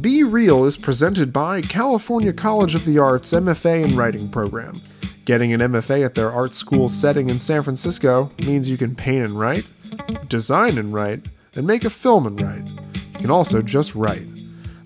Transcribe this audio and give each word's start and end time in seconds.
Be 0.00 0.22
Reel 0.22 0.64
is 0.64 0.76
presented 0.76 1.32
by 1.32 1.60
California 1.60 2.32
College 2.32 2.74
of 2.74 2.84
the 2.84 2.98
Arts 2.98 3.32
MFA 3.32 3.84
in 3.84 3.96
Writing 3.96 4.28
program. 4.28 4.80
Getting 5.24 5.52
an 5.52 5.60
MFA 5.60 6.04
at 6.04 6.14
their 6.14 6.30
art 6.30 6.54
school 6.54 6.88
setting 6.88 7.28
in 7.28 7.38
San 7.38 7.62
Francisco 7.62 8.30
means 8.46 8.70
you 8.70 8.78
can 8.78 8.94
paint 8.94 9.24
and 9.24 9.38
write, 9.38 9.66
design 10.28 10.78
and 10.78 10.94
write, 10.94 11.26
and 11.56 11.66
make 11.66 11.84
a 11.84 11.90
film 11.90 12.26
and 12.26 12.40
write. 12.40 12.66
You 13.14 13.20
can 13.20 13.30
also 13.30 13.60
just 13.60 13.94
write. 13.94 14.26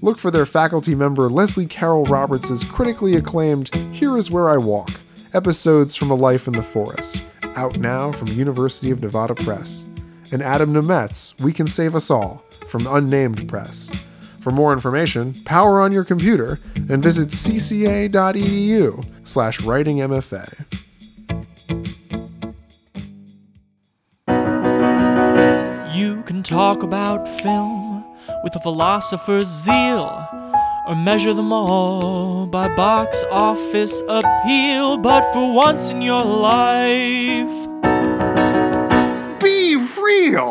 Look 0.00 0.18
for 0.18 0.30
their 0.30 0.46
faculty 0.46 0.94
member 0.94 1.28
Leslie 1.28 1.66
Carol 1.66 2.04
Roberts' 2.06 2.64
critically 2.64 3.14
acclaimed 3.14 3.72
Here 3.92 4.16
Is 4.16 4.30
Where 4.30 4.48
I 4.48 4.56
Walk 4.56 4.90
Episodes 5.34 5.94
from 5.94 6.10
a 6.10 6.14
Life 6.16 6.48
in 6.48 6.54
the 6.54 6.62
Forest, 6.62 7.24
out 7.54 7.78
now 7.78 8.10
from 8.10 8.28
University 8.28 8.90
of 8.90 9.00
Nevada 9.00 9.34
Press. 9.34 9.86
And 10.32 10.42
Adam 10.42 10.72
Nemett, 10.72 11.38
We 11.42 11.52
Can 11.52 11.66
Save 11.66 11.94
Us 11.94 12.10
All, 12.10 12.42
from 12.66 12.86
Unnamed 12.86 13.46
Press. 13.48 13.92
For 14.40 14.50
more 14.50 14.72
information, 14.72 15.34
power 15.44 15.78
on 15.80 15.92
your 15.92 16.04
computer 16.04 16.58
and 16.74 17.02
visit 17.02 17.28
cca.edu 17.28 19.04
slash 19.24 19.60
writingmfa. 19.60 20.64
You 25.94 26.22
can 26.22 26.42
talk 26.42 26.82
about 26.82 27.28
film 27.28 28.02
with 28.42 28.56
a 28.56 28.60
philosopher's 28.60 29.48
zeal, 29.48 30.26
or 30.88 30.96
measure 30.96 31.34
them 31.34 31.52
all 31.52 32.46
by 32.46 32.74
box 32.74 33.22
office 33.30 34.00
appeal. 34.08 34.96
But 34.96 35.30
for 35.34 35.52
once 35.52 35.90
in 35.90 36.00
your 36.00 36.24
life, 36.24 37.68
real! 40.02 40.50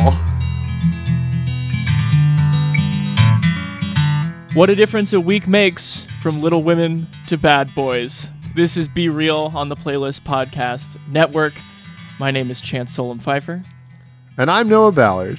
What 4.54 4.70
a 4.70 4.76
difference 4.76 5.14
a 5.14 5.20
week 5.20 5.48
makes 5.48 6.06
from 6.22 6.42
Little 6.42 6.64
Women 6.64 7.08
to 7.28 7.38
Bad 7.38 7.74
Boys. 7.74 8.30
This 8.56 8.78
is 8.78 8.88
Be 8.88 9.10
Reel 9.10 9.52
on 9.56 9.70
the 9.70 9.76
Playlist 9.76 10.22
Podcast 10.22 10.98
Network. 11.10 11.54
My 12.20 12.32
name 12.32 12.52
is 12.52 12.62
Chance 12.62 12.94
Solem-Pfeifer. 12.94 13.66
And 14.38 14.52
I'm 14.52 14.68
Noah 14.70 14.92
Ballard. 14.92 15.38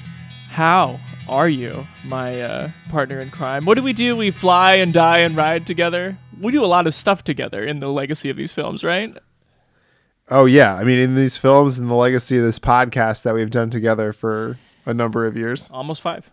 How 0.49 0.99
are 1.27 1.49
you, 1.49 1.87
my 2.05 2.41
uh, 2.41 2.71
partner 2.89 3.19
in 3.19 3.31
crime? 3.31 3.65
What 3.65 3.75
do 3.75 3.83
we 3.83 3.93
do? 3.93 4.15
We 4.15 4.31
fly 4.31 4.75
and 4.75 4.93
die 4.93 5.19
and 5.19 5.35
ride 5.37 5.65
together. 5.65 6.17
We 6.41 6.51
do 6.51 6.63
a 6.63 6.67
lot 6.67 6.87
of 6.87 6.93
stuff 6.93 7.23
together 7.23 7.63
in 7.63 7.79
the 7.79 7.87
legacy 7.87 8.29
of 8.29 8.37
these 8.37 8.51
films, 8.51 8.83
right? 8.83 9.17
Oh, 10.29 10.45
yeah. 10.45 10.75
I 10.75 10.83
mean, 10.83 10.99
in 10.99 11.15
these 11.15 11.37
films 11.37 11.77
and 11.77 11.89
the 11.89 11.95
legacy 11.95 12.37
of 12.37 12.43
this 12.43 12.59
podcast 12.59 13.23
that 13.23 13.33
we've 13.35 13.51
done 13.51 13.69
together 13.69 14.13
for 14.13 14.57
a 14.85 14.93
number 14.93 15.25
of 15.25 15.35
years, 15.37 15.69
Almost 15.71 16.01
five. 16.01 16.31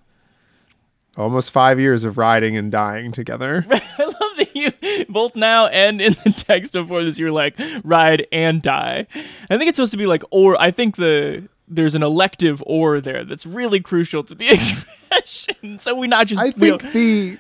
almost 1.16 1.50
five 1.50 1.78
years 1.80 2.05
of 2.05 2.16
riding 2.16 2.56
and 2.56 2.70
dying 2.70 3.12
together. 3.12 3.66
I 3.70 4.05
love 4.05 4.36
that 4.38 4.50
you 4.55 4.72
both 5.08 5.34
now 5.36 5.66
and 5.66 6.00
in 6.00 6.12
the 6.24 6.32
text 6.36 6.72
before 6.72 7.02
this 7.05 7.19
you're 7.19 7.32
like 7.32 7.56
ride 7.84 8.27
and 8.32 8.62
die. 8.62 9.06
I 9.50 9.58
think 9.58 9.69
it's 9.69 9.77
supposed 9.77 9.92
to 9.92 9.98
be 9.98 10.06
like 10.06 10.22
or. 10.30 10.60
I 10.60 10.70
think 10.70 10.97
the 10.97 11.48
there's 11.69 11.94
an 11.94 12.02
elective 12.02 12.62
or 12.66 13.00
there 13.00 13.25
that's 13.25 13.47
really 13.47 13.80
crucial 13.80 14.22
to 14.25 14.34
the 14.34 14.48
expression. 15.10 15.78
So 15.80 15.94
we 15.97 16.06
not 16.08 16.27
just 16.28 16.41
I 16.41 16.50
think 16.52 16.82
the 16.92 17.38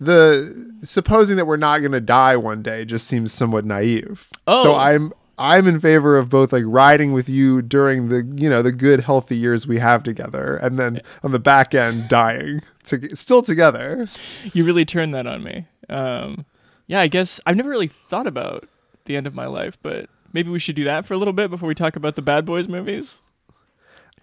the 0.00 0.72
supposing 0.82 1.36
that 1.36 1.46
we're 1.46 1.56
not 1.56 1.78
going 1.78 1.92
to 1.92 2.00
die 2.00 2.36
one 2.36 2.62
day 2.62 2.84
just 2.84 3.06
seems 3.06 3.32
somewhat 3.32 3.64
naive. 3.64 4.28
Oh. 4.46 4.62
So 4.62 4.74
I'm 4.74 5.12
I'm 5.42 5.66
in 5.66 5.80
favor 5.80 6.16
of 6.16 6.28
both 6.28 6.52
like 6.52 6.62
riding 6.64 7.12
with 7.12 7.28
you 7.28 7.62
during 7.62 8.10
the 8.10 8.22
you 8.40 8.48
know 8.48 8.62
the 8.62 8.70
good 8.70 9.00
healthy 9.00 9.36
years 9.36 9.66
we 9.66 9.80
have 9.80 10.04
together, 10.04 10.56
and 10.56 10.78
then 10.78 11.02
on 11.24 11.32
the 11.32 11.40
back 11.40 11.74
end 11.74 12.08
dying 12.08 12.62
to, 12.84 13.16
still 13.16 13.42
together. 13.42 14.06
you 14.52 14.64
really 14.64 14.84
turned 14.84 15.12
that 15.14 15.26
on 15.26 15.42
me. 15.42 15.66
Um, 15.88 16.46
yeah, 16.86 17.00
I 17.00 17.08
guess 17.08 17.40
I've 17.44 17.56
never 17.56 17.70
really 17.70 17.88
thought 17.88 18.28
about 18.28 18.68
the 19.06 19.16
end 19.16 19.26
of 19.26 19.34
my 19.34 19.46
life, 19.46 19.76
but 19.82 20.08
maybe 20.32 20.48
we 20.48 20.60
should 20.60 20.76
do 20.76 20.84
that 20.84 21.06
for 21.06 21.14
a 21.14 21.18
little 21.18 21.34
bit 21.34 21.50
before 21.50 21.66
we 21.66 21.74
talk 21.74 21.96
about 21.96 22.14
the 22.14 22.22
Bad 22.22 22.46
Boys 22.46 22.68
movies. 22.68 23.20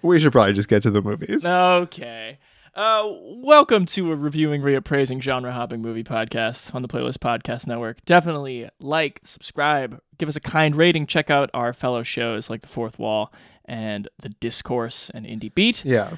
We 0.01 0.19
should 0.19 0.31
probably 0.31 0.53
just 0.53 0.69
get 0.69 0.83
to 0.83 0.89
the 0.89 1.01
movies. 1.01 1.45
Okay. 1.45 2.37
Uh, 2.75 3.11
welcome 3.35 3.85
to 3.85 4.11
a 4.11 4.15
reviewing, 4.15 4.61
reappraising, 4.61 5.21
genre 5.21 5.51
hopping 5.51 5.81
movie 5.81 6.03
podcast 6.03 6.73
on 6.75 6.81
the 6.81 6.87
Playlist 6.87 7.17
Podcast 7.17 7.65
Network. 7.67 8.03
Definitely 8.05 8.69
like, 8.79 9.19
subscribe, 9.23 9.99
give 10.17 10.29
us 10.29 10.35
a 10.35 10.41
kind 10.41 10.75
rating. 10.75 11.07
Check 11.07 11.29
out 11.29 11.49
our 11.53 11.73
fellow 11.73 12.03
shows 12.03 12.49
like 12.49 12.61
The 12.61 12.67
Fourth 12.67 12.99
Wall 12.99 13.33
and 13.65 14.07
The 14.21 14.29
Discourse 14.29 15.09
and 15.13 15.25
Indie 15.25 15.53
Beat. 15.53 15.83
Yeah. 15.83 16.17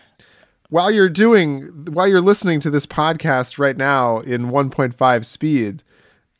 While 0.69 0.91
you're 0.91 1.09
doing 1.09 1.85
while 1.91 2.07
you're 2.07 2.21
listening 2.21 2.59
to 2.61 2.69
this 2.69 2.85
podcast 2.85 3.57
right 3.57 3.75
now 3.75 4.19
in 4.19 4.49
1.5 4.51 5.25
speed, 5.25 5.83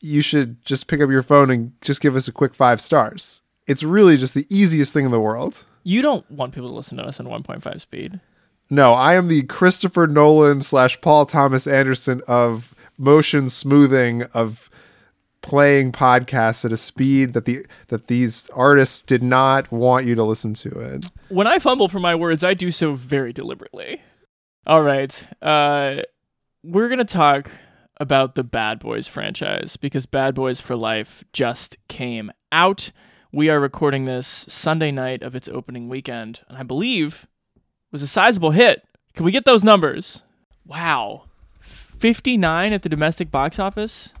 you 0.00 0.20
should 0.20 0.64
just 0.64 0.88
pick 0.88 1.00
up 1.00 1.10
your 1.10 1.22
phone 1.22 1.50
and 1.50 1.72
just 1.80 2.00
give 2.00 2.16
us 2.16 2.28
a 2.28 2.32
quick 2.32 2.54
5 2.54 2.80
stars. 2.80 3.42
It's 3.66 3.82
really 3.82 4.16
just 4.16 4.34
the 4.34 4.46
easiest 4.48 4.92
thing 4.92 5.04
in 5.04 5.10
the 5.10 5.20
world. 5.20 5.64
You 5.84 6.02
don't 6.02 6.28
want 6.30 6.54
people 6.54 6.68
to 6.68 6.74
listen 6.74 6.96
to 6.98 7.04
us 7.04 7.18
in 7.18 7.26
1.5 7.26 7.80
speed. 7.80 8.20
No, 8.72 8.92
I 8.94 9.16
am 9.16 9.28
the 9.28 9.42
Christopher 9.42 10.06
Nolan 10.06 10.62
slash 10.62 10.98
Paul 11.02 11.26
Thomas 11.26 11.66
Anderson 11.66 12.22
of 12.26 12.74
motion 12.96 13.50
smoothing 13.50 14.22
of 14.32 14.70
playing 15.42 15.92
podcasts 15.92 16.64
at 16.64 16.72
a 16.72 16.78
speed 16.78 17.34
that 17.34 17.44
the 17.44 17.66
that 17.88 18.06
these 18.06 18.48
artists 18.54 19.02
did 19.02 19.22
not 19.22 19.70
want 19.70 20.06
you 20.06 20.14
to 20.14 20.24
listen 20.24 20.54
to 20.54 20.70
it. 20.70 21.04
When 21.28 21.46
I 21.46 21.58
fumble 21.58 21.88
for 21.88 22.00
my 22.00 22.14
words, 22.14 22.42
I 22.42 22.54
do 22.54 22.70
so 22.70 22.94
very 22.94 23.30
deliberately. 23.34 24.00
All 24.66 24.82
right. 24.82 25.22
Uh, 25.42 25.96
we're 26.64 26.88
going 26.88 26.96
to 26.96 27.04
talk 27.04 27.50
about 27.98 28.36
the 28.36 28.44
Bad 28.44 28.78
Boys 28.78 29.06
franchise 29.06 29.76
because 29.76 30.06
Bad 30.06 30.34
Boys 30.34 30.62
for 30.62 30.76
Life 30.76 31.24
just 31.34 31.76
came 31.88 32.32
out. 32.50 32.90
We 33.32 33.50
are 33.50 33.60
recording 33.60 34.06
this 34.06 34.46
Sunday 34.48 34.92
night 34.92 35.22
of 35.22 35.36
its 35.36 35.46
opening 35.48 35.90
weekend, 35.90 36.40
and 36.48 36.56
I 36.56 36.62
believe 36.62 37.26
was 37.92 38.02
a 38.02 38.06
sizable 38.06 38.50
hit. 38.50 38.84
Can 39.14 39.24
we 39.24 39.30
get 39.30 39.44
those 39.44 39.62
numbers? 39.62 40.22
Wow. 40.66 41.24
59 41.60 42.72
at 42.72 42.82
the 42.82 42.88
domestic 42.88 43.30
box 43.30 43.58
office? 43.58 44.12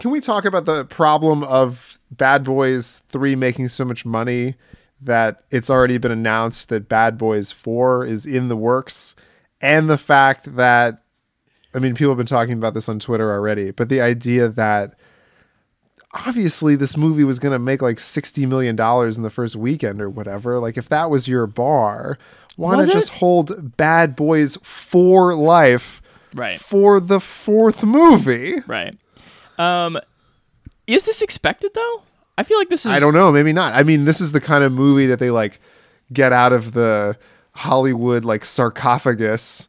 Can 0.00 0.10
we 0.10 0.20
talk 0.20 0.46
about 0.46 0.64
the 0.64 0.86
problem 0.86 1.44
of 1.44 1.98
Bad 2.10 2.42
Boys 2.42 3.02
3 3.10 3.36
making 3.36 3.68
so 3.68 3.84
much 3.84 4.04
money 4.06 4.54
that 5.00 5.44
it's 5.50 5.70
already 5.70 5.98
been 5.98 6.10
announced 6.10 6.68
that 6.70 6.88
Bad 6.88 7.18
Boys 7.18 7.52
4 7.52 8.06
is 8.06 8.26
in 8.26 8.48
the 8.48 8.56
works 8.56 9.14
and 9.60 9.88
the 9.88 9.98
fact 9.98 10.56
that 10.56 11.02
I 11.74 11.78
mean 11.78 11.94
people 11.94 12.10
have 12.10 12.18
been 12.18 12.26
talking 12.26 12.54
about 12.54 12.74
this 12.74 12.88
on 12.88 12.98
Twitter 12.98 13.30
already, 13.30 13.70
but 13.70 13.88
the 13.88 14.00
idea 14.00 14.48
that 14.48 14.94
obviously 16.26 16.76
this 16.76 16.96
movie 16.96 17.24
was 17.24 17.38
going 17.38 17.52
to 17.52 17.58
make 17.58 17.80
like 17.82 18.00
60 18.00 18.44
million 18.46 18.74
dollars 18.76 19.16
in 19.16 19.22
the 19.22 19.30
first 19.30 19.54
weekend 19.54 20.00
or 20.00 20.10
whatever, 20.10 20.58
like 20.58 20.76
if 20.76 20.88
that 20.88 21.10
was 21.10 21.28
your 21.28 21.46
bar, 21.46 22.18
Was 22.56 22.86
not 22.88 22.92
just 22.92 23.10
hold 23.10 23.76
Bad 23.76 24.14
Boys 24.16 24.56
for 24.62 25.34
life 25.34 26.02
Right. 26.34 26.60
for 26.60 27.00
the 27.00 27.20
fourth 27.20 27.82
movie? 27.82 28.56
Right. 28.66 28.96
Um, 29.58 29.98
is 30.86 31.04
this 31.04 31.22
expected 31.22 31.72
though? 31.74 32.02
I 32.38 32.42
feel 32.42 32.58
like 32.58 32.68
this 32.70 32.86
is. 32.86 32.92
I 32.92 32.98
don't 33.00 33.14
know, 33.14 33.30
maybe 33.30 33.52
not. 33.52 33.74
I 33.74 33.82
mean, 33.82 34.04
this 34.06 34.20
is 34.20 34.32
the 34.32 34.40
kind 34.40 34.64
of 34.64 34.72
movie 34.72 35.06
that 35.06 35.18
they 35.18 35.30
like 35.30 35.60
get 36.12 36.32
out 36.32 36.52
of 36.52 36.72
the 36.72 37.16
Hollywood 37.52 38.24
like 38.24 38.44
sarcophagus 38.44 39.68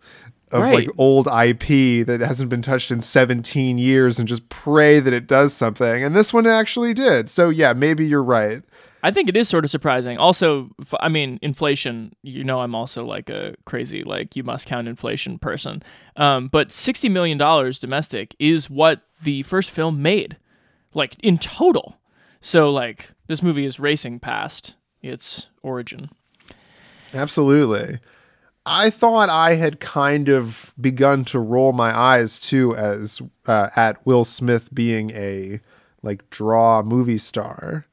of 0.51 0.61
Right. 0.63 0.75
like 0.75 0.89
old 0.97 1.27
IP 1.27 2.05
that 2.05 2.19
hasn't 2.21 2.49
been 2.49 2.61
touched 2.61 2.91
in 2.91 2.99
17 3.01 3.77
years 3.77 4.19
and 4.19 4.27
just 4.27 4.49
pray 4.49 4.99
that 4.99 5.13
it 5.13 5.27
does 5.27 5.53
something. 5.53 6.03
And 6.03 6.15
this 6.15 6.33
one 6.33 6.45
actually 6.47 6.93
did. 6.93 7.29
So 7.29 7.49
yeah, 7.49 7.73
maybe 7.73 8.05
you're 8.05 8.23
right. 8.23 8.61
I 9.03 9.11
think 9.11 9.29
it 9.29 9.37
is 9.37 9.49
sort 9.49 9.63
of 9.63 9.71
surprising. 9.71 10.17
Also, 10.17 10.69
I 10.99 11.09
mean, 11.09 11.39
inflation. 11.41 12.15
You 12.21 12.43
know, 12.43 12.61
I'm 12.61 12.75
also 12.75 13.05
like 13.05 13.29
a 13.29 13.55
crazy 13.65 14.03
like 14.03 14.35
you 14.35 14.43
must 14.43 14.67
count 14.67 14.87
inflation 14.87 15.39
person. 15.39 15.83
Um, 16.15 16.47
but 16.47 16.71
sixty 16.71 17.09
million 17.09 17.37
dollars 17.37 17.79
domestic 17.79 18.35
is 18.39 18.69
what 18.69 19.01
the 19.23 19.43
first 19.43 19.71
film 19.71 20.01
made, 20.01 20.37
like 20.93 21.15
in 21.23 21.37
total. 21.37 21.97
So 22.41 22.71
like 22.71 23.11
this 23.27 23.41
movie 23.43 23.65
is 23.65 23.79
racing 23.79 24.19
past 24.19 24.75
its 25.01 25.47
origin. 25.63 26.09
Absolutely. 27.13 27.99
I 28.65 28.91
thought 28.91 29.29
I 29.29 29.55
had 29.55 29.79
kind 29.79 30.29
of 30.29 30.73
begun 30.79 31.25
to 31.25 31.39
roll 31.39 31.73
my 31.73 31.97
eyes 31.97 32.39
too 32.39 32.75
as 32.75 33.21
uh, 33.47 33.69
at 33.75 34.05
Will 34.05 34.23
Smith 34.23 34.73
being 34.73 35.09
a 35.11 35.59
like 36.03 36.29
draw 36.29 36.83
movie 36.83 37.17
star, 37.17 37.85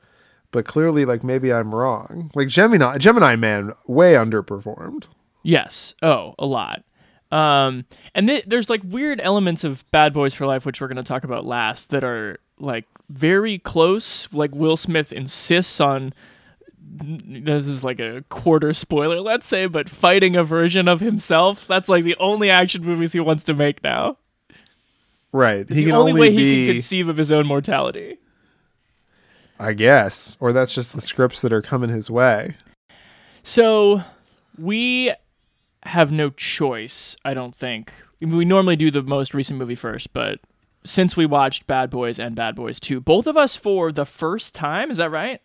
but 0.50 0.64
clearly 0.64 1.04
like 1.04 1.22
maybe 1.22 1.52
I'm 1.52 1.74
wrong. 1.74 2.30
Like 2.34 2.48
Gemini, 2.48 2.98
Gemini 2.98 3.36
Man 3.36 3.72
way 3.86 4.14
underperformed. 4.14 5.08
Yes. 5.42 5.94
Oh, 6.02 6.34
a 6.38 6.46
lot. 6.46 6.84
Um, 7.30 7.84
and 8.14 8.28
th- 8.28 8.44
there's 8.46 8.70
like 8.70 8.80
weird 8.84 9.20
elements 9.20 9.64
of 9.64 9.88
Bad 9.90 10.12
Boys 10.12 10.34
for 10.34 10.46
Life, 10.46 10.64
which 10.64 10.80
we're 10.80 10.88
going 10.88 10.96
to 10.96 11.02
talk 11.02 11.24
about 11.24 11.44
last, 11.44 11.90
that 11.90 12.04
are 12.04 12.38
like 12.58 12.86
very 13.10 13.58
close. 13.58 14.32
Like 14.32 14.54
Will 14.54 14.76
Smith 14.76 15.12
insists 15.12 15.80
on 15.80 16.12
this 17.00 17.66
is 17.66 17.84
like 17.84 18.00
a 18.00 18.24
quarter 18.28 18.72
spoiler, 18.72 19.20
let's 19.20 19.46
say, 19.46 19.66
but 19.66 19.88
fighting 19.88 20.36
a 20.36 20.44
version 20.44 20.88
of 20.88 21.00
himself. 21.00 21.66
That's 21.66 21.88
like 21.88 22.04
the 22.04 22.16
only 22.18 22.50
action 22.50 22.84
movies 22.84 23.12
he 23.12 23.20
wants 23.20 23.44
to 23.44 23.54
make 23.54 23.82
now. 23.82 24.16
Right. 25.32 25.60
It's 25.60 25.70
the 25.70 25.92
only, 25.92 26.14
way 26.14 26.32
he 26.32 26.66
can 26.66 26.74
conceive 26.74 27.08
of 27.08 27.18
his 27.18 27.30
own 27.30 27.46
mortality. 27.46 28.18
I 29.58 29.72
guess, 29.72 30.36
or 30.40 30.52
that's 30.52 30.72
just 30.72 30.94
the 30.94 31.00
scripts 31.00 31.42
that 31.42 31.52
are 31.52 31.62
coming 31.62 31.90
his 31.90 32.10
way. 32.10 32.56
So 33.42 34.02
we 34.56 35.12
have 35.84 36.12
no 36.12 36.30
choice, 36.30 37.16
I 37.24 37.34
don't 37.34 37.54
think. 37.54 37.92
We 38.20 38.44
normally 38.44 38.76
do 38.76 38.90
the 38.90 39.02
most 39.02 39.34
recent 39.34 39.58
movie 39.58 39.74
first, 39.74 40.12
but 40.12 40.40
since 40.84 41.16
we 41.16 41.26
watched 41.26 41.66
Bad 41.66 41.90
Boys 41.90 42.18
and 42.18 42.34
Bad 42.34 42.54
Boys 42.54 42.80
2, 42.80 43.00
both 43.00 43.26
of 43.26 43.36
us 43.36 43.56
for 43.56 43.92
the 43.92 44.06
first 44.06 44.54
time, 44.54 44.90
is 44.90 44.96
that 44.96 45.10
right? 45.10 45.40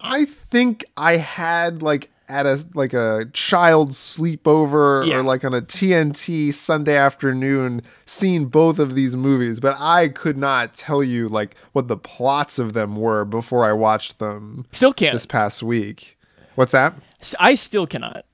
I 0.00 0.24
think 0.24 0.84
I 0.96 1.16
had 1.16 1.82
like 1.82 2.10
at 2.28 2.46
a 2.46 2.64
like 2.74 2.92
a 2.94 3.26
child's 3.32 3.96
sleepover 3.98 5.06
Yeah. 5.06 5.16
or 5.16 5.22
like 5.22 5.44
on 5.44 5.52
a 5.54 5.60
TNT 5.60 6.52
Sunday 6.54 6.96
afternoon 6.96 7.82
seen 8.06 8.46
both 8.46 8.78
of 8.78 8.94
these 8.94 9.14
movies, 9.16 9.60
but 9.60 9.76
I 9.78 10.08
could 10.08 10.38
not 10.38 10.74
tell 10.74 11.02
you 11.02 11.28
like 11.28 11.54
what 11.72 11.88
the 11.88 11.96
plots 11.98 12.58
of 12.58 12.72
them 12.72 12.96
were 12.96 13.24
before 13.24 13.64
I 13.64 13.72
watched 13.72 14.18
them 14.18 14.66
Still 14.72 14.92
can't. 14.92 15.12
this 15.12 15.26
past 15.26 15.62
week. 15.62 16.16
What's 16.54 16.72
that? 16.72 16.94
I 17.38 17.54
still 17.56 17.86
cannot. 17.86 18.24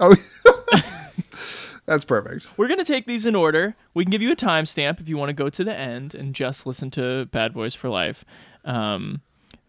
Oh, 0.00 0.16
that's 1.86 2.04
perfect. 2.04 2.48
We're 2.56 2.68
going 2.68 2.78
to 2.78 2.84
take 2.84 3.06
these 3.06 3.26
in 3.26 3.34
order. 3.34 3.74
We 3.94 4.04
can 4.04 4.10
give 4.10 4.22
you 4.22 4.32
a 4.32 4.36
timestamp 4.36 5.00
if 5.00 5.08
you 5.08 5.16
want 5.16 5.28
to 5.28 5.34
go 5.34 5.48
to 5.50 5.62
the 5.64 5.76
end 5.76 6.14
and 6.14 6.34
just 6.34 6.64
listen 6.66 6.90
to 6.92 7.26
Bad 7.26 7.52
Boys 7.52 7.74
for 7.74 7.88
Life. 7.88 8.24
Um, 8.64 9.20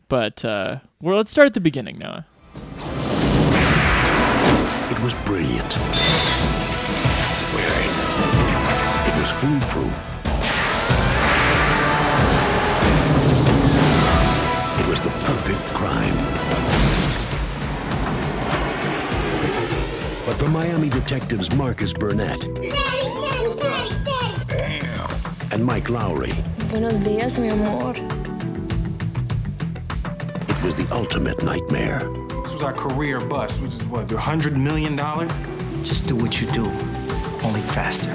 but 0.08 0.46
uh, 0.46 0.80
well, 1.02 1.18
let's 1.18 1.32
start 1.32 1.48
at 1.48 1.54
the 1.54 1.60
beginning, 1.62 1.98
Noah. 2.00 2.26
It 5.02 5.06
was 5.06 5.16
brilliant. 5.26 5.74
It 9.08 9.16
was 9.18 9.32
foolproof. 9.42 9.98
It 14.80 14.88
was 14.88 15.02
the 15.02 15.10
perfect 15.26 15.60
crime. 15.74 16.16
But 20.24 20.36
for 20.36 20.50
Miami 20.50 20.90
detectives 20.90 21.52
Marcus 21.56 21.94
Burnett 21.94 22.44
and 25.52 25.66
Mike 25.66 25.90
Lowry, 25.90 26.34
Buenos 26.70 27.00
dias, 27.00 27.40
mi 27.40 27.50
amor. 27.50 27.96
it 30.48 30.64
was 30.64 30.76
the 30.76 30.88
ultimate 30.92 31.42
nightmare. 31.44 32.08
This 32.62 32.68
was 32.68 32.78
our 32.78 32.90
career 32.90 33.20
bust, 33.20 33.60
which 33.60 33.74
is 33.74 33.84
what, 33.86 34.12
a 34.12 34.20
hundred 34.20 34.56
million 34.56 34.96
dollars? 34.96 35.32
Just 35.82 36.06
do 36.06 36.16
what 36.16 36.40
you 36.40 36.52
do, 36.52 36.68
only 37.44 37.60
faster. 37.62 38.12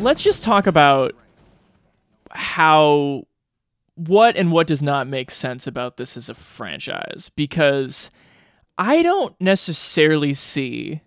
Let's 0.00 0.22
just 0.22 0.44
talk 0.44 0.68
about 0.68 1.16
how 2.30 3.24
what 3.96 4.36
and 4.36 4.52
what 4.52 4.68
does 4.68 4.80
not 4.80 5.08
make 5.08 5.32
sense 5.32 5.66
about 5.66 5.96
this 5.96 6.16
as 6.16 6.28
a 6.28 6.34
franchise 6.34 7.32
because 7.34 8.12
I 8.78 9.02
don't 9.02 9.34
necessarily 9.40 10.34
see 10.34 11.00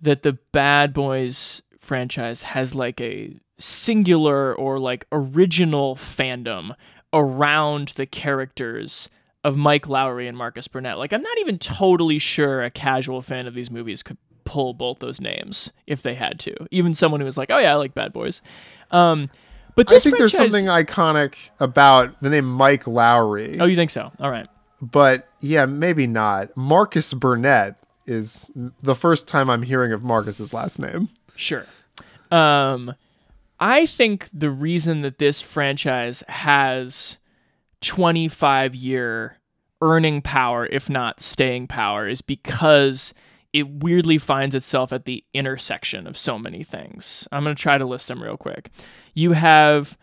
that 0.00 0.22
the 0.22 0.38
Bad 0.52 0.92
Boys 0.92 1.60
franchise 1.80 2.42
has 2.42 2.72
like 2.72 3.00
a 3.00 3.34
singular 3.58 4.54
or 4.54 4.78
like 4.78 5.08
original 5.10 5.96
fandom 5.96 6.76
around 7.12 7.88
the 7.96 8.06
characters 8.06 9.08
of 9.44 9.56
Mike 9.56 9.88
Lowry 9.88 10.28
and 10.28 10.36
Marcus 10.38 10.68
Burnett. 10.68 10.98
Like 10.98 11.12
I'm 11.12 11.22
not 11.22 11.38
even 11.38 11.58
totally 11.58 12.18
sure 12.18 12.62
a 12.62 12.70
casual 12.70 13.22
fan 13.22 13.46
of 13.46 13.54
these 13.54 13.70
movies 13.70 14.02
could 14.02 14.18
pull 14.44 14.74
both 14.74 14.98
those 14.98 15.20
names 15.20 15.72
if 15.86 16.02
they 16.02 16.14
had 16.14 16.38
to. 16.40 16.54
Even 16.70 16.94
someone 16.94 17.20
who 17.20 17.24
was 17.26 17.36
like, 17.36 17.50
"Oh 17.50 17.58
yeah, 17.58 17.72
I 17.72 17.76
like 17.76 17.94
Bad 17.94 18.12
Boys." 18.12 18.40
Um 18.90 19.30
but 19.74 19.90
I 19.90 19.98
think 19.98 20.18
there's 20.18 20.36
something 20.36 20.66
iconic 20.66 21.48
about 21.58 22.20
the 22.20 22.28
name 22.28 22.44
Mike 22.44 22.86
Lowry. 22.86 23.58
Oh, 23.58 23.64
you 23.64 23.74
think 23.76 23.90
so? 23.90 24.12
All 24.20 24.30
right. 24.30 24.46
but 24.82 25.28
yeah, 25.40 25.64
maybe 25.66 26.06
not. 26.06 26.54
Marcus 26.56 27.14
Burnett 27.14 27.76
is 28.06 28.52
the 28.82 28.94
first 28.94 29.28
time 29.28 29.48
I'm 29.48 29.62
hearing 29.62 29.92
of 29.92 30.02
Marcus's 30.02 30.52
last 30.52 30.78
name. 30.78 31.08
Sure. 31.36 31.64
Um, 32.30 32.94
I 33.60 33.86
think 33.86 34.28
the 34.32 34.50
reason 34.50 35.02
that 35.02 35.18
this 35.18 35.40
franchise 35.40 36.22
has 36.28 37.16
25 37.82 38.74
year 38.74 39.38
earning 39.80 40.22
power, 40.22 40.66
if 40.66 40.88
not 40.88 41.20
staying 41.20 41.66
power, 41.66 42.08
is 42.08 42.22
because 42.22 43.12
it 43.52 43.68
weirdly 43.68 44.16
finds 44.16 44.54
itself 44.54 44.92
at 44.92 45.04
the 45.04 45.24
intersection 45.34 46.06
of 46.06 46.16
so 46.16 46.38
many 46.38 46.64
things. 46.64 47.28
I'm 47.30 47.44
going 47.44 47.54
to 47.54 47.60
try 47.60 47.76
to 47.76 47.84
list 47.84 48.08
them 48.08 48.22
real 48.22 48.36
quick. 48.36 48.70
You 49.12 49.32
have 49.32 49.98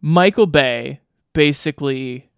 Michael 0.00 0.46
Bay 0.46 1.00
basically 1.32 2.28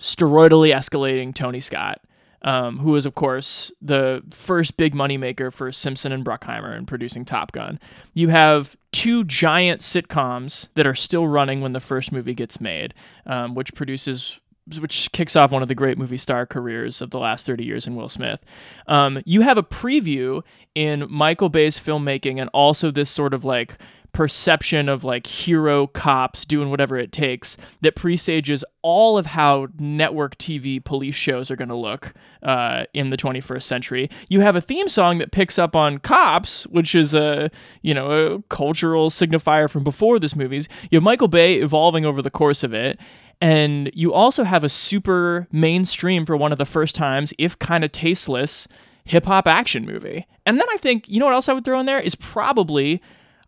steroidally 0.00 0.74
escalating 0.74 1.32
Tony 1.32 1.60
Scott, 1.60 2.00
um, 2.44 2.78
who 2.78 2.96
is, 2.96 3.06
of 3.06 3.14
course, 3.14 3.70
the 3.80 4.22
first 4.30 4.76
big 4.76 4.94
moneymaker 4.94 5.52
for 5.52 5.70
Simpson 5.72 6.12
and 6.12 6.24
Bruckheimer 6.24 6.76
in 6.76 6.86
producing 6.86 7.24
Top 7.24 7.52
Gun. 7.52 7.78
You 8.14 8.28
have 8.28 8.76
two 8.92 9.24
giant 9.24 9.80
sitcoms 9.80 10.68
that 10.74 10.86
are 10.86 10.94
still 10.94 11.28
running 11.28 11.60
when 11.60 11.72
the 11.72 11.80
first 11.80 12.12
movie 12.12 12.34
gets 12.34 12.60
made, 12.60 12.94
um, 13.26 13.54
which 13.54 13.74
produces. 13.74 14.38
Which 14.78 15.10
kicks 15.10 15.34
off 15.34 15.50
one 15.50 15.62
of 15.62 15.66
the 15.66 15.74
great 15.74 15.98
movie 15.98 16.16
star 16.16 16.46
careers 16.46 17.02
of 17.02 17.10
the 17.10 17.18
last 17.18 17.46
30 17.46 17.64
years 17.64 17.88
in 17.88 17.96
Will 17.96 18.08
Smith. 18.08 18.44
Um, 18.86 19.20
you 19.24 19.40
have 19.40 19.58
a 19.58 19.62
preview 19.62 20.44
in 20.76 21.04
Michael 21.10 21.48
Bay's 21.48 21.80
filmmaking 21.80 22.40
and 22.40 22.48
also 22.54 22.92
this 22.92 23.10
sort 23.10 23.34
of 23.34 23.44
like 23.44 23.76
perception 24.12 24.88
of 24.88 25.04
like 25.04 25.26
hero 25.26 25.86
cops 25.86 26.44
doing 26.44 26.70
whatever 26.70 26.96
it 26.98 27.12
takes 27.12 27.56
that 27.80 27.96
presages 27.96 28.64
all 28.82 29.16
of 29.16 29.26
how 29.26 29.68
network 29.78 30.36
TV 30.38 30.82
police 30.82 31.14
shows 31.14 31.50
are 31.50 31.56
going 31.56 31.68
to 31.68 31.74
look 31.76 32.12
uh, 32.42 32.84
in 32.92 33.10
the 33.10 33.16
21st 33.16 33.62
century. 33.62 34.10
You 34.28 34.40
have 34.40 34.56
a 34.56 34.60
theme 34.60 34.88
song 34.88 35.18
that 35.18 35.32
picks 35.32 35.58
up 35.58 35.74
on 35.74 35.98
cops, 35.98 36.66
which 36.66 36.94
is 36.94 37.14
a 37.14 37.50
you 37.82 37.94
know 37.94 38.10
a 38.10 38.42
cultural 38.42 39.10
signifier 39.10 39.68
from 39.68 39.84
before 39.84 40.18
this 40.18 40.36
movies. 40.36 40.68
You 40.90 40.96
have 40.96 41.02
Michael 41.02 41.28
Bay 41.28 41.56
evolving 41.56 42.04
over 42.04 42.22
the 42.22 42.30
course 42.30 42.62
of 42.62 42.72
it. 42.74 42.98
And 43.40 43.90
you 43.92 44.12
also 44.14 44.44
have 44.44 44.62
a 44.62 44.68
super 44.68 45.48
mainstream 45.50 46.24
for 46.26 46.36
one 46.36 46.52
of 46.52 46.58
the 46.58 46.64
first 46.64 46.94
times, 46.94 47.34
if 47.38 47.58
kind 47.58 47.82
of 47.82 47.90
tasteless, 47.90 48.68
hip 49.04 49.24
hop 49.24 49.48
action 49.48 49.84
movie. 49.84 50.26
And 50.46 50.60
then 50.60 50.68
I 50.70 50.76
think, 50.76 51.08
you 51.08 51.18
know 51.18 51.26
what 51.26 51.34
else 51.34 51.48
I 51.48 51.52
would 51.52 51.64
throw 51.64 51.80
in 51.80 51.86
there 51.86 51.98
is 51.98 52.14
probably 52.14 53.02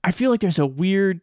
I 0.04 0.10
feel 0.10 0.30
like 0.30 0.40
there's 0.40 0.58
a 0.58 0.66
weird 0.66 1.20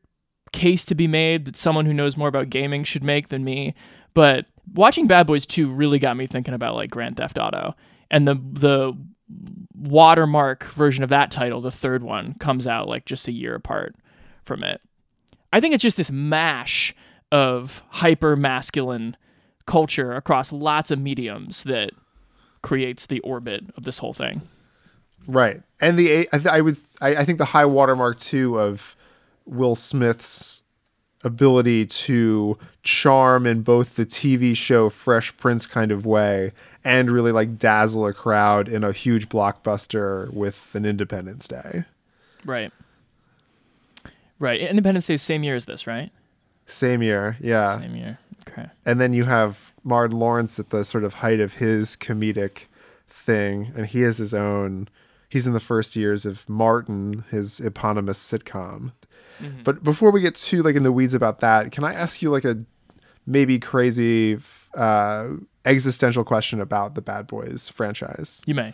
case 0.52 0.84
to 0.86 0.96
be 0.96 1.08
made 1.08 1.46
that 1.46 1.56
someone 1.56 1.86
who 1.86 1.94
knows 1.94 2.18
more 2.18 2.28
about 2.28 2.50
gaming 2.50 2.84
should 2.84 3.04
make 3.04 3.30
than 3.30 3.44
me. 3.44 3.74
But 4.14 4.48
watching 4.74 5.08
Bad 5.08 5.28
Boys 5.28 5.46
2 5.46 5.72
really 5.72 6.00
got 6.00 6.18
me 6.18 6.28
thinking 6.28 6.54
about 6.54 6.76
like 6.76 6.90
Grand 6.90 7.16
Theft 7.16 7.38
Auto. 7.38 7.76
And 8.10 8.28
the 8.28 8.36
the 8.36 8.94
watermark 9.74 10.66
version 10.72 11.04
of 11.04 11.10
that 11.10 11.32
title, 11.32 11.62
the 11.62 11.72
third 11.72 12.04
one, 12.04 12.34
comes 12.36 12.68
out 12.68 12.88
like 12.88 13.06
just 13.06 13.28
a 13.28 13.32
year 13.32 13.56
apart 13.56 13.96
from 14.44 14.64
it. 14.64 14.82
I 15.54 15.60
think 15.60 15.74
it's 15.74 15.82
just 15.82 15.98
this 15.98 16.12
mash 16.12 16.94
of 17.32 17.82
hyper 17.90 18.36
masculine 18.36 19.16
culture 19.66 20.14
across 20.14 20.52
lots 20.52 20.92
of 20.92 21.00
mediums 21.00 21.64
that 21.64 21.92
creates 22.62 23.06
the 23.06 23.20
orbit 23.22 23.64
of 23.78 23.84
this 23.84 24.00
whole 24.00 24.14
thing. 24.14 24.42
Right. 25.28 25.62
And 25.80 25.98
the 25.98 26.28
I, 26.32 26.38
th- 26.38 26.48
I 26.48 26.62
would 26.62 26.78
I, 27.02 27.16
I 27.18 27.26
think 27.26 27.38
the 27.38 27.46
high 27.46 27.66
watermark 27.66 28.20
too 28.20 28.60
of 28.60 28.96
Will 29.46 29.76
Smith's 29.76 30.64
ability 31.24 31.86
to 31.86 32.58
charm 32.84 33.46
in 33.46 33.62
both 33.62 33.96
the 33.96 34.06
TV 34.06 34.56
show 34.56 34.90
Fresh 34.90 35.38
Prince 35.38 35.68
kind 35.68 35.92
of 35.92 36.06
way 36.06 36.52
and 36.84 37.12
really 37.12 37.32
like 37.32 37.58
dazzle 37.58 38.08
a 38.08 38.14
crowd 38.14 38.68
in 38.68 38.84
a 38.84 38.92
huge 38.92 39.30
blockbuster 39.30 40.32
with 40.34 40.74
an 40.74 40.86
Independence 40.86 41.48
Day. 41.48 41.86
Right. 42.44 42.72
Right. 44.40 44.60
Independence 44.62 45.06
Day 45.08 45.18
same 45.18 45.44
year 45.44 45.56
as 45.56 45.66
this, 45.66 45.86
right? 45.86 46.12
Same 46.66 47.04
year, 47.04 47.38
yeah. 47.40 47.80
Same 47.80 47.96
year. 47.96 48.18
Okay. 48.48 48.70
And 48.86 49.00
then 49.00 49.14
you 49.14 49.26
have 49.26 49.76
Martin 49.84 50.18
Lawrence 50.18 50.60
at 50.60 50.70
the 50.70 50.84
sort 50.84 51.04
of 51.04 51.16
height 51.16 51.40
of 51.40 51.56
his 51.56 51.96
comedic 51.96 52.66
thing, 53.08 53.72
and 53.76 53.86
he 53.86 54.02
has 54.02 54.18
his 54.18 54.34
own. 54.34 54.88
He's 55.32 55.48
in 55.48 55.54
the 55.54 55.62
first 55.62 55.96
years 55.96 56.26
of 56.26 56.48
Martin, 56.50 57.24
his 57.32 57.62
eponymous 57.62 58.20
sitcom. 58.20 58.92
But 59.64 59.84
before 59.84 60.12
we 60.12 60.22
get 60.22 60.36
too 60.36 60.62
like 60.62 60.76
in 60.76 60.84
the 60.84 60.92
weeds 60.92 61.14
about 61.14 61.40
that, 61.40 61.72
can 61.72 61.84
I 61.84 61.94
ask 61.94 62.22
you 62.22 62.30
like 62.30 62.46
a 62.46 62.64
maybe 63.26 63.60
crazy 63.60 64.38
uh, 64.76 65.30
existential 65.66 66.24
question 66.24 66.62
about 66.62 66.96
the 66.96 67.02
Bad 67.02 67.28
Boys 67.28 67.70
franchise? 67.70 68.44
You 68.46 68.56
may. 68.56 68.74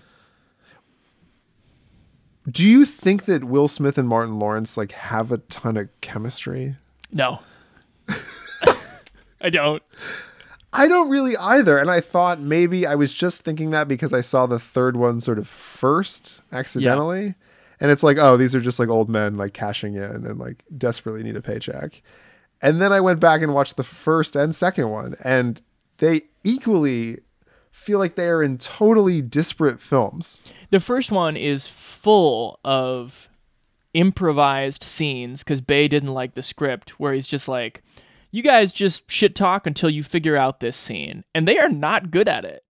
Do 2.49 2.67
you 2.67 2.85
think 2.85 3.25
that 3.25 3.43
Will 3.43 3.67
Smith 3.67 3.97
and 3.97 4.07
Martin 4.07 4.39
Lawrence 4.39 4.77
like 4.77 4.93
have 4.93 5.31
a 5.31 5.37
ton 5.37 5.77
of 5.77 5.89
chemistry? 6.01 6.75
No. 7.11 7.39
I 9.41 9.49
don't. 9.49 9.83
I 10.77 10.87
don't 10.87 11.09
really 11.09 11.35
either. 11.35 11.77
And 11.77 11.89
I 11.89 11.99
thought 12.01 12.39
maybe 12.39 12.85
I 12.85 12.95
was 12.95 13.13
just 13.13 13.41
thinking 13.41 13.71
that 13.71 13.87
because 13.87 14.13
I 14.13 14.21
saw 14.21 14.45
the 14.45 14.59
third 14.59 14.95
one 14.95 15.19
sort 15.19 15.39
of 15.39 15.47
first 15.47 16.41
accidentally. 16.51 17.33
And 17.79 17.91
it's 17.91 18.03
like, 18.03 18.17
oh, 18.17 18.37
these 18.37 18.55
are 18.55 18.61
just 18.61 18.79
like 18.79 18.89
old 18.89 19.09
men 19.09 19.37
like 19.37 19.53
cashing 19.53 19.95
in 19.95 20.03
and 20.03 20.37
like 20.37 20.63
desperately 20.77 21.23
need 21.23 21.35
a 21.35 21.41
paycheck. 21.41 22.01
And 22.61 22.81
then 22.81 22.93
I 22.93 22.99
went 22.99 23.19
back 23.19 23.41
and 23.41 23.53
watched 23.53 23.75
the 23.77 23.83
first 23.83 24.35
and 24.35 24.53
second 24.55 24.89
one, 24.89 25.15
and 25.23 25.61
they 25.97 26.21
equally 26.43 27.19
feel 27.71 27.99
like 27.99 28.15
they 28.15 28.27
are 28.27 28.41
in 28.41 28.57
totally 28.57 29.21
disparate 29.21 29.79
films. 29.79 30.43
The 30.71 30.79
first 30.79 31.11
one 31.11 31.37
is 31.37 31.67
full 31.67 32.59
of 32.65 33.29
improvised 33.93 34.83
scenes 34.83 35.43
because 35.43 35.61
Bay 35.61 35.87
didn't 35.87 36.13
like 36.13 36.33
the 36.33 36.41
script, 36.41 36.99
where 36.99 37.13
he's 37.13 37.27
just 37.27 37.47
like, 37.47 37.83
you 38.31 38.43
guys 38.43 38.71
just 38.71 39.09
shit 39.09 39.35
talk 39.35 39.65
until 39.67 39.89
you 39.89 40.03
figure 40.03 40.35
out 40.35 40.59
this 40.59 40.77
scene. 40.77 41.23
And 41.33 41.47
they 41.47 41.57
are 41.57 41.69
not 41.69 42.11
good 42.11 42.27
at 42.27 42.45
it. 42.45 42.63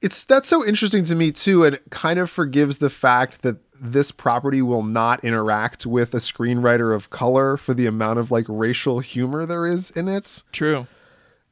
It's 0.00 0.24
that's 0.24 0.48
so 0.48 0.66
interesting 0.66 1.04
to 1.04 1.14
me 1.14 1.32
too, 1.32 1.64
and 1.64 1.78
kind 1.90 2.18
of 2.18 2.30
forgives 2.30 2.78
the 2.78 2.90
fact 2.90 3.42
that 3.42 3.58
this 3.80 4.10
property 4.12 4.60
will 4.62 4.82
not 4.82 5.24
interact 5.24 5.84
with 5.86 6.14
a 6.14 6.18
screenwriter 6.18 6.94
of 6.94 7.10
color 7.10 7.56
for 7.56 7.74
the 7.74 7.86
amount 7.86 8.18
of 8.18 8.30
like 8.30 8.44
racial 8.48 9.00
humor 9.00 9.46
there 9.46 9.66
is 9.66 9.90
in 9.90 10.08
it. 10.08 10.42
True. 10.52 10.86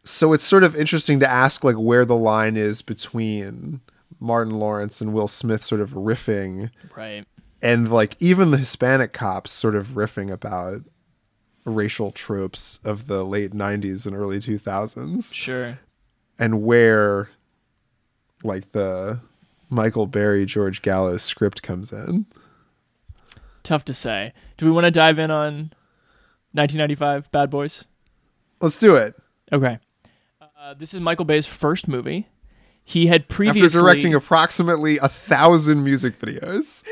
So 0.04 0.32
it's 0.32 0.44
sort 0.44 0.64
of 0.64 0.75
interesting 0.76 1.21
to 1.21 1.28
ask 1.28 1.62
like 1.64 1.76
where 1.76 2.04
the 2.04 2.16
line 2.16 2.56
is 2.56 2.82
between 2.82 3.80
Martin 4.21 4.54
Lawrence 4.54 5.00
and 5.00 5.12
Will 5.14 5.28
Smith 5.28 5.62
sort 5.64 5.80
of 5.80 5.90
riffing 5.90 6.71
Right. 6.97 7.25
and 7.61 7.90
like 7.90 8.16
even 8.21 8.50
the 8.50 8.59
Hispanic 8.59 9.12
cops 9.12 9.50
sort 9.50 9.75
of 9.76 9.88
riffing 9.88 10.30
about 10.30 10.82
racial 11.64 12.11
tropes 12.11 12.81
of 12.85 13.07
the 13.07 13.25
late 13.25 13.52
90s 13.52 14.07
and 14.07 14.16
early 14.16 14.38
2000s 14.38 15.35
Sure. 15.35 15.78
and 16.38 16.62
where 16.62 17.28
like 18.42 18.73
the 18.73 19.21
Michael 19.71 20.07
Barrie 20.07 20.45
George 20.47 20.83
Gallo's 20.83 21.23
script 21.23 21.62
comes 21.62 21.92
in. 21.92 22.26
Tough 23.62 23.85
to 23.87 23.95
say. 23.95 24.33
Do 24.57 24.66
we 24.66 24.73
want 24.73 24.85
to 24.87 24.90
dive 24.90 25.19
in 25.21 25.31
on 25.31 25.73
1995 26.52 27.31
Bad 27.31 27.49
Boys? 27.50 27.85
Let's 28.61 28.76
do 28.78 28.97
it. 28.97 29.14
Okay. 29.52 29.78
Uh, 30.59 30.75
this 30.75 30.92
is 30.95 31.00
Michael 31.00 31.25
Bay's 31.25 31.47
first 31.47 31.87
movie. 31.88 32.28
He 32.85 33.07
had 33.07 33.28
previously 33.28 33.66
After 33.66 33.78
directing 33.81 34.14
approximately 34.14 34.99
a 34.99 35.09
thousand 35.09 35.85
music 35.85 36.19
videos. 36.19 36.83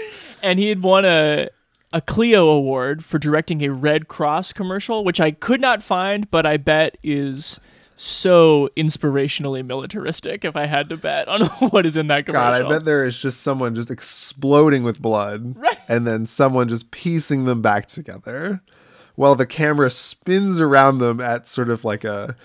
and 0.43 0.59
he 0.59 0.69
had 0.69 0.83
won 0.83 1.05
a 1.05 1.49
a 1.92 2.00
Clio 2.00 2.49
award 2.49 3.04
for 3.04 3.18
directing 3.18 3.62
a 3.62 3.68
Red 3.68 4.09
Cross 4.09 4.52
commercial, 4.52 5.04
which 5.04 5.20
I 5.20 5.32
could 5.32 5.61
not 5.61 5.82
find, 5.82 6.30
but 6.30 6.47
I 6.47 6.56
bet 6.56 6.97
is 7.02 7.59
so 7.97 8.70
inspirationally 8.76 9.64
militaristic. 9.64 10.44
If 10.44 10.56
I 10.56 10.66
had 10.66 10.88
to 10.88 10.97
bet 10.97 11.28
on 11.28 11.47
what 11.70 11.85
is 11.85 11.97
in 11.97 12.06
that 12.06 12.26
commercial, 12.26 12.50
God, 12.50 12.62
I 12.62 12.68
bet 12.68 12.85
there 12.85 13.04
is 13.04 13.20
just 13.20 13.42
someone 13.42 13.75
just 13.75 13.90
exploding 13.90 14.82
with 14.82 15.02
blood 15.02 15.56
and 15.88 16.06
then 16.06 16.26
someone 16.26 16.68
just 16.68 16.90
piecing 16.90 17.44
them 17.44 17.61
back 17.61 17.87
together 17.87 18.62
while 19.16 19.35
the 19.35 19.47
camera 19.47 19.90
spins 19.90 20.61
around 20.61 20.99
them 20.99 21.20
at 21.20 21.47
sort 21.47 21.68
of 21.68 21.85
like 21.85 22.04
a 22.04 22.37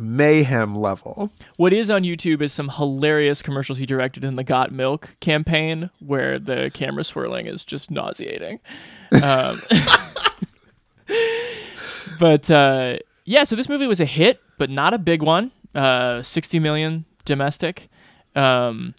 mayhem 0.00 0.76
level. 0.76 1.30
What 1.56 1.72
is 1.72 1.90
on 1.90 2.02
YouTube 2.02 2.40
is 2.42 2.52
some 2.52 2.68
hilarious 2.68 3.42
commercials 3.42 3.78
he 3.78 3.86
directed 3.86 4.24
in 4.24 4.36
the 4.36 4.44
Got 4.44 4.72
Milk 4.72 5.16
campaign, 5.20 5.90
where 6.00 6.38
the 6.38 6.70
camera 6.74 7.04
swirling 7.04 7.46
is 7.46 7.64
just 7.64 7.90
nauseating. 7.90 8.60
Um, 9.22 9.58
but 12.18 12.50
uh, 12.50 12.98
yeah, 13.24 13.44
so 13.44 13.56
this 13.56 13.68
movie 13.68 13.86
was 13.86 14.00
a 14.00 14.04
hit, 14.04 14.40
but 14.58 14.70
not 14.70 14.94
a 14.94 14.98
big 14.98 15.22
one. 15.22 15.52
Uh, 15.74 16.22
60 16.22 16.58
million 16.58 17.04
domestic. 17.24 17.88
Um, 18.34 18.94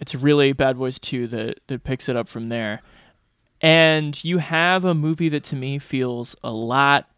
it's 0.00 0.14
really 0.14 0.52
Bad 0.52 0.78
Boys 0.78 0.98
2 0.98 1.26
that, 1.28 1.60
that 1.66 1.84
picks 1.84 2.08
it 2.08 2.16
up 2.16 2.28
from 2.28 2.48
there. 2.48 2.82
And 3.60 4.22
you 4.22 4.38
have 4.38 4.84
a 4.84 4.94
movie 4.94 5.28
that 5.30 5.42
to 5.44 5.56
me 5.56 5.78
feels 5.78 6.36
a 6.44 6.50
lot 6.50 7.08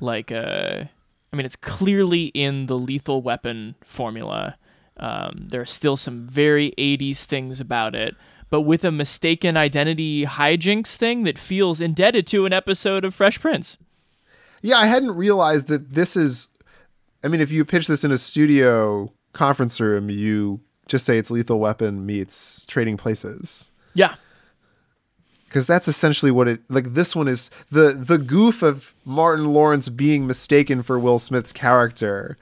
like 0.00 0.30
a. 0.30 0.90
I 1.34 1.36
mean, 1.36 1.46
it's 1.46 1.56
clearly 1.56 2.26
in 2.26 2.66
the 2.66 2.78
lethal 2.78 3.20
weapon 3.20 3.74
formula. 3.82 4.56
Um, 4.98 5.48
there 5.50 5.60
are 5.60 5.66
still 5.66 5.96
some 5.96 6.28
very 6.28 6.70
80s 6.78 7.24
things 7.24 7.58
about 7.58 7.96
it, 7.96 8.14
but 8.50 8.60
with 8.60 8.84
a 8.84 8.92
mistaken 8.92 9.56
identity 9.56 10.26
hijinks 10.26 10.94
thing 10.94 11.24
that 11.24 11.36
feels 11.36 11.80
indebted 11.80 12.24
to 12.28 12.46
an 12.46 12.52
episode 12.52 13.04
of 13.04 13.16
Fresh 13.16 13.40
Prince. 13.40 13.76
Yeah, 14.62 14.76
I 14.76 14.86
hadn't 14.86 15.16
realized 15.16 15.66
that 15.66 15.94
this 15.94 16.16
is. 16.16 16.46
I 17.24 17.26
mean, 17.26 17.40
if 17.40 17.50
you 17.50 17.64
pitch 17.64 17.88
this 17.88 18.04
in 18.04 18.12
a 18.12 18.18
studio 18.18 19.12
conference 19.32 19.80
room, 19.80 20.10
you 20.10 20.60
just 20.86 21.04
say 21.04 21.18
it's 21.18 21.32
Lethal 21.32 21.58
Weapon 21.58 22.06
meets 22.06 22.64
Trading 22.66 22.96
Places. 22.96 23.72
Yeah. 23.94 24.14
Because 25.54 25.68
that's 25.68 25.86
essentially 25.86 26.32
what 26.32 26.48
it 26.48 26.62
like 26.68 26.94
this 26.94 27.14
one 27.14 27.28
is 27.28 27.48
the 27.70 27.92
the 27.92 28.18
goof 28.18 28.60
of 28.60 28.92
martin 29.04 29.44
lawrence 29.52 29.88
being 29.88 30.26
mistaken 30.26 30.82
for 30.82 30.98
will 30.98 31.20
smith's 31.20 31.52
character 31.52 32.36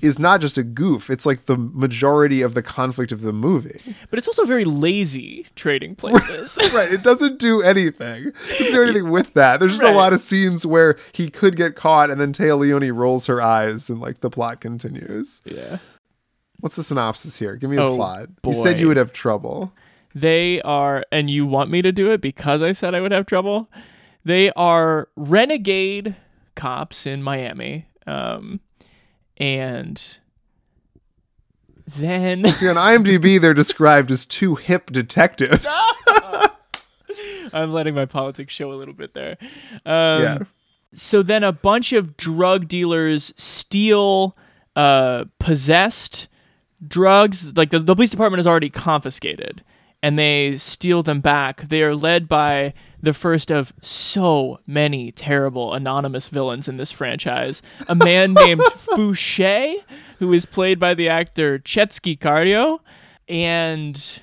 is 0.00 0.18
not 0.18 0.40
just 0.40 0.58
a 0.58 0.64
goof 0.64 1.08
it's 1.08 1.24
like 1.24 1.46
the 1.46 1.56
majority 1.56 2.42
of 2.42 2.54
the 2.54 2.62
conflict 2.64 3.12
of 3.12 3.20
the 3.20 3.32
movie. 3.32 3.80
But 4.10 4.18
it's 4.18 4.26
also 4.26 4.44
very 4.44 4.64
lazy 4.64 5.46
trading 5.54 5.94
places. 6.02 6.58
right 6.74 6.90
it 6.92 7.04
doesn't 7.04 7.38
do 7.38 7.62
anything. 7.62 8.26
It 8.26 8.58
doesn't 8.58 8.72
do 8.72 8.82
anything 8.82 9.10
with 9.10 9.32
that. 9.34 9.60
There's 9.60 9.70
just 9.74 9.84
Right. 9.84 9.94
a 9.94 9.96
lot 9.96 10.12
of 10.12 10.18
scenes 10.20 10.66
where 10.66 10.96
he 11.12 11.30
could 11.30 11.54
get 11.54 11.76
caught 11.76 12.10
and 12.10 12.20
then 12.20 12.32
Téa 12.32 12.58
Leoni 12.58 12.90
rolls 12.90 13.26
her 13.26 13.40
eyes 13.40 13.88
and 13.88 14.00
like 14.00 14.22
the 14.22 14.28
plot 14.30 14.60
continues. 14.60 15.40
Yeah. 15.44 15.78
what's 16.58 16.74
the 16.74 16.82
synopsis 16.82 17.38
here? 17.38 17.54
Give 17.54 17.70
me 17.70 17.76
a 17.76 17.82
Oh, 17.84 17.94
plot. 17.94 18.28
You 18.44 18.54
said 18.54 18.80
you 18.80 18.88
would 18.88 18.96
have 18.96 19.12
trouble 19.12 19.72
They 20.16 20.62
are, 20.62 21.04
and 21.12 21.28
you 21.28 21.44
want 21.44 21.70
me 21.70 21.82
to 21.82 21.92
do 21.92 22.10
it 22.10 22.22
because 22.22 22.62
I 22.62 22.72
said 22.72 22.94
I 22.94 23.00
would 23.02 23.12
have 23.12 23.26
trouble. 23.26 23.70
They 24.24 24.50
are 24.52 25.08
renegade 25.14 26.16
cops 26.54 27.04
in 27.06 27.22
Miami. 27.22 27.86
Um, 28.06 28.60
and 29.36 30.18
then 31.98 32.46
see 32.48 32.68
on 32.68 32.76
imdb 32.76 33.40
they're 33.40 33.54
described 33.54 34.10
as 34.10 34.24
two 34.24 34.54
hip 34.54 34.90
detectives 34.90 35.68
I'm 37.52 37.72
letting 37.72 37.94
my 37.94 38.06
politics 38.06 38.52
show 38.52 38.72
a 38.72 38.74
little 38.74 38.94
bit 38.94 39.14
there. 39.14 39.36
Um, 39.84 40.22
yeah 40.22 40.38
so 40.94 41.22
then 41.22 41.44
a 41.44 41.52
bunch 41.52 41.92
of 41.92 42.16
drug 42.16 42.68
dealers 42.68 43.32
steal 43.36 44.36
uh, 44.74 45.24
possessed 45.38 46.28
drugs 46.86 47.56
like 47.56 47.70
the, 47.70 47.78
the 47.78 47.94
police 47.94 48.10
department 48.10 48.38
has 48.38 48.46
already 48.46 48.70
confiscated 48.70 49.62
and 50.06 50.16
they 50.16 50.56
steal 50.56 51.02
them 51.02 51.20
back. 51.20 51.68
They 51.68 51.82
are 51.82 51.96
led 51.96 52.28
by 52.28 52.74
the 53.02 53.12
first 53.12 53.50
of 53.50 53.72
so 53.82 54.60
many 54.64 55.10
terrible 55.10 55.74
anonymous 55.74 56.28
villains 56.28 56.68
in 56.68 56.76
this 56.76 56.92
franchise. 56.92 57.60
A 57.88 57.96
man 57.96 58.32
named 58.34 58.62
fouchet 58.76 59.82
who 60.20 60.32
is 60.32 60.46
played 60.46 60.78
by 60.78 60.94
the 60.94 61.08
actor 61.08 61.58
Tchéky 61.58 62.16
Karyo 62.20 62.78
and 63.26 64.22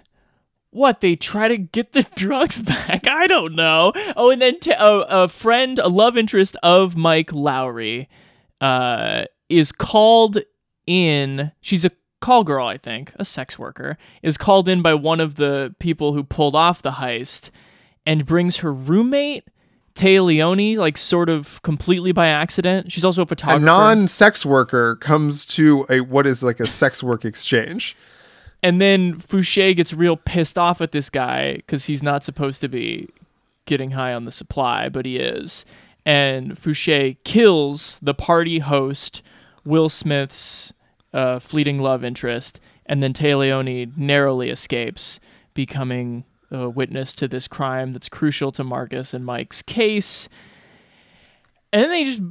what 0.70 1.02
they 1.02 1.18
try 1.18 1.50
to 1.50 1.58
get 1.58 1.92
the 1.92 2.04
drugs 2.16 2.60
back? 2.60 3.06
I 3.06 3.28
don't 3.28 3.54
know. 3.54 3.92
Oh 4.16 4.30
and 4.30 4.42
then 4.42 4.62
t- 4.62 4.72
a, 4.72 5.00
a 5.10 5.28
friend 5.28 5.80
a 5.80 5.90
love 5.90 6.18
interest 6.18 6.56
of 6.64 6.96
mike 6.96 7.34
lowry 7.34 8.08
uh, 8.62 9.26
is 9.50 9.74
called 9.74 10.38
in 10.88 11.52
she's 11.60 11.84
a 11.84 11.92
call 12.24 12.44
girl 12.44 12.66
i 12.66 12.78
think 12.78 13.12
a 13.18 13.26
sex 13.26 13.60
worker 13.60 13.98
is 14.22 14.38
called 14.38 14.70
in 14.70 14.82
by 14.82 14.94
one 14.94 15.20
of 15.20 15.36
the 15.36 15.76
people 15.80 16.14
who 16.14 16.24
pulled 16.24 16.56
off 16.56 16.82
the 16.82 16.92
heist 16.92 17.50
and 18.06 18.26
brings 18.26 18.58
her 18.58 18.74
roommate 18.74 19.46
Téa 19.96 20.26
Leoni, 20.26 20.76
like 20.78 20.98
sort 20.98 21.30
of 21.30 21.62
completely 21.62 22.12
by 22.12 22.28
accident. 22.28 22.92
She's 22.92 23.06
also 23.06 23.22
a 23.22 23.26
photographer. 23.28 23.58
a 23.58 23.60
photographer. 23.60 23.96
non-sex 23.96 24.44
worker 24.44 24.96
comes 24.96 25.46
to 25.46 25.86
a 25.88 26.00
what 26.00 26.26
is 26.26 26.42
like 26.42 26.60
a 26.60 26.66
sex 26.66 27.04
work 27.04 27.24
exchange 27.24 27.96
And 28.64 28.82
then 28.82 29.20
Fouchet 29.20 29.76
gets 29.76 29.94
real 29.94 30.18
pissed 30.18 30.58
off 30.58 30.82
at 30.82 30.94
this 30.94 31.10
guy 31.10 31.58
because 31.58 31.86
he's 31.86 32.02
not 32.02 32.24
supposed 32.24 32.62
to 32.62 32.70
be 32.70 33.10
getting 33.66 33.92
high 33.92 34.14
on 34.14 34.26
the 34.26 34.32
supply, 34.32 34.90
but 34.90 35.06
he 35.06 35.18
is. 35.18 35.66
And 36.06 36.58
Fouchet 36.58 37.24
kills 37.24 38.00
the 38.02 38.14
party 38.14 38.60
host, 38.60 39.22
Will 39.66 39.90
Smith's 39.90 40.74
uh, 41.14 41.40
fleeting 41.40 41.80
love 41.80 42.04
interest, 42.04 42.60
and 42.86 43.02
then 43.02 43.14
Téa 43.14 43.38
Leoni 43.40 43.92
narrowly 43.96 44.50
escapes, 44.50 45.20
becoming 45.54 46.24
a 46.52 46.70
witness 46.70 47.14
to 47.14 47.28
this 47.28 47.48
crime 47.48 47.94
that's 47.94 48.10
crucial 48.10 48.52
to 48.54 48.64
Marcus 48.64 49.14
and 49.14 49.26
Mike's 49.26 49.62
case. 49.62 50.30
And 51.72 51.82
then 51.82 51.90
they 51.90 52.04
just 52.04 52.22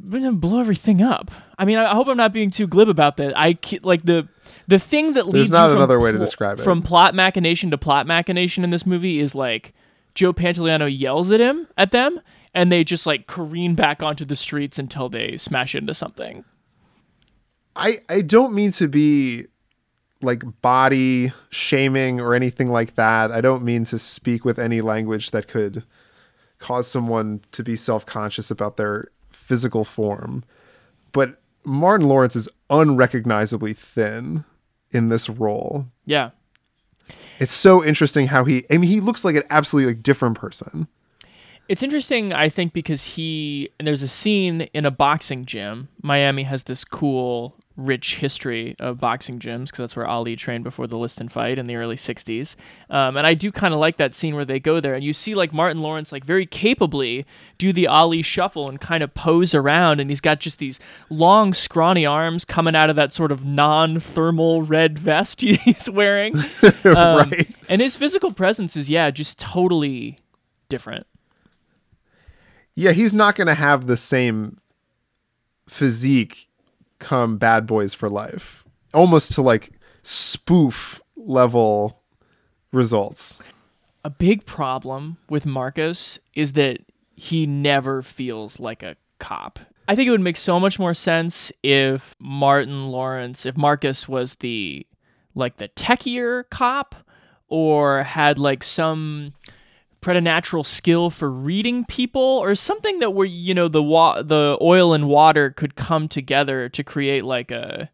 blow 0.40 0.60
everything 0.60 1.02
up. 1.02 1.32
I 1.58 1.64
mean, 1.64 1.76
I 1.76 1.94
hope 1.94 2.06
I'm 2.06 2.16
not 2.16 2.32
being 2.32 2.50
too 2.50 2.68
glib 2.68 2.88
about 2.88 3.16
that. 3.16 3.36
I 3.36 3.58
like 3.82 4.04
the 4.04 4.28
the 4.68 4.78
thing 4.78 5.14
that 5.14 5.26
leads 5.26 5.50
There's 5.50 5.50
not 5.50 5.70
another 5.70 5.98
way 5.98 6.12
to 6.12 6.18
describe 6.18 6.60
it. 6.60 6.62
From 6.62 6.80
plot 6.82 7.14
machination 7.14 7.72
to 7.72 7.78
plot 7.78 8.06
machination 8.06 8.62
in 8.62 8.70
this 8.70 8.86
movie 8.86 9.18
is 9.18 9.34
like 9.34 9.74
Joe 10.14 10.32
Pantoliano 10.32 10.86
yells 10.86 11.32
at 11.32 11.40
him 11.40 11.66
at 11.76 11.90
them, 11.90 12.20
and 12.54 12.70
they 12.70 12.84
just 12.84 13.04
like 13.04 13.26
careen 13.26 13.74
back 13.74 14.00
onto 14.00 14.24
the 14.24 14.36
streets 14.36 14.78
until 14.78 15.08
they 15.08 15.36
smash 15.36 15.74
into 15.74 15.94
something. 15.94 16.44
I 17.76 18.00
I 18.08 18.20
don't 18.20 18.52
mean 18.52 18.70
to 18.72 18.88
be 18.88 19.46
like 20.20 20.44
body 20.62 21.32
shaming 21.50 22.20
or 22.20 22.34
anything 22.34 22.70
like 22.70 22.94
that. 22.94 23.32
I 23.32 23.40
don't 23.40 23.64
mean 23.64 23.84
to 23.84 23.98
speak 23.98 24.44
with 24.44 24.58
any 24.58 24.80
language 24.80 25.32
that 25.32 25.48
could 25.48 25.84
cause 26.58 26.86
someone 26.86 27.40
to 27.50 27.64
be 27.64 27.74
self-conscious 27.74 28.50
about 28.50 28.76
their 28.76 29.08
physical 29.30 29.84
form. 29.84 30.44
But 31.10 31.40
Martin 31.64 32.08
Lawrence 32.08 32.36
is 32.36 32.48
unrecognizably 32.70 33.72
thin 33.72 34.44
in 34.92 35.08
this 35.08 35.28
role. 35.28 35.88
Yeah. 36.04 36.30
It's 37.40 37.52
so 37.52 37.84
interesting 37.84 38.28
how 38.28 38.44
he 38.44 38.64
I 38.70 38.78
mean 38.78 38.90
he 38.90 39.00
looks 39.00 39.24
like 39.24 39.34
an 39.34 39.44
absolutely 39.50 39.94
like 39.94 40.02
different 40.02 40.38
person. 40.38 40.86
It's 41.68 41.82
interesting, 41.82 42.32
I 42.32 42.48
think, 42.48 42.72
because 42.72 43.02
he 43.02 43.70
and 43.78 43.86
there's 43.86 44.02
a 44.02 44.08
scene 44.08 44.62
in 44.74 44.84
a 44.84 44.90
boxing 44.90 45.46
gym. 45.46 45.88
Miami 46.02 46.42
has 46.42 46.64
this 46.64 46.84
cool, 46.84 47.56
rich 47.76 48.16
history 48.16 48.76
of 48.78 49.00
boxing 49.00 49.38
gyms 49.38 49.66
because 49.66 49.78
that's 49.78 49.96
where 49.96 50.06
Ali 50.06 50.36
trained 50.36 50.64
before 50.64 50.86
the 50.86 50.98
Liston 50.98 51.28
fight 51.28 51.58
in 51.58 51.66
the 51.66 51.76
early 51.76 51.96
'60s. 51.96 52.56
Um, 52.90 53.16
and 53.16 53.26
I 53.26 53.34
do 53.34 53.50
kind 53.50 53.72
of 53.72 53.80
like 53.80 53.96
that 53.96 54.14
scene 54.14 54.34
where 54.34 54.44
they 54.44 54.60
go 54.60 54.80
there 54.80 54.94
and 54.94 55.04
you 55.04 55.12
see 55.12 55.34
like 55.34 55.52
Martin 55.52 55.82
Lawrence 55.82 56.12
like 56.12 56.24
very 56.24 56.46
capably 56.46 57.26
do 57.58 57.72
the 57.72 57.86
Ali 57.86 58.22
shuffle 58.22 58.68
and 58.68 58.80
kind 58.80 59.02
of 59.02 59.14
pose 59.14 59.54
around, 59.54 60.00
and 60.00 60.10
he's 60.10 60.20
got 60.20 60.40
just 60.40 60.58
these 60.58 60.80
long, 61.10 61.54
scrawny 61.54 62.06
arms 62.06 62.44
coming 62.44 62.76
out 62.76 62.90
of 62.90 62.96
that 62.96 63.12
sort 63.12 63.32
of 63.32 63.44
non-thermal 63.44 64.62
red 64.62 64.98
vest 64.98 65.40
he's 65.40 65.88
wearing. 65.88 66.34
Um, 66.84 67.30
right. 67.30 67.56
And 67.68 67.80
his 67.80 67.96
physical 67.96 68.32
presence 68.32 68.76
is 68.76 68.90
yeah, 68.90 69.10
just 69.10 69.38
totally 69.38 70.18
different. 70.68 71.06
Yeah, 72.74 72.92
he's 72.92 73.14
not 73.14 73.36
going 73.36 73.46
to 73.46 73.54
have 73.54 73.86
the 73.86 73.96
same 73.96 74.56
physique 75.68 76.48
come 77.02 77.36
Bad 77.36 77.66
Boys 77.66 77.92
for 77.92 78.08
Life. 78.08 78.64
Almost 78.94 79.32
to 79.32 79.42
like 79.42 79.72
spoof 80.02 81.02
level 81.16 82.02
results. 82.72 83.42
a 84.04 84.10
big 84.10 84.46
problem 84.46 85.16
with 85.28 85.44
Marcus 85.46 86.18
is 86.34 86.54
that 86.54 86.78
he 87.14 87.46
never 87.46 88.02
feels 88.02 88.58
like 88.58 88.82
a 88.82 88.96
cop. 89.18 89.58
I 89.86 89.94
think 89.94 90.08
it 90.08 90.10
would 90.10 90.20
make 90.20 90.36
so 90.36 90.58
much 90.58 90.78
more 90.78 90.94
sense 90.94 91.52
if 91.62 92.14
Martin 92.18 92.88
Lawrence, 92.88 93.46
if 93.46 93.56
Marcus 93.56 94.08
was 94.08 94.36
the 94.36 94.86
like 95.34 95.56
the 95.56 95.68
techier 95.68 96.44
cop 96.50 96.94
or 97.48 98.02
had 98.02 98.38
like 98.38 98.62
some 98.62 99.32
preternatural 100.02 100.64
skill 100.64 101.08
for 101.08 101.30
reading 101.30 101.84
people 101.86 102.20
or 102.20 102.54
something 102.54 102.98
that 102.98 103.10
where 103.12 103.26
you 103.26 103.54
know 103.54 103.68
the 103.68 103.82
wa- 103.82 104.20
the 104.20 104.58
oil 104.60 104.92
and 104.92 105.08
water 105.08 105.48
could 105.50 105.74
come 105.76 106.08
together 106.08 106.68
to 106.68 106.84
create 106.84 107.24
like 107.24 107.50
a 107.50 107.88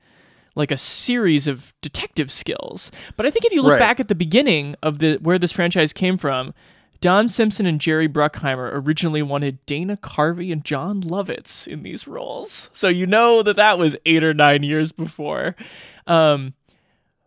like 0.56 0.72
a 0.72 0.76
series 0.78 1.46
of 1.46 1.72
detective 1.82 2.32
skills. 2.32 2.90
But 3.16 3.26
I 3.26 3.30
think 3.30 3.44
if 3.44 3.52
you 3.52 3.62
look 3.62 3.72
Right. 3.72 3.78
back 3.78 4.00
at 4.00 4.08
the 4.08 4.16
beginning 4.16 4.74
of 4.82 4.98
the 4.98 5.18
where 5.22 5.38
this 5.38 5.52
franchise 5.52 5.92
came 5.92 6.16
from, 6.18 6.52
Don 7.00 7.28
Simpson 7.28 7.64
and 7.66 7.80
Jerry 7.80 8.08
Bruckheimer 8.08 8.70
originally 8.74 9.22
wanted 9.22 9.64
Dana 9.66 9.96
Carvey 9.96 10.50
and 10.52 10.64
Jon 10.64 11.00
Lovitz 11.02 11.68
in 11.68 11.84
these 11.84 12.08
roles. 12.08 12.70
So 12.72 12.88
you 12.88 13.06
know 13.06 13.42
that 13.44 13.54
that 13.54 13.78
was 13.78 13.96
8 14.04 14.24
or 14.24 14.34
9 14.34 14.64
years 14.64 14.90
before. 14.90 15.54
Um 16.08 16.54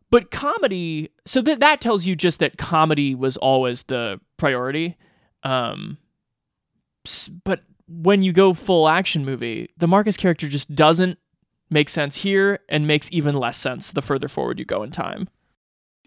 but 0.10 0.30
comedy, 0.30 1.10
so 1.26 1.42
that 1.44 1.62
that 1.62 1.80
tells 1.80 2.06
you 2.06 2.18
just 2.18 2.40
that 2.42 2.58
comedy 2.58 3.16
was 3.16 3.38
always 3.38 3.84
the 3.84 4.20
priority. 4.42 4.98
Um 5.44 5.98
but 7.46 7.62
when 7.88 8.22
you 8.22 8.34
go 8.34 8.54
full 8.54 8.88
action 8.88 9.24
movie, 9.26 9.70
the 9.78 9.88
Marcus 9.88 10.18
character 10.18 10.48
just 10.48 10.76
doesn't 10.76 11.18
make 11.70 11.90
sense 11.90 12.18
here 12.18 12.60
and 12.70 12.88
makes 12.88 13.08
even 13.12 13.36
less 13.36 13.58
sense 13.58 13.92
the 13.92 14.02
further 14.02 14.28
forward 14.28 14.60
you 14.60 14.66
go 14.66 14.84
in 14.84 14.92
time. 14.92 15.30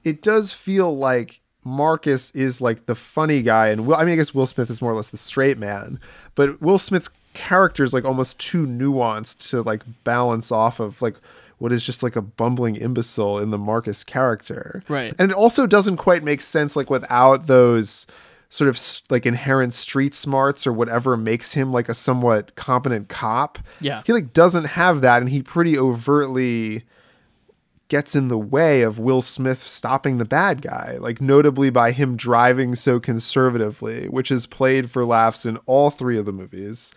It 0.03 0.23
does 0.23 0.53
feel 0.53 0.95
like 0.97 1.41
Marcus 1.65 2.31
is 2.33 2.61
like 2.61 2.87
the 2.87 2.95
funny 2.95 3.41
guy, 3.43 3.69
and 3.69 3.87
Will, 3.87 3.97
I 3.97 4.05
mean, 4.05 4.13
I 4.13 4.17
guess 4.17 4.35
Will 4.35 4.47
Smith 4.47 4.69
is 4.69 4.83
more 4.83 4.93
or 4.93 4.97
less 4.97 5.09
the 5.09 5.17
straight 5.17 5.59
man, 5.59 5.99
but 6.35 6.61
Will 6.61 6.79
Smith's 6.79 7.09
character 7.33 7.83
is 7.83 7.95
like 7.95 8.05
almost 8.05 8.39
too 8.39 8.67
nuanced 8.67 9.49
to 9.51 9.63
like 9.63 9.83
balance 10.05 10.53
off 10.53 10.79
of 10.79 11.01
like 11.01 11.17
what 11.59 11.73
is 11.73 11.85
just 11.85 12.03
like 12.03 12.17
a 12.17 12.23
bumbling 12.23 12.77
imbecile 12.77 13.39
in 13.39 13.51
the 13.51 13.59
Marcus 13.59 14.05
character. 14.05 14.83
Right. 14.89 15.15
And 15.19 15.31
it 15.31 15.37
also 15.37 15.67
doesn't 15.67 15.97
quite 15.97 16.23
make 16.23 16.41
sense 16.41 16.77
like 16.77 16.91
without 16.91 17.47
those 17.47 18.07
sort 18.49 18.69
of 18.69 18.79
like 19.11 19.27
inherent 19.27 19.75
street 19.75 20.15
smarts 20.15 20.67
or 20.67 20.73
whatever 20.73 21.17
makes 21.17 21.55
him 21.55 21.73
like 21.73 21.89
a 21.89 21.95
somewhat 21.95 22.55
competent 22.55 23.09
cop. 23.09 23.59
Yeah. 23.81 24.03
He 24.07 24.13
like 24.13 24.33
doesn't 24.33 24.65
have 24.65 25.01
that 25.01 25.23
and 25.23 25.31
he 25.31 25.43
pretty 25.43 25.79
overtly 25.79 26.85
gets 27.89 28.15
in 28.15 28.29
the 28.29 28.39
way 28.39 28.83
of 28.83 28.99
Will 28.99 29.21
Smith 29.21 29.67
stopping 29.67 30.19
the 30.19 30.25
bad 30.25 30.63
guy, 30.63 30.97
like 31.01 31.21
notably 31.21 31.71
by 31.71 31.93
him 31.93 32.17
driving 32.17 32.75
so 32.75 32.99
conservatively, 32.99 34.07
which 34.09 34.31
is 34.31 34.47
played 34.47 34.91
for 34.91 35.05
laughs 35.05 35.45
in 35.45 35.59
all 35.67 35.91
three 35.91 36.19
of 36.19 36.25
the 36.25 36.33
movies. 36.33 36.93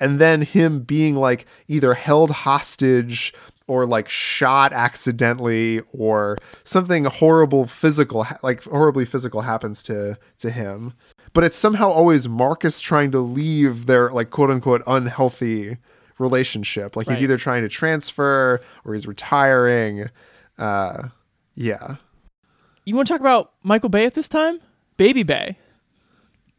And 0.00 0.18
then 0.18 0.42
him 0.42 0.80
being 0.80 1.14
like 1.14 1.46
either 1.68 1.94
held 1.94 2.30
hostage 2.30 3.32
or 3.72 3.86
like 3.86 4.06
shot 4.06 4.70
accidentally 4.74 5.80
or 5.92 6.36
something 6.62 7.06
horrible 7.06 7.66
physical 7.66 8.26
like 8.42 8.62
horribly 8.64 9.06
physical 9.06 9.40
happens 9.40 9.82
to 9.82 10.18
to 10.36 10.50
him. 10.50 10.92
But 11.32 11.44
it's 11.44 11.56
somehow 11.56 11.88
always 11.88 12.28
Marcus 12.28 12.78
trying 12.80 13.10
to 13.12 13.20
leave 13.20 13.86
their 13.86 14.10
like 14.10 14.28
quote 14.28 14.50
unquote 14.50 14.82
unhealthy 14.86 15.78
relationship. 16.18 16.94
Like 16.96 17.08
he's 17.08 17.22
either 17.22 17.38
trying 17.38 17.62
to 17.62 17.68
transfer 17.70 18.60
or 18.84 18.92
he's 18.92 19.06
retiring. 19.06 20.10
Uh 20.58 21.08
yeah. 21.54 21.96
You 22.84 22.94
want 22.94 23.08
to 23.08 23.14
talk 23.14 23.20
about 23.20 23.52
Michael 23.62 23.88
Bay 23.88 24.04
at 24.04 24.12
this 24.12 24.28
time? 24.28 24.60
Baby 24.98 25.22
Bay. 25.22 25.56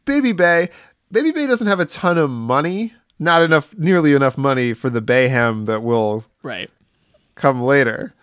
Baby 0.04 0.32
Bay. 0.32 0.70
Baby 1.12 1.30
Bay 1.30 1.46
doesn't 1.46 1.68
have 1.68 1.78
a 1.78 1.86
ton 1.86 2.18
of 2.18 2.28
money. 2.28 2.94
Not 3.20 3.42
enough 3.42 3.76
nearly 3.78 4.14
enough 4.14 4.36
money 4.36 4.74
for 4.74 4.90
the 4.90 5.00
Bayhem 5.00 5.66
that 5.66 5.84
will 5.84 6.24
Right. 6.42 6.70
Come 7.34 7.62
later. 7.62 8.14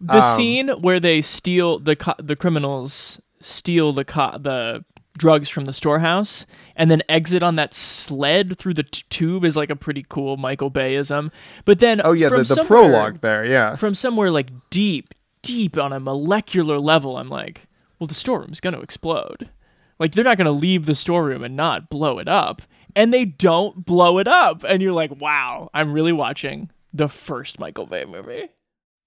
The 0.00 0.18
Um, 0.22 0.36
scene 0.36 0.68
where 0.68 1.00
they 1.00 1.22
steal 1.22 1.78
the 1.78 1.96
co- 1.96 2.14
the 2.18 2.36
criminals 2.36 3.20
steal 3.40 3.92
the 3.92 4.04
co- 4.04 4.38
the 4.38 4.84
drugs 5.18 5.48
from 5.50 5.66
the 5.66 5.72
storehouse 5.72 6.46
and 6.76 6.90
then 6.90 7.02
exit 7.08 7.42
on 7.42 7.56
that 7.56 7.74
sled 7.74 8.56
through 8.58 8.72
the 8.72 8.82
t- 8.84 9.02
tube 9.10 9.44
is 9.44 9.56
like 9.56 9.68
a 9.70 9.76
pretty 9.76 10.04
cool 10.08 10.36
Michael 10.38 10.70
Bayism. 10.70 11.30
But 11.66 11.78
then 11.78 12.00
Oh 12.02 12.12
yeah, 12.12 12.28
from 12.28 12.42
the, 12.44 12.54
the 12.54 12.64
prologue 12.64 13.20
there, 13.20 13.44
yeah. 13.44 13.76
from 13.76 13.94
somewhere 13.94 14.30
like 14.30 14.48
deep, 14.70 15.12
deep 15.42 15.76
on 15.76 15.92
a 15.92 16.00
molecular 16.00 16.78
level, 16.78 17.18
I'm 17.18 17.28
like, 17.28 17.66
well, 17.98 18.06
the 18.06 18.14
storeroom's 18.14 18.60
going 18.60 18.74
to 18.74 18.80
explode. 18.80 19.50
Like 19.98 20.12
they're 20.12 20.24
not 20.24 20.38
going 20.38 20.46
to 20.46 20.50
leave 20.52 20.86
the 20.86 20.94
storeroom 20.94 21.44
and 21.44 21.54
not 21.54 21.90
blow 21.90 22.18
it 22.18 22.28
up, 22.28 22.62
and 22.96 23.12
they 23.12 23.26
don't 23.26 23.84
blow 23.84 24.18
it 24.18 24.26
up, 24.28 24.64
and 24.64 24.80
you're 24.80 24.92
like, 24.94 25.20
wow, 25.20 25.68
I'm 25.74 25.92
really 25.92 26.12
watching 26.12 26.70
the 26.94 27.08
first 27.08 27.58
Michael 27.58 27.84
Bay 27.86 28.06
movie. 28.06 28.48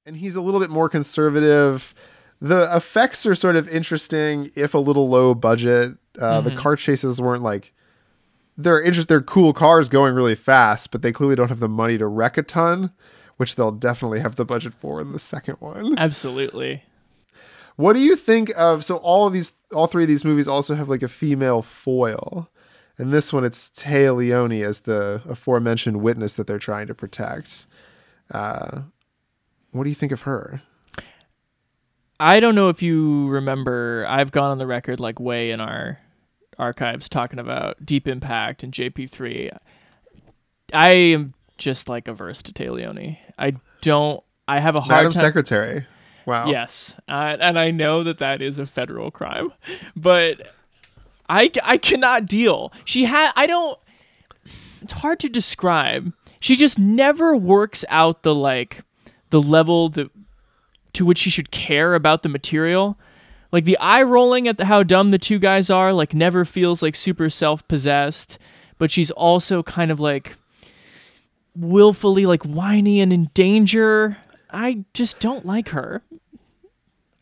And 0.06 0.18
he's 0.18 0.36
a 0.36 0.42
little 0.42 0.60
bit 0.60 0.70
more 0.70 0.89
conservative. 0.89 1.94
The 2.42 2.76
effects 2.76 3.26
are 3.26 3.36
sort 3.36 3.56
of 3.56 3.70
interesting, 3.70 4.52
if 4.56 4.74
a 4.74 4.78
little 4.80 5.08
low 5.08 5.34
budget. 5.34 5.96
Uh, 6.20 6.42
The 6.42 6.56
car 6.56 6.76
chases 6.76 7.22
weren't 7.22 7.42
like 7.44 7.74
they're 8.58 8.82
interest. 8.82 9.08
They're 9.08 9.22
cool 9.22 9.54
cars 9.54 9.89
going 9.89 10.13
really 10.13 10.36
fast, 10.36 10.92
but 10.92 11.02
they 11.02 11.12
clearly 11.12 11.36
don't 11.36 11.50
have 11.50 11.60
the 11.62 11.70
money 11.70 11.98
to 11.98 12.06
wreck 12.06 12.38
a 12.38 12.44
ton, 12.44 12.92
which 13.38 13.56
they'll 13.56 13.72
definitely 13.72 14.20
have 14.20 14.36
the 14.36 14.46
budget 14.46 14.74
for 14.74 15.02
in 15.02 15.12
the 15.12 15.20
second 15.20 15.56
one. 15.60 15.98
Absolutely. 15.98 16.84
What 17.76 17.94
do 17.94 18.00
you 18.00 18.16
think 18.16 18.52
of? 18.56 18.86
So 18.86 18.98
all 18.98 19.26
of 19.26 19.34
these, 19.34 19.54
all 19.74 19.88
three 19.88 20.04
of 20.04 20.10
these 20.10 20.24
movies 20.24 20.48
also 20.48 20.76
have 20.76 20.89
like 20.89 21.02
a 21.02 21.08
female 21.08 21.62
foil, 21.63 22.50
and 22.98 23.12
this 23.12 23.34
one 23.34 23.44
it's 23.44 23.70
Téa 23.70 24.16
Leoni 24.16 24.62
as 24.62 24.82
the 24.82 25.22
aforementioned 25.28 26.02
witness 26.02 26.36
that 26.36 26.46
they're 26.46 26.60
trying 26.60 26.86
to 26.88 26.94
protect. 26.94 27.66
Uh, 28.32 28.82
what 29.73 29.83
do 29.83 29.89
you 29.89 29.95
think 29.95 30.12
of 30.12 30.23
her? 30.23 30.62
I 32.19 32.39
don't 32.39 32.55
know 32.55 32.69
if 32.69 32.81
you 32.81 33.27
remember, 33.27 34.05
I've 34.07 34.31
gone 34.31 34.51
on 34.51 34.57
the 34.57 34.67
record 34.67 34.99
like 34.99 35.19
way 35.19 35.51
in 35.51 35.59
our 35.59 35.99
archives 36.57 37.09
talking 37.09 37.39
about 37.39 37.86
Deep 37.86 38.07
Impact 38.07 38.63
and 38.63 38.71
JP3. 38.71 39.57
I 40.71 40.89
am 40.89 41.33
just 41.57 41.89
like 41.89 42.07
averse 42.07 42.41
to 42.43 42.53
Téa 42.53 42.71
Leoni. 42.71 43.19
I 43.38 43.55
don't, 43.81 44.23
I 44.47 44.59
have 44.59 44.75
a 44.75 44.81
hard 44.81 44.89
Madam 44.89 45.12
time. 45.12 45.21
Secretary. 45.21 45.86
Wow. 46.25 46.47
Yes, 46.49 46.95
uh, 47.09 47.36
and 47.39 47.59
I 47.59 47.71
know 47.71 48.03
that 48.03 48.19
that 48.19 48.41
is 48.41 48.57
a 48.57 48.65
federal 48.65 49.12
crime, 49.12 49.51
but 49.95 50.41
I 51.27 51.51
I 51.63 51.77
cannot 51.77 52.27
deal. 52.27 52.71
She 52.86 53.03
had 53.03 53.33
I 53.36 53.45
don't. 53.45 53.77
It's 54.81 54.93
hard 54.93 55.19
to 55.19 55.29
describe. 55.29 56.13
She 56.39 56.55
just 56.55 56.79
never 56.79 57.36
works 57.36 57.83
out 57.89 58.23
the 58.23 58.33
like 58.33 58.83
the 59.34 59.41
level 59.41 59.89
that 59.89 60.12
to 60.93 61.04
which 61.06 61.17
she 61.17 61.32
should 61.32 61.50
care 61.50 61.96
about 61.96 62.22
the 62.22 62.30
material. 62.30 63.00
Like 63.52 63.65
the 63.65 63.80
eye 63.80 64.04
rolling 64.04 64.48
at 64.48 64.58
the, 64.58 64.65
how 64.65 64.84
dumb 64.84 65.10
the 65.10 65.17
two 65.17 65.39
guys 65.39 65.72
are, 65.72 65.91
like 65.91 66.13
never 66.13 66.46
feels 66.46 66.84
like 66.84 66.93
super 66.96 67.32
self 67.32 67.67
possessed, 67.67 68.38
but 68.78 68.91
she's 68.91 69.10
also 69.10 69.63
kind 69.63 69.89
of 69.89 70.00
like 70.00 70.36
willfully 71.56 72.28
like 72.28 72.43
whiny 72.43 73.02
and 73.02 73.12
in 73.12 73.32
danger. 73.34 74.17
I 74.52 74.86
just 74.93 75.19
don't 75.19 75.48
like 75.48 75.69
her. 75.69 76.04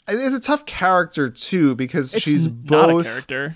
It's 0.10 0.36
a 0.36 0.41
tough 0.41 0.65
character 0.65 1.30
too 1.30 1.76
because 1.76 2.13
It's 2.13 2.24
she's 2.24 2.47
n- 2.47 2.65
not 2.69 2.89
a 2.89 2.93
both 2.93 3.06
character. 3.06 3.54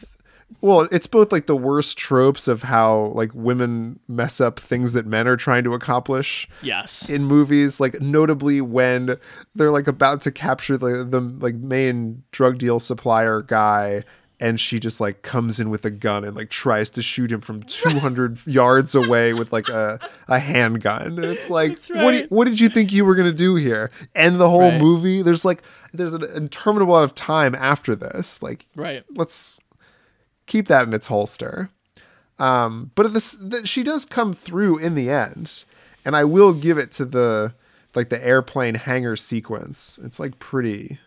Well, 0.61 0.87
it's 0.91 1.07
both 1.07 1.31
like 1.31 1.47
the 1.47 1.55
worst 1.55 1.97
tropes 1.97 2.47
of 2.47 2.63
how 2.63 3.11
like 3.15 3.31
women 3.33 3.99
mess 4.07 4.39
up 4.39 4.59
things 4.59 4.93
that 4.93 5.05
men 5.05 5.27
are 5.27 5.37
trying 5.37 5.63
to 5.63 5.73
accomplish 5.73 6.47
Yes. 6.61 7.09
in 7.09 7.23
movies, 7.25 7.79
like 7.79 7.99
notably 8.01 8.61
when 8.61 9.17
they're 9.55 9.71
like 9.71 9.87
about 9.87 10.21
to 10.21 10.31
capture 10.31 10.77
the 10.77 11.03
the 11.03 11.19
like 11.21 11.55
main 11.55 12.23
drug 12.31 12.57
deal 12.57 12.79
supplier 12.79 13.41
guy 13.41 14.03
and 14.37 14.59
she 14.59 14.79
just 14.81 14.99
like 14.99 15.21
comes 15.21 15.61
in 15.61 15.69
with 15.69 15.85
a 15.85 15.89
gun 15.89 16.25
and 16.25 16.35
like 16.35 16.49
tries 16.49 16.89
to 16.89 17.01
shoot 17.01 17.31
him 17.31 17.39
from 17.39 17.63
200 17.67 18.45
yards 18.45 18.93
away 18.93 19.31
with 19.33 19.53
like 19.53 19.69
a, 19.69 19.97
a 20.27 20.39
handgun. 20.39 21.03
And 21.03 21.19
it's 21.25 21.49
like 21.49 21.71
That's 21.71 21.89
what 21.89 22.13
you- 22.15 22.25
what 22.29 22.43
did 22.45 22.59
you 22.59 22.67
think 22.67 22.91
you 22.91 23.05
were 23.05 23.15
going 23.15 23.29
to 23.29 23.33
do 23.33 23.55
here? 23.55 23.91
End 24.13 24.35
the 24.39 24.49
whole 24.49 24.69
Right. 24.71 24.81
movie? 24.81 25.21
There's 25.21 25.45
like 25.45 25.63
there's 25.93 26.13
an 26.13 26.23
interminable 26.23 26.95
amount 26.95 27.09
of 27.09 27.15
time 27.15 27.55
after 27.55 27.95
this. 27.95 28.41
Like 28.43 28.65
right. 28.75 29.03
let's 29.15 29.59
keep 30.45 30.67
that 30.67 30.87
in 30.87 30.93
its 30.93 31.07
holster. 31.07 31.69
Um, 32.37 32.91
but 32.95 33.13
this, 33.13 33.35
th- 33.35 33.67
she 33.67 33.83
does 33.83 34.05
come 34.05 34.33
through 34.33 34.77
in 34.79 34.95
the 34.95 35.09
end, 35.09 35.63
and 36.03 36.15
I 36.15 36.23
will 36.25 36.53
give 36.53 36.77
it 36.77 36.91
to 36.91 37.05
the 37.05 37.53
like 37.93 38.09
the 38.09 38.25
airplane 38.25 38.75
hangar 38.75 39.15
sequence. 39.15 39.99
It's 40.03 40.19
like 40.19 40.37
pretty, 40.39 40.99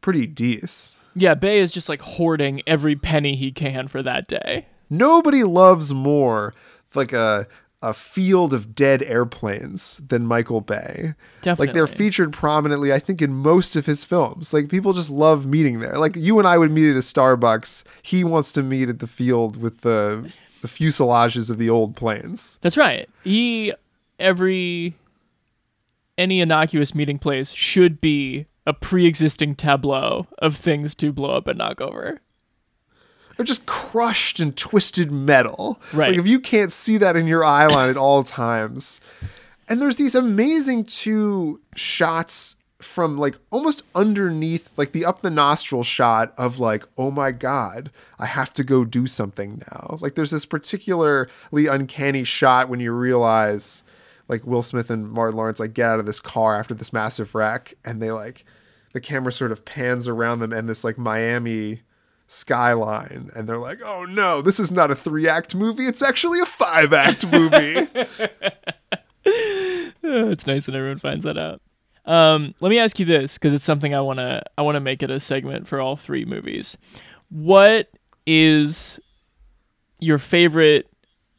pretty 0.00 0.26
decent. 0.26 1.02
Yeah, 1.14 1.34
Bay 1.34 1.58
is 1.58 1.72
just 1.72 1.88
like 1.88 2.00
hoarding 2.00 2.62
every 2.66 2.94
penny 2.94 3.34
he 3.34 3.50
can 3.50 3.88
for 3.88 4.02
that 4.02 4.28
day. 4.28 4.66
Nobody 4.88 5.42
loves 5.42 5.92
more 5.92 6.54
like 6.94 7.12
a 7.12 7.46
a 7.82 7.92
field 7.92 8.54
of 8.54 8.74
dead 8.74 9.02
airplanes 9.02 9.98
than 9.98 10.26
Michael 10.26 10.60
Bay. 10.60 11.14
Like 11.44 11.72
they're 11.72 11.86
featured 11.86 12.32
prominently, 12.32 12.92
I 12.92 12.98
think, 13.00 13.20
in 13.20 13.32
most 13.32 13.74
of 13.74 13.86
his 13.86 14.04
films. 14.04 14.54
Like 14.54 14.68
people 14.68 14.92
just 14.92 15.10
love 15.10 15.44
meeting 15.46 15.80
there. 15.80 15.98
Like 15.98 16.14
you 16.16 16.38
and 16.38 16.46
I 16.46 16.58
would 16.58 16.70
meet 16.70 16.90
at 16.90 16.96
a 16.96 17.00
Starbucks. 17.00 17.84
He 18.02 18.24
wants 18.24 18.52
to 18.52 18.62
meet 18.62 18.88
at 18.88 19.00
the 19.00 19.06
field 19.06 19.60
with 19.60 19.80
the, 19.80 20.30
the 20.62 20.68
fuselages 20.68 21.50
of 21.50 21.58
the 21.58 21.68
old 21.68 21.96
planes. 21.96 22.58
That's 22.62 22.76
right. 22.76 23.08
He 23.24 23.74
every 24.18 24.94
any 26.16 26.40
innocuous 26.40 26.94
meeting 26.94 27.18
place 27.18 27.50
should 27.50 28.00
be 28.00 28.46
a 28.66 28.72
pre-existing 28.72 29.56
tableau 29.56 30.26
of 30.38 30.56
things 30.56 30.94
to 30.94 31.12
blow 31.12 31.36
up 31.36 31.48
and 31.48 31.58
knock 31.58 31.80
over. 31.80 32.20
They're 33.36 33.44
just 33.44 33.66
crushed 33.66 34.40
and 34.40 34.56
twisted 34.56 35.10
metal. 35.10 35.80
Right. 35.92 36.10
Like 36.10 36.18
if 36.18 36.26
you 36.26 36.40
can't 36.40 36.72
see 36.72 36.98
that 36.98 37.16
in 37.16 37.26
your 37.26 37.44
eye 37.44 37.66
line 37.66 37.90
at 37.90 37.96
all 37.96 38.22
times. 38.22 39.00
And 39.68 39.80
there's 39.80 39.96
these 39.96 40.14
amazing 40.14 40.84
two 40.84 41.60
shots 41.74 42.56
from 42.82 43.16
like 43.16 43.38
almost 43.50 43.84
underneath 43.94 44.76
like 44.76 44.92
the 44.92 45.04
up 45.04 45.22
the 45.22 45.30
nostril 45.30 45.82
shot 45.82 46.34
of 46.36 46.58
like 46.58 46.84
oh 46.98 47.10
my 47.10 47.30
god 47.30 47.90
i 48.18 48.26
have 48.26 48.52
to 48.52 48.64
go 48.64 48.84
do 48.84 49.06
something 49.06 49.62
now 49.70 49.96
like 50.00 50.14
there's 50.14 50.32
this 50.32 50.44
particularly 50.44 51.66
uncanny 51.68 52.24
shot 52.24 52.68
when 52.68 52.80
you 52.80 52.92
realize 52.92 53.84
like 54.28 54.44
will 54.44 54.62
smith 54.62 54.90
and 54.90 55.10
martin 55.10 55.36
lawrence 55.36 55.60
like 55.60 55.74
get 55.74 55.90
out 55.90 56.00
of 56.00 56.06
this 56.06 56.20
car 56.20 56.58
after 56.58 56.74
this 56.74 56.92
massive 56.92 57.34
wreck 57.34 57.74
and 57.84 58.02
they 58.02 58.10
like 58.10 58.44
the 58.92 59.00
camera 59.00 59.32
sort 59.32 59.52
of 59.52 59.64
pans 59.64 60.08
around 60.08 60.40
them 60.40 60.52
and 60.52 60.68
this 60.68 60.82
like 60.84 60.98
miami 60.98 61.82
skyline 62.32 63.30
and 63.36 63.48
they're 63.48 63.58
like 63.58 63.78
oh 63.84 64.04
no 64.04 64.42
this 64.42 64.58
is 64.58 64.72
not 64.72 64.90
a 64.90 64.94
three 64.94 65.28
act 65.28 65.54
movie 65.54 65.84
it's 65.84 66.02
actually 66.02 66.40
a 66.40 66.46
five 66.46 66.92
act 66.92 67.24
movie 67.30 67.86
it's 70.02 70.46
nice 70.46 70.66
when 70.66 70.76
everyone 70.76 70.98
finds 70.98 71.24
that 71.24 71.38
out. 71.38 71.60
Um, 72.04 72.54
let 72.60 72.70
me 72.70 72.80
ask 72.80 72.98
you 72.98 73.06
this 73.06 73.38
because 73.38 73.54
it's 73.54 73.64
something 73.64 73.94
I 73.94 74.00
wanna 74.00 74.42
I 74.58 74.62
wanna 74.62 74.80
make 74.80 75.02
it 75.02 75.10
a 75.10 75.20
segment 75.20 75.68
for 75.68 75.80
all 75.80 75.94
three 75.94 76.24
movies. 76.24 76.76
What 77.28 77.88
is 78.26 78.98
your 80.00 80.18
favorite 80.18 80.90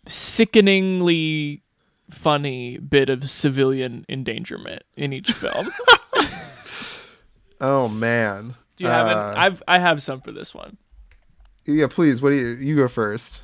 sickeningly 0.07 1.61
funny 2.09 2.77
bit 2.77 3.09
of 3.09 3.29
civilian 3.29 4.05
endangerment 4.07 4.83
in 4.95 5.11
each 5.11 5.31
film? 5.33 5.67
oh 7.59 7.89
man 7.89 8.55
Do 8.77 8.85
you 8.85 8.89
have 8.89 9.07
Uh, 9.07 9.31
an? 9.31 9.37
I've 9.37 9.63
I 9.67 9.79
have 9.79 10.01
some 10.01 10.21
for 10.21 10.31
this 10.31 10.55
one. 10.55 10.77
Yeah 11.65 11.87
please 11.89 12.21
what 12.21 12.29
do 12.31 12.35
you 12.35 12.47
you 12.55 12.75
go 12.75 12.87
first 12.87 13.41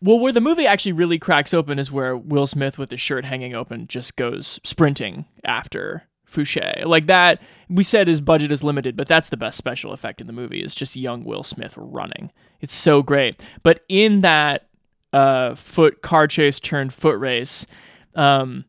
Well, 0.00 0.18
where 0.18 0.32
the 0.32 0.40
movie 0.40 0.66
actually 0.66 0.92
really 0.92 1.18
cracks 1.18 1.52
open 1.52 1.78
is 1.78 1.90
where 1.90 2.16
Will 2.16 2.46
Smith 2.46 2.78
with 2.78 2.90
the 2.90 2.96
shirt 2.96 3.24
hanging 3.24 3.54
open 3.54 3.86
just 3.88 4.16
goes 4.16 4.60
sprinting 4.62 5.24
after 5.44 6.04
Fouchet. 6.24 6.84
Like 6.86 7.06
that, 7.06 7.40
we 7.68 7.82
said 7.82 8.06
his 8.06 8.20
budget 8.20 8.52
is 8.52 8.62
limited, 8.62 8.96
but 8.96 9.08
that's 9.08 9.30
the 9.30 9.36
best 9.36 9.56
special 9.58 9.92
effect 9.92 10.20
in 10.20 10.26
the 10.26 10.32
movie. 10.32 10.60
Is 10.60 10.74
just 10.74 10.94
young 10.94 11.24
Will 11.24 11.42
Smith 11.42 11.74
running. 11.76 12.30
It's 12.60 12.74
so 12.74 13.02
great. 13.02 13.42
But 13.62 13.84
in 13.88 14.20
that 14.20 14.68
uh, 15.12 15.54
foot 15.54 16.02
car 16.02 16.26
chase 16.26 16.60
turned 16.60 16.92
foot 16.92 17.18
race, 17.18 17.66
um, 18.14 18.66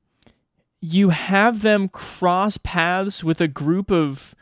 you 0.81 1.09
have 1.09 1.61
them 1.61 1.89
cross 1.89 2.57
paths 2.57 3.23
with 3.23 3.41
a 3.41 3.47
group 3.47 3.91
of 3.91 4.33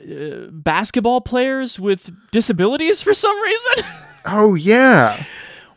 uh, 0.00 0.50
basketball 0.50 1.20
players 1.20 1.78
with 1.78 2.10
disabilities 2.30 3.02
for 3.02 3.14
some 3.14 3.40
reason. 3.40 3.84
oh 4.26 4.54
yeah 4.54 5.22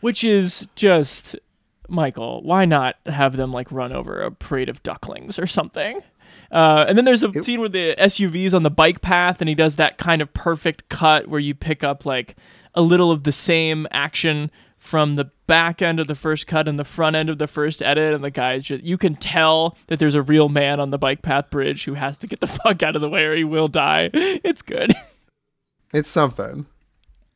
which 0.04 0.26
is 0.26 0.68
just 0.76 1.38
Michael. 1.88 2.44
Why 2.44 2.66
not 2.66 2.98
have 3.06 3.38
them 3.38 3.54
like 3.54 3.72
run 3.72 3.94
over 3.94 4.22
a 4.22 4.32
parade 4.32 4.68
of 4.68 4.84
ducklings 4.84 5.40
or 5.40 5.48
something? 5.48 6.02
Uh, 6.52 6.84
and 6.90 6.98
then 6.98 7.06
there's 7.06 7.24
a 7.24 7.32
scene 7.42 7.62
where 7.62 7.70
the 7.70 7.96
SUV's 7.98 8.54
on 8.54 8.64
the 8.64 8.70
bike 8.70 9.00
path, 9.00 9.40
and 9.40 9.48
he 9.48 9.56
does 9.56 9.78
that 9.78 9.98
kind 9.98 10.22
of 10.22 10.34
perfect 10.34 10.90
cut 10.90 11.30
where 11.30 11.40
you 11.40 11.56
pick 11.56 11.86
up 11.86 12.06
like 12.06 12.36
a 12.76 12.82
little 12.82 13.12
of 13.12 13.24
the 13.24 13.32
same 13.32 13.88
action 13.92 14.52
from 14.84 15.16
the 15.16 15.32
back 15.48 15.82
end 15.82 15.98
of 16.02 16.08
the 16.08 16.14
first 16.14 16.46
cut 16.46 16.68
and 16.68 16.78
the 16.78 16.84
front 16.84 17.16
end 17.16 17.30
of 17.30 17.38
the 17.38 17.48
first 17.48 17.82
edit, 17.82 18.14
and 18.14 18.22
the 18.22 18.30
guy's 18.30 18.64
just 18.64 18.84
you 18.84 18.98
can 18.98 19.16
tell 19.16 19.78
that 19.88 19.98
there's 19.98 20.14
a 20.14 20.22
real 20.22 20.50
man 20.50 20.82
on 20.82 20.90
the 20.90 20.98
bike 20.98 21.22
path 21.22 21.50
bridge 21.50 21.86
who 21.86 21.94
has 21.94 22.18
to 22.18 22.28
get 22.28 22.42
the 22.42 22.48
fuck 22.64 22.84
out 22.84 22.94
of 22.94 23.02
the 23.02 23.08
way 23.08 23.24
or 23.24 23.34
he 23.34 23.46
will 23.46 23.70
die. 23.70 24.10
It's 24.44 24.62
good. 24.62 24.94
it's 25.94 26.10
something 26.10 26.66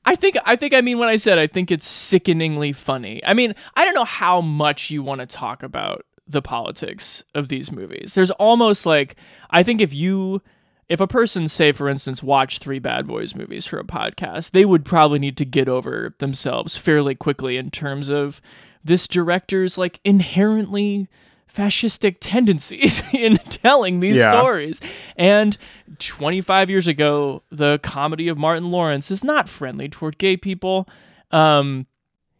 I 0.03 0.15
think 0.15 0.36
I 0.45 0.57
think 0.57 0.73
I 0.73 0.81
mean 0.81 0.97
what 0.97 1.07
I 1.07 1.15
said 1.15 1.39
I 1.39 1.47
think 1.47 1.71
it's 1.71 1.88
sickeningly 1.88 2.73
funny. 2.73 3.23
I 3.25 3.33
mean, 3.33 3.55
I 3.77 3.86
don't 3.86 3.95
know 3.95 4.03
how 4.03 4.41
much 4.41 4.89
you 4.89 5.01
want 5.01 5.21
to 5.21 5.25
talk 5.25 5.63
about 5.63 6.05
the 6.27 6.41
politics 6.41 7.23
of 7.33 7.47
these 7.47 7.71
movies. 7.71 8.13
There's 8.13 8.31
almost 8.31 8.86
like 8.86 9.15
I 9.51 9.63
think 9.63 9.79
if 9.79 9.93
you 9.93 10.41
if 10.89 11.00
a 11.02 11.08
person 11.08 11.47
say 11.47 11.71
for 11.71 11.89
instance 11.89 12.23
watched 12.23 12.62
3 12.63 12.80
Bad 12.80 13.08
Boys 13.08 13.36
movies 13.36 13.65
for 13.65 13.78
a 13.80 13.84
podcast, 13.84 14.52
they 14.52 14.65
would 14.65 14.86
probably 14.86 15.19
need 15.19 15.38
to 15.38 15.45
get 15.45 15.67
over 15.67 16.15
themselves 16.19 16.78
fairly 16.78 17.13
quickly 17.15 17.58
in 17.58 17.69
terms 17.71 18.10
of 18.10 18.41
this 18.84 19.08
director's 19.08 19.78
like 19.78 20.00
inherently 20.06 21.08
fascistic 21.54 22.17
tendencies 22.19 23.02
in 23.13 23.36
telling 23.38 24.00
these 24.00 24.17
Yeah. 24.17 24.32
stories. 24.39 24.80
And 25.15 25.58
25 26.00 26.69
years 26.69 26.88
ago, 26.88 27.41
the 27.52 27.80
comedy 27.84 28.28
of 28.28 28.38
Martin 28.38 28.71
Lawrence 28.71 29.10
is 29.12 29.23
not 29.23 29.50
friendly 29.50 29.89
toward 29.89 30.17
gay 30.17 30.38
people. 30.38 30.88
Um, 31.32 31.88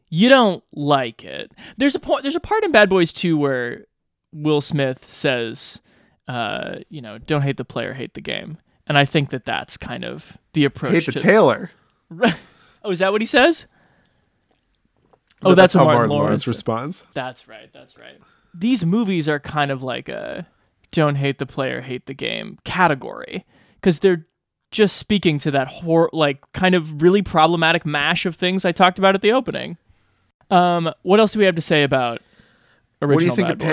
you 0.10 0.30
don't 0.30 0.64
like 0.72 1.26
it. 1.26 1.52
There's 1.78 1.96
a 1.96 2.00
point. 2.00 2.24
There's 2.24 2.36
a 2.36 2.40
part 2.40 2.64
in 2.64 2.72
Bad 2.72 2.90
Boys 2.90 3.12
2 3.12 3.38
where 3.38 3.86
Will 4.32 4.62
Smith 4.62 5.12
says, 5.12 5.82
uh, 6.28 6.78
"You 6.90 7.02
know, 7.02 7.18
don't 7.18 7.42
hate 7.42 7.58
the 7.58 7.66
player, 7.66 7.94
hate 7.94 8.14
the 8.14 8.22
game." 8.22 8.58
And 8.88 8.98
I 8.98 9.06
think 9.06 9.30
that 9.32 9.44
that's 9.46 9.76
kind 9.78 10.06
of 10.06 10.38
the 10.54 10.64
approach. 10.66 10.94
hate 10.94 11.06
the 11.06 11.12
to- 11.12 11.20
tailor 11.20 11.72
Oh, 12.84 12.92
is 12.92 13.00
that 13.00 13.12
what 13.12 13.22
he 13.22 13.26
says? 13.26 13.66
Oh, 15.44 15.50
But 15.50 15.56
that's, 15.56 15.74
how 15.74 15.80
how 15.82 15.86
martin, 15.86 16.10
Lawrence. 16.10 16.24
lawrence 16.26 16.48
responds 16.48 17.06
That's 17.14 17.48
right. 17.48 17.70
That's 17.74 17.98
right. 17.98 18.18
These 18.54 18.86
movies 18.86 19.28
are 19.28 19.40
kind 19.40 19.72
of 19.72 19.84
like 19.84 20.10
a 20.10 20.48
don't 20.92 21.16
hate 21.16 21.38
the 21.38 21.46
player, 21.46 21.82
hate 21.82 22.06
the 22.06 22.14
game 22.14 22.58
category 22.64 23.46
because 23.76 24.00
they're 24.00 24.26
just 24.72 24.98
speaking 24.98 25.38
to 25.40 25.52
that 25.52 25.68
hor- 25.68 26.10
like 26.14 26.42
kind 26.54 26.76
of 26.76 27.02
really 27.02 27.22
problematic 27.22 27.86
mash 27.86 28.26
of 28.26 28.36
things 28.36 28.66
I 28.66 28.72
talked 28.72 28.98
about 29.00 29.16
at 29.16 29.22
the 29.22 29.32
opening. 29.34 29.78
Um, 30.50 30.92
what 31.04 31.20
else 31.20 31.34
do 31.34 31.40
we 31.40 31.46
have 31.46 31.56
to 31.56 31.62
say 31.62 31.84
about 31.84 32.22
original 33.02 33.16
what 33.16 33.20
do 33.20 33.26
you 33.26 33.36
think 33.36 33.48
Bad 33.48 33.52
of 33.54 33.60
Boys? 33.60 33.68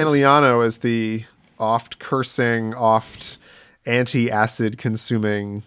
As 0.67 0.79
the 0.79 1.25
oft 1.59 1.99
cursing, 1.99 2.75
oft 2.75 3.38
anti-acid 3.87 4.79
consuming 4.79 5.62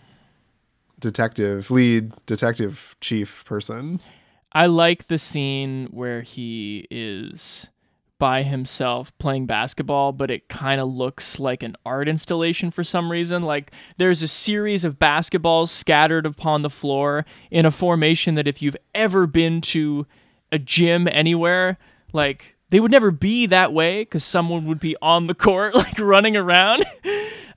detective, 0.99 1.69
lead 1.71 2.13
detective 2.25 2.95
chief 2.99 3.45
person? 3.45 3.99
I 4.51 4.65
like 4.65 5.07
the 5.07 5.17
scene 5.17 5.87
where 5.91 6.21
he 6.21 6.87
is 6.89 7.69
by 8.19 8.41
himself 8.43 9.15
playing 9.19 9.45
basketball, 9.45 10.11
but 10.11 10.31
it 10.31 10.49
kind 10.49 10.81
of 10.81 10.87
looks 10.89 11.39
like 11.39 11.61
an 11.61 11.75
art 11.85 12.09
installation 12.09 12.71
for 12.71 12.83
some 12.83 13.11
reason. 13.11 13.43
Like 13.43 13.71
there's 13.97 14.23
a 14.23 14.27
series 14.27 14.83
of 14.83 14.97
basketballs 14.97 15.69
scattered 15.69 16.25
upon 16.25 16.63
the 16.63 16.69
floor 16.69 17.25
in 17.51 17.65
a 17.65 17.71
formation 17.71 18.35
that 18.35 18.47
if 18.47 18.61
you've 18.61 18.77
ever 18.95 19.27
been 19.27 19.61
to 19.61 20.07
a 20.51 20.57
gym 20.57 21.07
anywhere, 21.11 21.77
like 22.11 22.55
they 22.69 22.79
would 22.79 22.91
never 22.91 23.11
be 23.11 23.45
that 23.47 23.73
way 23.73 24.01
because 24.01 24.23
someone 24.23 24.65
would 24.65 24.79
be 24.79 24.95
on 25.01 25.27
the 25.27 25.35
court, 25.35 25.73
like 25.75 25.99
running 25.99 26.35
around. 26.35 26.85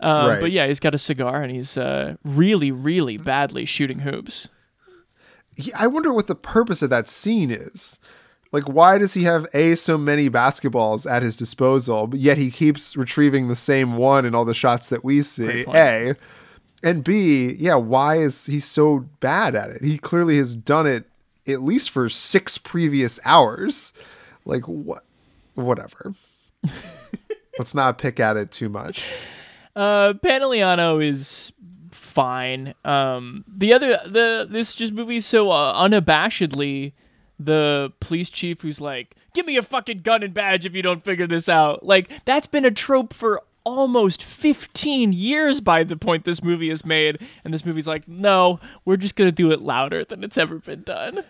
Um, 0.00 0.28
Right. 0.28 0.40
But 0.40 0.50
yeah, 0.50 0.66
he's 0.66 0.80
got 0.80 0.94
a 0.94 0.98
cigar 0.98 1.42
and 1.42 1.52
he's 1.52 1.76
uh, 1.76 2.16
really, 2.24 2.70
really 2.72 3.18
badly 3.18 3.66
shooting 3.66 3.98
hoops. 4.00 4.48
I 5.78 5.88
wonder 5.88 6.12
what 6.12 6.26
the 6.26 6.34
purpose 6.34 6.80
of 6.80 6.88
that 6.90 7.06
scene 7.06 7.50
is. 7.50 7.98
Like, 8.52 8.64
why 8.64 8.98
does 8.98 9.14
he 9.14 9.24
have 9.24 9.46
a 9.52 9.74
so 9.74 9.98
many 9.98 10.30
basketballs 10.30 11.08
at 11.10 11.22
his 11.22 11.36
disposal, 11.36 12.06
but 12.06 12.18
yet 12.18 12.38
he 12.38 12.50
keeps 12.50 12.96
retrieving 12.96 13.48
the 13.48 13.54
same 13.54 13.96
one 13.96 14.24
in 14.24 14.34
all 14.34 14.44
the 14.44 14.54
shots 14.54 14.88
that 14.88 15.04
we 15.04 15.22
see? 15.22 15.64
A, 15.74 16.14
and 16.82 17.04
B, 17.04 17.52
yeah, 17.58 17.74
why 17.74 18.16
is 18.16 18.46
he 18.46 18.58
so 18.58 19.00
bad 19.20 19.54
at 19.54 19.70
it? 19.70 19.82
He 19.82 19.98
clearly 19.98 20.38
has 20.38 20.56
done 20.56 20.86
it 20.86 21.04
at 21.46 21.62
least 21.62 21.90
for 21.90 22.08
six 22.08 22.56
previous 22.58 23.20
hours. 23.24 23.92
Like, 24.44 24.64
what? 24.66 25.04
Whatever. 25.54 26.14
Let's 27.58 27.74
not 27.74 27.98
pick 27.98 28.20
at 28.20 28.36
it 28.36 28.50
too 28.52 28.68
much. 28.68 29.04
Uh, 29.76 30.14
Pantoliano 30.14 31.04
is 31.04 31.52
fine. 31.90 32.74
Um, 32.84 33.44
the 33.46 33.72
other 33.72 33.98
the 34.06 34.46
this 34.48 34.74
just 34.74 34.92
movie 34.92 35.16
is 35.16 35.26
so 35.26 35.50
uh, 35.50 35.74
unabashedly 35.86 36.92
the 37.38 37.92
police 38.00 38.30
chief 38.30 38.62
who's 38.62 38.80
like, 38.80 39.16
"Give 39.34 39.46
me 39.46 39.56
a 39.56 39.62
fucking 39.62 40.02
gun 40.02 40.22
and 40.22 40.34
badge 40.34 40.66
if 40.66 40.74
you 40.74 40.82
don't 40.82 41.04
figure 41.04 41.26
this 41.26 41.48
out." 41.48 41.84
Like 41.84 42.24
that's 42.24 42.46
been 42.46 42.64
a 42.64 42.70
trope 42.70 43.14
for 43.14 43.42
almost 43.64 44.22
15 44.22 45.12
years 45.12 45.60
by 45.60 45.84
the 45.84 45.96
point 45.96 46.24
this 46.24 46.42
movie 46.42 46.70
is 46.70 46.82
made 46.84 47.20
and 47.44 47.52
this 47.52 47.66
movie's 47.66 47.86
like 47.86 48.08
no 48.08 48.58
we're 48.86 48.96
just 48.96 49.16
gonna 49.16 49.30
do 49.30 49.52
it 49.52 49.60
louder 49.60 50.02
than 50.02 50.24
it's 50.24 50.38
ever 50.38 50.58
been 50.58 50.80
done 50.82 51.22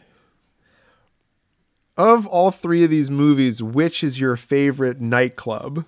Of 1.96 2.26
all 2.26 2.50
three 2.50 2.84
of 2.84 2.90
these 2.90 3.10
movies, 3.10 3.62
which 3.62 4.02
is 4.02 4.18
your 4.20 4.36
favorite 4.36 5.00
nightclub? 5.00 5.84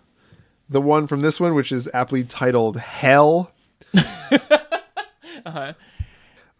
The 0.68 0.80
one 0.80 1.06
from 1.06 1.20
this 1.20 1.40
one, 1.40 1.54
which 1.54 1.72
is 1.72 1.88
aptly 1.94 2.24
titled 2.24 2.76
Hell. 2.78 3.52
Uh-huh. 5.44 5.72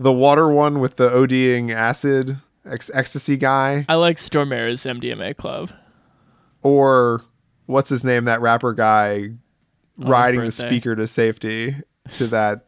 The 0.01 0.13
water 0.13 0.49
one 0.49 0.81
with 0.81 0.97
the 0.97 1.09
ODing 1.09 1.71
acid 1.73 2.37
ex- 2.67 2.91
ecstasy 2.93 3.37
guy, 3.37 3.85
i 3.89 3.95
like 3.95 4.17
stormare's 4.17 4.83
mdma 4.85 5.37
club 5.37 5.71
or 6.63 7.23
what's 7.67 7.91
his 7.91 8.05
name, 8.05 8.25
that 8.25 8.41
rapper 8.41 8.73
guy 8.73 9.31
riding 9.97 10.41
the 10.41 10.51
speaker 10.51 10.97
to 10.97 11.07
safety 11.07 11.77
to 12.15 12.27
that 12.29 12.67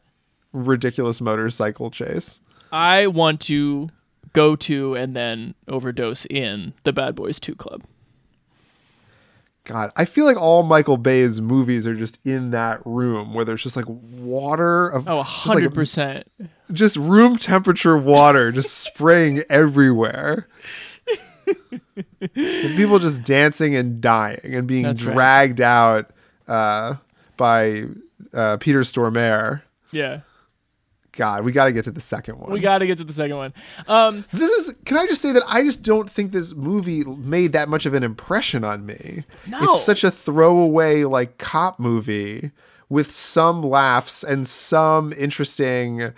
ridiculous 0.53 1.21
motorcycle 1.21 1.91
chase. 1.91 2.41
i 2.71 3.07
want 3.09 3.41
to 3.41 3.89
go 4.35 4.55
to 4.55 4.95
and 4.95 5.17
then 5.17 5.55
overdose 5.69 6.27
in 6.27 6.75
the 6.83 6.93
bad 6.93 7.15
boys 7.15 7.41
2 7.41 7.55
club 7.55 7.83
God, 9.65 9.93
I 9.97 10.05
feel 10.05 10.27
like 10.27 10.37
all 10.37 10.63
Michael 10.63 10.99
Bay's 10.99 11.41
movies 11.41 11.87
are 11.87 11.95
just 11.95 12.19
in 12.23 12.51
that 12.51 12.85
room 12.85 13.33
where 13.33 13.47
there's 13.47 13.63
just 13.63 13.77
like 13.77 13.87
water 13.89 14.89
of 14.89 15.09
oh 15.09 15.23
just, 15.23 15.47
like, 15.47 15.65
100% 15.65 16.25
just 16.71 16.97
room 16.97 17.37
temperature 17.39 17.97
water 17.97 18.53
just 18.53 18.77
spraying 18.85 19.43
everywhere. 19.49 20.49
and 22.21 22.77
people 22.77 22.99
just 22.99 23.23
dancing 23.23 23.75
and 23.75 24.03
dying 24.03 24.55
and 24.55 24.67
being 24.67 24.83
That's 24.83 25.03
right. 25.03 25.15
dragged 25.15 25.61
out 25.63 26.11
uh, 26.47 26.97
by 27.39 27.85
uh, 28.35 28.59
Peter 28.59 28.81
Stormare. 28.81 29.63
yeah 29.93 30.21
God, 31.17 31.45
we 31.45 31.53
got 31.53 31.67
to 31.67 31.73
get 31.73 31.85
to 31.85 31.91
the 31.91 32.01
second 32.01 32.39
one. 32.39 32.51
We 32.51 32.61
got 32.61 32.79
to 32.79 32.87
get 32.87 32.99
to 32.99 33.05
the 33.05 33.13
second 33.13 33.37
one. 33.37 33.55
Um, 33.87 34.25
this 34.33 34.51
is. 34.51 34.75
Can 34.85 34.97
I 34.97 35.07
just 35.07 35.23
say 35.23 35.33
that 35.33 35.43
I 35.49 35.63
just 35.63 35.83
don't 35.83 36.11
think 36.11 36.33
this 36.33 36.55
movie 36.55 37.05
made 37.05 37.53
that 37.53 37.69
much 37.69 37.87
of 37.87 37.95
an 37.95 38.03
impression 38.03 38.65
on 38.65 38.87
me. 38.87 39.25
No. 39.47 39.59
It's 39.63 39.83
such 39.83 40.05
a 40.05 40.11
throwaway 40.11 41.05
like 41.05 41.39
cop 41.39 41.79
movie 41.79 42.51
with 42.89 43.13
some 43.13 43.63
laughs 43.63 44.23
and 44.23 44.47
some 44.47 45.13
interesting 45.15 46.13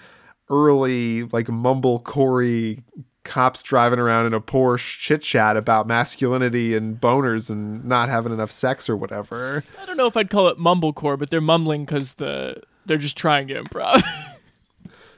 early 0.49 1.25
like 1.25 1.47
mumblecore 1.47 2.83
cops 3.25 3.63
driving 3.63 3.99
around 3.99 4.27
in 4.27 4.33
a 4.35 4.41
Porsche 4.41 4.99
chit 5.01 5.23
chat 5.23 5.57
about 5.57 5.87
masculinity 5.87 6.77
and 6.77 7.01
boners 7.01 7.51
and 7.51 7.85
not 7.85 8.09
having 8.09 8.33
enough 8.33 8.53
sex 8.53 8.89
or 8.89 8.97
whatever. 8.97 9.65
I 9.83 9.85
don't 9.85 9.97
know 9.97 10.07
if 10.07 10.17
I'd 10.17 10.31
call 10.31 10.49
it 10.49 10.59
mumblecore, 10.59 11.19
but 11.19 11.31
they're 11.31 11.41
mumbling 11.41 11.85
because 11.85 12.15
the 12.15 12.63
they're 12.87 12.99
just 12.99 13.17
trying 13.17 13.49
to 13.49 13.63
improv. 13.63 14.03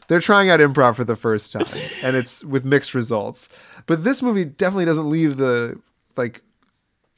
They're 0.08 0.20
trying 0.20 0.50
out 0.50 0.60
improv 0.60 0.96
for 0.96 1.04
the 1.04 1.16
first 1.16 1.52
time, 1.52 1.66
and 2.02 2.16
it's 2.16 2.42
with 2.44 2.64
mixed 2.64 2.94
results. 2.94 3.48
But 3.86 4.04
this 4.04 4.22
movie 4.22 4.44
definitely 4.44 4.86
doesn't 4.86 5.08
leave 5.08 5.36
the 5.36 5.80
like, 6.16 6.42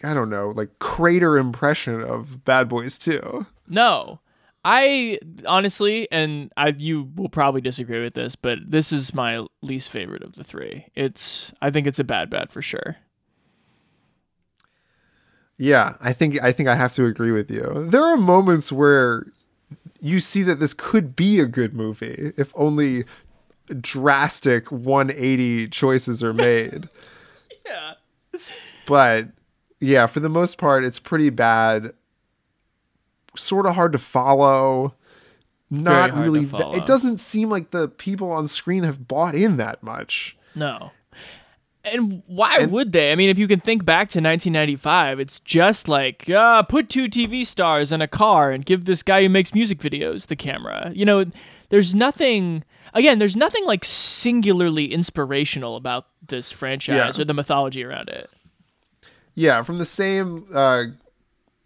I 0.05 0.13
don't 0.13 0.29
know, 0.31 0.51
like 0.51 0.79
crater 0.79 1.39
impression 1.39 2.03
of 2.03 2.45
Bad 2.45 2.69
Boys 2.69 2.99
2. 2.99 3.47
no, 3.69 4.21
I 4.65 5.19
honestly, 5.47 6.07
and 6.13 6.53
I 6.57 6.75
you 6.77 7.11
will 7.15 7.31
probably 7.31 7.63
disagree 7.63 8.03
with 8.03 8.15
this, 8.15 8.37
but 8.37 8.59
this 8.67 8.93
is 8.93 9.15
my 9.15 9.47
least 9.63 9.89
favorite 9.89 10.23
of 10.23 10.35
the 10.35 10.45
three. 10.45 10.87
It's 10.95 11.53
I 11.63 11.71
think 11.71 11.87
it's 11.87 11.99
a 11.99 12.05
bad 12.05 12.29
bad 12.29 12.53
for 12.53 12.61
sure. 12.61 12.97
Yeah, 15.57 15.97
I 16.01 16.13
think 16.13 16.43
I 16.43 16.53
think 16.53 16.69
I 16.69 16.75
have 16.75 16.93
to 16.95 17.05
agree 17.07 17.33
with 17.33 17.51
you. 17.51 17.87
There 17.89 18.03
are 18.03 18.17
moments 18.17 18.73
where 18.73 19.27
you 20.01 20.21
see 20.21 20.43
that 20.43 20.61
this 20.61 20.75
could 20.75 21.15
be 21.15 21.41
a 21.41 21.47
good 21.47 21.75
movie 21.75 22.33
if 22.37 22.53
only 22.55 23.05
drastic 23.81 24.71
180 24.73 25.69
choices 25.69 26.23
are 26.23 26.33
made. 26.35 26.89
Yeah. 27.67 27.93
but 28.87 29.29
yeah, 29.81 30.07
for 30.07 30.19
the 30.19 30.29
most 30.29 30.59
part, 30.59 30.83
it's 30.83 30.99
pretty 30.99 31.31
bad. 31.31 31.93
Sort 33.37 33.67
of 33.67 33.77
hard 33.77 33.93
to 33.93 33.99
follow. 33.99 34.95
Not 35.71 36.13
really. 36.17 36.47
follow. 36.47 36.75
It 36.75 36.87
doesn't 36.87 37.19
seem 37.19 37.49
like 37.49 37.71
the 37.71 37.87
people 37.87 38.33
on 38.33 38.49
screen 38.49 38.83
have 38.83 39.07
bought 39.07 39.37
in 39.37 39.57
that 39.59 39.85
much. 39.85 40.37
No. 40.57 40.91
And 41.85 42.23
why 42.27 42.67
would 42.67 42.93
they? 42.93 43.11
I 43.11 43.15
mean, 43.15 43.31
if 43.31 43.39
you 43.39 43.49
can 43.49 43.61
think 43.61 43.85
back 43.87 44.09
to 44.11 44.19
1995, 44.19 45.19
it's 45.19 45.39
just 45.39 45.89
like, 45.89 46.29
uh, 46.29 46.63
put 46.65 46.91
two 46.91 47.07
TV 47.07 47.47
stars 47.47 47.91
in 47.91 48.03
a 48.03 48.07
car 48.09 48.51
and 48.51 48.67
give 48.67 48.85
this 48.85 49.03
guy 49.03 49.23
who 49.23 49.31
makes 49.31 49.55
music 49.55 49.79
videos 49.79 50.27
the 50.27 50.37
camera. 50.37 50.93
You 50.95 51.07
know, 51.07 51.25
there's 51.71 51.95
nothing, 51.95 52.65
again, 52.93 53.19
there's 53.19 53.37
nothing 53.37 53.65
like 53.65 53.85
singularly 53.85 54.93
inspirational 54.93 55.75
about 55.77 56.07
this 56.27 56.53
franchise 56.53 57.17
Yeah. 57.17 57.23
or 57.23 57.25
the 57.25 57.33
mythology 57.35 57.83
around 57.83 58.11
it. 58.11 58.29
Yeah, 59.35 59.63
from 59.63 59.79
the 59.79 59.87
same 59.87 60.47
uh, 60.55 60.85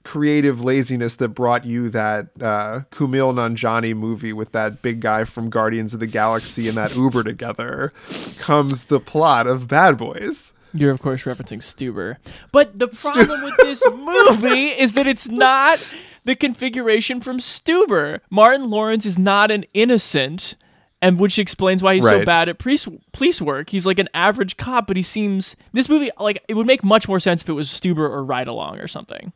creative 0.04 0.62
laziness 0.62 1.16
that 1.16 1.28
brought 1.28 1.64
you 1.64 1.88
that 1.88 2.28
uh, 2.40 2.82
Kumail 2.90 3.34
Nanjiani 3.34 3.96
movie 3.96 4.32
with 4.32 4.52
that 4.52 4.82
big 4.82 5.00
guy 5.00 5.24
from 5.24 5.50
Guardians 5.50 5.94
of 5.94 6.00
the 6.00 6.06
Galaxy 6.06 6.68
and 6.68 6.76
that 6.76 6.94
Uber 6.94 7.24
together 7.24 7.92
comes 8.38 8.84
the 8.84 9.00
plot 9.00 9.46
of 9.46 9.66
Bad 9.66 9.98
Boys. 9.98 10.52
You're, 10.74 10.90
of 10.90 11.00
course, 11.00 11.22
referencing 11.22 11.58
Stuber. 11.58 12.16
But 12.52 12.78
the 12.78 12.88
problem 12.88 13.42
with 13.42 13.56
this 13.58 13.82
movie 13.92 14.68
is 14.68 14.92
that 14.94 15.06
it's 15.06 15.28
not 15.28 15.94
the 16.24 16.34
configuration 16.34 17.20
from 17.20 17.38
Stuber. 17.38 18.20
Martin 18.28 18.70
Lawrence 18.70 19.06
is 19.06 19.16
not 19.16 19.50
an 19.52 19.64
innocent, 19.72 20.56
and 21.00 21.18
which 21.20 21.38
explains 21.38 21.82
why 21.82 21.94
he's 21.94 22.04
so 22.04 22.24
bad 22.24 22.48
at 22.48 22.58
police, 22.58 22.88
police 23.12 23.40
work. 23.40 23.70
He's 23.70 23.86
like 23.86 24.00
an 24.00 24.08
average 24.14 24.56
cop, 24.56 24.88
but 24.88 24.96
he 24.96 25.02
seems. 25.02 25.54
This 25.72 25.88
movie, 25.88 26.10
like, 26.18 26.42
it 26.48 26.54
would 26.54 26.66
make 26.66 26.82
much 26.82 27.06
more 27.06 27.20
sense 27.20 27.42
if 27.42 27.48
it 27.48 27.52
was 27.52 27.68
Stuber 27.68 27.98
or 28.10 28.24
Ride 28.24 28.48
Along 28.48 28.80
or 28.80 28.88
something. 28.88 29.32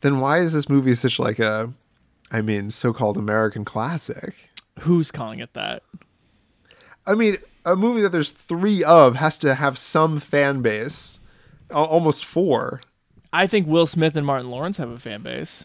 Then 0.00 0.20
why 0.20 0.38
is 0.38 0.52
this 0.52 0.68
movie 0.68 0.94
such 0.94 1.18
like 1.18 1.38
a, 1.38 1.72
I 2.32 2.40
mean, 2.42 2.70
so-called 2.70 3.16
American 3.16 3.64
classic? 3.64 4.34
Who's 4.80 5.10
calling 5.10 5.40
it 5.40 5.52
that? 5.54 5.82
I 7.06 7.14
mean, 7.14 7.38
a 7.64 7.76
movie 7.76 8.00
that 8.02 8.10
there's 8.10 8.30
three 8.30 8.82
of 8.82 9.16
has 9.16 9.36
to 9.38 9.54
have 9.54 9.76
some 9.76 10.20
fan 10.20 10.62
base, 10.62 11.20
almost 11.70 12.24
four. 12.24 12.80
I 13.32 13.46
think 13.46 13.66
Will 13.66 13.86
Smith 13.86 14.16
and 14.16 14.26
Martin 14.26 14.50
Lawrence 14.50 14.76
have 14.78 14.90
a 14.90 14.98
fan 14.98 15.22
base. 15.22 15.64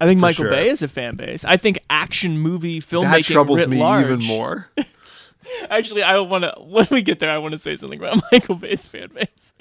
I 0.00 0.06
think 0.06 0.20
Michael 0.20 0.44
sure. 0.44 0.50
Bay 0.50 0.68
is 0.68 0.82
a 0.82 0.88
fan 0.88 1.16
base. 1.16 1.44
I 1.44 1.56
think 1.56 1.78
action 1.88 2.38
movie 2.38 2.80
filmmaking 2.80 3.10
That 3.10 3.24
troubles 3.24 3.66
me 3.66 3.78
large- 3.78 4.04
even 4.04 4.24
more. 4.24 4.68
Actually, 5.70 6.02
I 6.02 6.18
want 6.18 6.44
to. 6.44 6.54
When 6.60 6.86
we 6.90 7.02
get 7.02 7.20
there, 7.20 7.30
I 7.30 7.38
want 7.38 7.52
to 7.52 7.58
say 7.58 7.76
something 7.76 7.98
about 7.98 8.22
Michael 8.32 8.56
Bay's 8.56 8.84
fan 8.84 9.10
base. 9.14 9.54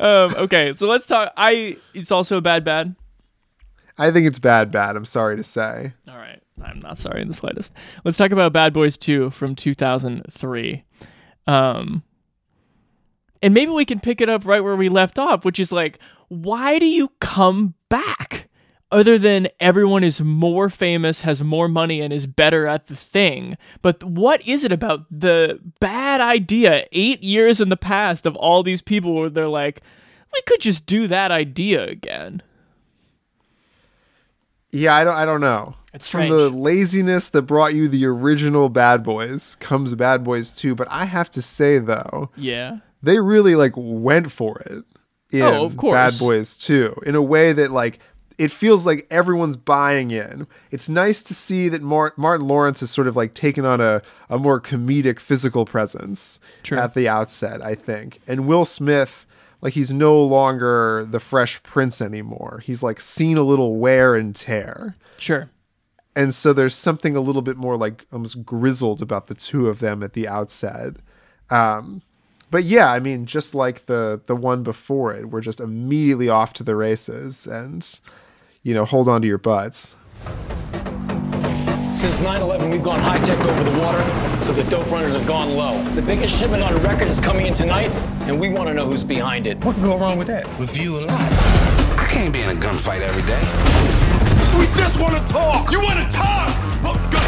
Um, 0.00 0.34
okay, 0.36 0.74
so 0.74 0.88
let's 0.88 1.06
talk. 1.06 1.32
I. 1.36 1.76
It's 1.94 2.10
also 2.10 2.36
a 2.36 2.40
bad 2.40 2.64
bad. 2.64 2.94
I 4.00 4.10
think 4.10 4.26
it's 4.26 4.38
bad, 4.38 4.70
bad. 4.70 4.96
I'm 4.96 5.04
sorry 5.04 5.36
to 5.36 5.44
say. 5.44 5.92
All 6.08 6.16
right, 6.16 6.42
I'm 6.64 6.80
not 6.80 6.96
sorry 6.96 7.20
in 7.20 7.28
the 7.28 7.34
slightest. 7.34 7.70
Let's 8.02 8.16
talk 8.16 8.30
about 8.30 8.54
Bad 8.54 8.72
Boys 8.72 8.96
Two 8.96 9.28
from 9.28 9.54
2003. 9.54 10.84
Um, 11.46 12.02
and 13.42 13.52
maybe 13.52 13.72
we 13.72 13.84
can 13.84 14.00
pick 14.00 14.22
it 14.22 14.30
up 14.30 14.46
right 14.46 14.64
where 14.64 14.74
we 14.74 14.88
left 14.88 15.18
off, 15.18 15.44
which 15.44 15.60
is 15.60 15.70
like, 15.70 15.98
why 16.28 16.78
do 16.78 16.86
you 16.86 17.12
come 17.20 17.74
back? 17.90 18.48
Other 18.90 19.18
than 19.18 19.48
everyone 19.60 20.02
is 20.02 20.22
more 20.22 20.70
famous, 20.70 21.20
has 21.20 21.42
more 21.42 21.68
money, 21.68 22.00
and 22.00 22.10
is 22.10 22.26
better 22.26 22.66
at 22.66 22.86
the 22.86 22.96
thing. 22.96 23.58
But 23.82 24.02
what 24.02 24.40
is 24.48 24.64
it 24.64 24.72
about 24.72 25.04
the 25.10 25.60
bad 25.78 26.22
idea 26.22 26.86
eight 26.92 27.22
years 27.22 27.60
in 27.60 27.68
the 27.68 27.76
past 27.76 28.24
of 28.24 28.34
all 28.36 28.62
these 28.62 28.80
people 28.80 29.14
where 29.14 29.28
they're 29.28 29.46
like, 29.46 29.82
we 30.32 30.40
could 30.46 30.60
just 30.60 30.86
do 30.86 31.06
that 31.06 31.30
idea 31.30 31.86
again? 31.86 32.42
Yeah, 34.72 34.94
I 34.94 35.04
don't. 35.04 35.14
I 35.14 35.24
don't 35.24 35.40
know. 35.40 35.74
It's 35.92 36.08
From 36.08 36.26
strange. 36.26 36.30
the 36.32 36.50
laziness 36.50 37.28
that 37.30 37.42
brought 37.42 37.74
you 37.74 37.88
the 37.88 38.06
original 38.06 38.68
Bad 38.68 39.02
Boys 39.02 39.56
comes 39.56 39.94
Bad 39.96 40.22
Boys 40.22 40.54
2. 40.54 40.74
But 40.76 40.86
I 40.90 41.04
have 41.06 41.28
to 41.30 41.42
say 41.42 41.78
though, 41.78 42.30
Yeah. 42.36 42.78
they 43.02 43.18
really 43.18 43.56
like 43.56 43.72
went 43.76 44.30
for 44.30 44.60
it 44.60 44.84
in 45.32 45.42
Oh, 45.42 45.64
of 45.64 45.76
course. 45.76 45.94
Bad 45.94 46.24
Boys 46.24 46.56
2 46.56 47.02
in 47.06 47.16
a 47.16 47.22
way 47.22 47.52
that 47.52 47.72
like 47.72 47.98
it 48.38 48.50
feels 48.52 48.86
like 48.86 49.06
everyone's 49.10 49.56
buying 49.56 50.12
in. 50.12 50.46
It's 50.70 50.88
nice 50.88 51.22
to 51.24 51.34
see 51.34 51.68
that 51.68 51.82
Mar- 51.82 52.14
Martin 52.16 52.46
Lawrence 52.46 52.80
has 52.80 52.90
sort 52.90 53.08
of 53.08 53.16
like 53.16 53.34
taken 53.34 53.64
on 53.66 53.80
a, 53.80 54.00
a 54.30 54.38
more 54.38 54.60
comedic 54.60 55.18
physical 55.18 55.64
presence 55.66 56.38
True. 56.62 56.78
at 56.78 56.94
the 56.94 57.06
outset, 57.08 57.60
I 57.60 57.74
think. 57.74 58.20
And 58.28 58.46
Will 58.46 58.64
Smith, 58.64 59.26
like 59.60 59.74
he's 59.74 59.92
no 59.92 60.22
longer 60.22 61.06
the 61.08 61.20
Fresh 61.20 61.62
Prince 61.62 62.00
anymore. 62.00 62.60
He's 62.64 62.82
like 62.82 63.00
seen 63.00 63.36
a 63.36 63.42
little 63.42 63.76
wear 63.76 64.14
and 64.14 64.34
tear. 64.34 64.96
Sure. 65.18 65.50
And 66.16 66.34
so 66.34 66.52
there's 66.52 66.74
something 66.74 67.14
a 67.14 67.20
little 67.20 67.42
bit 67.42 67.56
more 67.56 67.76
like 67.76 68.06
almost 68.12 68.44
grizzled 68.44 69.00
about 69.00 69.28
the 69.28 69.34
two 69.34 69.68
of 69.68 69.78
them 69.78 70.02
at 70.02 70.14
the 70.14 70.26
outset. 70.26 70.96
Um, 71.50 72.02
but 72.50 72.64
yeah, 72.64 72.92
I 72.92 72.98
mean, 72.98 73.26
just 73.26 73.54
like 73.54 73.86
the 73.86 74.20
the 74.26 74.34
one 74.34 74.62
before 74.62 75.14
it, 75.14 75.30
we're 75.30 75.40
just 75.40 75.60
immediately 75.60 76.28
off 76.28 76.52
to 76.54 76.64
the 76.64 76.74
races, 76.74 77.46
and 77.46 78.00
you 78.62 78.74
know, 78.74 78.84
hold 78.84 79.08
on 79.08 79.22
to 79.22 79.28
your 79.28 79.38
butts. 79.38 79.94
Since 82.00 82.20
9-11, 82.20 82.70
we've 82.72 82.82
gone 82.82 82.98
high-tech 82.98 83.38
over 83.40 83.62
the 83.62 83.78
water, 83.78 84.02
so 84.42 84.54
the 84.54 84.64
dope 84.70 84.90
runners 84.90 85.14
have 85.14 85.26
gone 85.26 85.50
low. 85.54 85.84
The 85.92 86.00
biggest 86.00 86.34
shipment 86.34 86.62
on 86.62 86.74
record 86.82 87.08
is 87.08 87.20
coming 87.20 87.44
in 87.44 87.52
tonight, 87.52 87.90
and 88.22 88.40
we 88.40 88.48
want 88.48 88.70
to 88.70 88.74
know 88.74 88.86
who's 88.86 89.04
behind 89.04 89.46
it. 89.46 89.62
What 89.62 89.74
could 89.74 89.84
go 89.84 89.98
wrong 89.98 90.16
with 90.16 90.28
that? 90.28 90.46
With 90.58 90.74
you 90.78 90.98
a 90.98 91.00
lot. 91.00 91.10
I 91.10 92.06
can't 92.10 92.32
be 92.32 92.40
in 92.40 92.48
a 92.48 92.54
gunfight 92.58 93.02
every 93.02 93.20
day. 93.28 93.38
We 94.58 94.64
just 94.78 94.98
want 94.98 95.14
to 95.14 95.30
talk. 95.30 95.70
You 95.70 95.80
want 95.82 95.98
to 95.98 96.08
talk? 96.10 96.48
Oh, 96.82 96.96
go. 97.12 97.20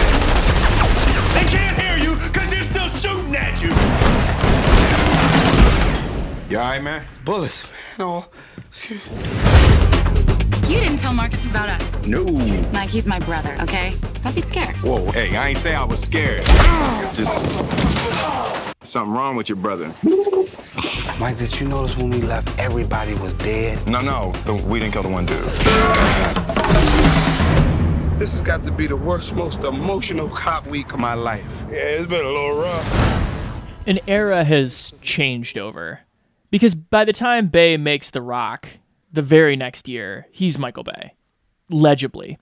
They 1.38 1.44
can't 1.50 1.78
hear 1.78 1.98
you 2.08 2.16
because 2.16 2.48
they're 2.48 2.62
still 2.62 2.88
shooting 2.88 3.36
at 3.36 3.60
you. 3.60 3.68
You 6.48 6.58
all 6.58 6.64
right, 6.64 6.82
man? 6.82 7.04
Bullets, 7.26 7.66
man. 7.98 8.08
Oh, 8.08 8.30
excuse 8.56 9.06
You 10.68 10.80
didn't 10.80 10.96
tell 10.96 11.12
Marcus 11.12 11.44
about 11.44 11.68
us. 11.68 12.04
No. 12.06 12.24
Mike, 12.72 12.90
he's 12.90 13.06
my 13.06 13.18
brother, 13.18 13.56
okay? 13.60 13.94
Don't 14.22 14.34
be 14.34 14.40
scared. 14.40 14.76
Whoa, 14.76 15.10
hey, 15.10 15.36
I 15.36 15.48
ain't 15.48 15.58
say 15.58 15.74
I 15.74 15.84
was 15.84 16.00
scared. 16.00 16.44
Just 17.14 17.32
something 18.82 19.12
wrong 19.12 19.36
with 19.36 19.48
your 19.48 19.56
brother. 19.56 19.92
Mike, 21.18 21.36
did 21.36 21.60
you 21.60 21.68
notice 21.68 21.96
when 21.96 22.10
we 22.10 22.22
left, 22.22 22.58
everybody 22.58 23.14
was 23.14 23.34
dead? 23.34 23.86
No, 23.86 24.00
no, 24.00 24.32
we 24.66 24.80
didn't 24.80 24.92
kill 24.92 25.02
the 25.02 25.08
one 25.08 25.26
dude. 25.26 25.44
This 28.18 28.32
has 28.32 28.42
got 28.42 28.64
to 28.64 28.72
be 28.72 28.86
the 28.86 28.96
worst, 28.96 29.34
most 29.34 29.60
emotional 29.64 30.28
cop 30.28 30.66
week 30.68 30.92
of 30.94 31.00
my 31.00 31.14
life. 31.14 31.64
Yeah, 31.70 31.78
it's 31.78 32.06
been 32.06 32.24
a 32.24 32.28
little 32.28 32.60
rough. 32.60 33.86
An 33.86 33.98
era 34.06 34.44
has 34.44 34.94
changed 35.02 35.58
over. 35.58 36.00
Because 36.50 36.74
by 36.74 37.04
the 37.04 37.12
time 37.12 37.48
Bay 37.48 37.76
makes 37.76 38.10
The 38.10 38.22
Rock, 38.22 38.68
the 39.12 39.22
very 39.22 39.56
next 39.56 39.88
year, 39.88 40.26
he's 40.32 40.58
Michael 40.58 40.84
Bay, 40.84 41.14
legibly. 41.70 42.38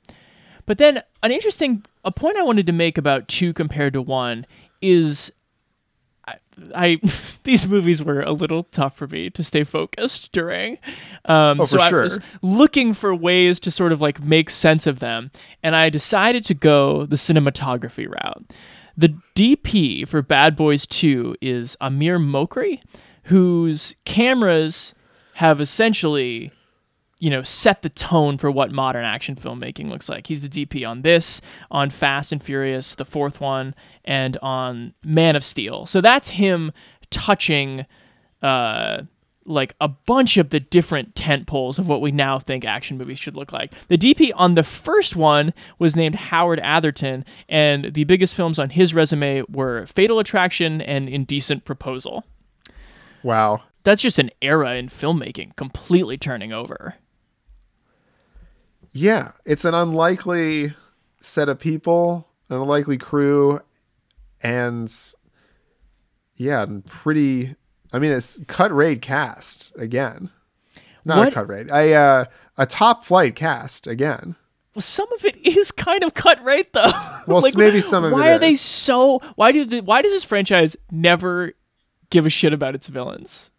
But 0.67 0.79
then 0.79 1.03
an 1.23 1.33
interesting 1.33 1.85
a 2.05 2.13
point 2.13 2.37
I 2.37 2.43
wanted 2.43 2.67
to 2.67 2.73
make 2.73 2.97
about 2.97 3.29
two 3.29 3.53
compared 3.53 3.93
to 3.95 4.03
one 4.03 4.47
is 4.81 5.33
I, 6.29 6.35
I 6.75 7.01
these 7.45 7.67
movies 7.67 8.03
were 8.03 8.21
a 8.23 8.33
little 8.33 8.63
tough 8.65 8.97
for 8.97 9.07
me 9.09 9.31
to 9.31 9.43
stay 9.43 9.65
focused 9.65 10.31
during. 10.33 10.79
Um, 11.25 11.61
Oh, 11.61 11.65
so 11.65 11.77
for 11.79 11.83
I 11.83 11.89
sure. 11.89 12.03
was 12.03 12.21
looking 12.43 12.95
for 12.95 13.15
ways 13.15 13.59
to 13.61 13.71
sort 13.71 13.91
of 13.93 14.01
like 14.01 14.23
make 14.23 14.49
sense 14.49 14.87
of 14.87 15.01
them, 15.01 15.31
and 15.63 15.75
I 15.75 15.91
decided 15.91 16.45
to 16.47 16.55
go 16.55 17.05
the 17.05 17.17
cinematography 17.17 18.09
route. 18.09 18.45
The 18.97 19.15
DP 19.35 20.07
for 20.07 20.21
Bad 20.23 20.57
Boys 20.57 20.87
2 20.87 21.37
is 21.41 21.77
Amir 21.81 22.19
Mokri, 22.19 22.81
whose 23.25 23.95
cameras 24.05 24.95
have 25.35 25.61
essentially 25.61 26.53
you 27.21 27.31
know, 27.31 27.43
set 27.43 27.83
the 27.83 27.89
tone 27.91 28.39
for 28.39 28.51
what 28.51 28.73
modern 28.73 29.05
action 29.05 29.37
filmmaking 29.37 29.89
looks 29.89 30.09
like. 30.09 30.27
He's 30.27 30.41
the 30.41 30.49
DP 30.49 30.89
on 30.89 31.03
this, 31.03 31.41
on 31.71 31.91
Fast 31.91 32.33
and 32.33 32.43
Furious, 32.43 32.97
the 32.97 33.05
fourth 33.05 33.41
one, 33.41 33.75
and 34.05 34.37
on 34.39 34.95
Man 35.05 35.37
of 35.37 35.45
Steel. 35.45 35.87
So 35.87 36.01
that's 36.01 36.31
him 36.31 36.73
touching 37.11 37.87
uh 38.43 39.03
like 39.47 39.75
a 39.81 39.89
bunch 39.89 40.37
of 40.37 40.51
the 40.51 40.61
different 40.61 41.15
tent 41.15 41.47
poles 41.47 41.79
of 41.79 41.89
what 41.89 42.01
we 42.01 42.11
now 42.11 42.39
think 42.39 42.65
action 42.65 42.97
movies 42.97 43.19
should 43.19 43.37
look 43.37 43.53
like. 43.53 43.73
The 43.89 43.99
DP 43.99 44.31
on 44.35 44.55
the 44.55 44.63
first 44.63 45.17
one 45.17 45.53
was 45.79 45.97
named 45.97 46.15
Howard 46.15 46.61
Atherton, 46.61 47.25
and 47.49 47.93
the 47.93 48.05
biggest 48.05 48.35
films 48.35 48.59
on 48.59 48.71
his 48.71 48.95
resume 48.95 49.43
were 49.51 49.87
Fatal 49.87 50.19
Attraction 50.19 50.81
and 50.81 51.09
Indecent 51.09 51.65
Proposal. 51.65 52.25
Wow. 53.23 53.63
That's 53.83 54.03
just 54.03 54.19
an 54.19 54.31
era 54.43 54.75
in 54.75 54.89
filmmaking 54.89 55.57
completely 55.57 56.19
turning 56.19 56.53
over. 56.53 56.95
Yeah, 58.93 59.33
it's 59.45 59.65
an 59.65 59.75
unlikely 59.75 60.75
set 61.21 61.49
of 61.49 61.59
people, 61.59 62.29
an 62.49 62.57
unlikely 62.57 62.99
crew, 62.99 63.61
and 64.43 64.93
yeah, 66.37 66.63
and 66.63 66.85
pretty. 66.85 67.55
I 67.93 67.99
mean, 67.99 68.13
it's 68.13 68.41
cut 68.47 68.73
rate 68.73 69.03
cast 69.03 69.73
again. 69.77 70.31
Not 71.05 71.29
a 71.29 71.31
cut 71.31 71.49
rate. 71.49 71.71
A 71.71 71.95
uh, 71.95 72.25
a 72.59 72.67
top 72.67 73.05
flight 73.05 73.37
cast 73.37 73.87
again. 73.87 74.37
Well, 74.75 74.83
some 74.83 75.13
of 75.13 75.25
it 75.25 75.37
is 75.47 75.73
kind 75.73 76.03
of 76.03 76.15
cut 76.15 76.43
rate 76.45 76.73
though. 76.73 76.91
Well, 77.27 77.43
Like, 77.43 77.57
maybe 77.57 77.81
some 77.81 78.03
of 78.03 78.13
it 78.13 78.15
Why 78.15 78.33
are 78.33 78.39
they 78.39 78.55
so? 78.55 79.21
Why 79.37 79.53
do 79.53 79.65
the, 79.65 79.83
Why 79.83 80.03
does 80.03 80.11
this 80.11 80.25
franchise 80.25 80.75
never 80.91 81.53
give 82.09 82.27
a 82.27 82.31
shit 82.31 82.53
about 82.53 82.75
its 82.75 82.87
villains? 82.89 83.51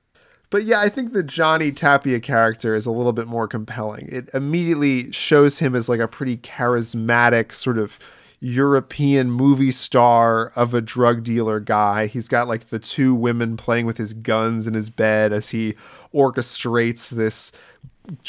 But 0.52 0.66
yeah, 0.66 0.82
I 0.82 0.90
think 0.90 1.14
the 1.14 1.24
Johnny 1.24 1.72
Tapia 1.72 2.20
character 2.20 2.76
is 2.76 2.86
a 2.86 2.92
little 2.92 3.14
bit 3.14 3.26
more 3.26 3.48
compelling. 3.48 4.08
It 4.12 4.30
immediately 4.34 5.12
shows 5.12 5.60
him 5.60 5.74
as 5.76 5.90
like 5.90 6.02
a 6.02 6.10
pretty 6.10 6.38
charismatic 6.38 7.54
sort 7.54 7.78
of 7.78 7.98
European 8.42 9.32
movie 9.32 9.72
star 9.72 10.52
of 10.56 10.74
a 10.74 10.82
drug 10.82 11.24
dealer 11.24 11.62
guy. 11.62 12.08
He's 12.08 12.28
got 12.28 12.50
like 12.50 12.68
the 12.68 12.80
two 12.80 13.16
women 13.16 13.56
playing 13.56 13.86
with 13.86 13.98
his 13.98 14.14
guns 14.14 14.68
in 14.68 14.74
his 14.74 14.90
bed 14.90 15.32
as 15.32 15.52
he 15.52 15.76
orchestrates 16.14 17.08
this 17.08 17.54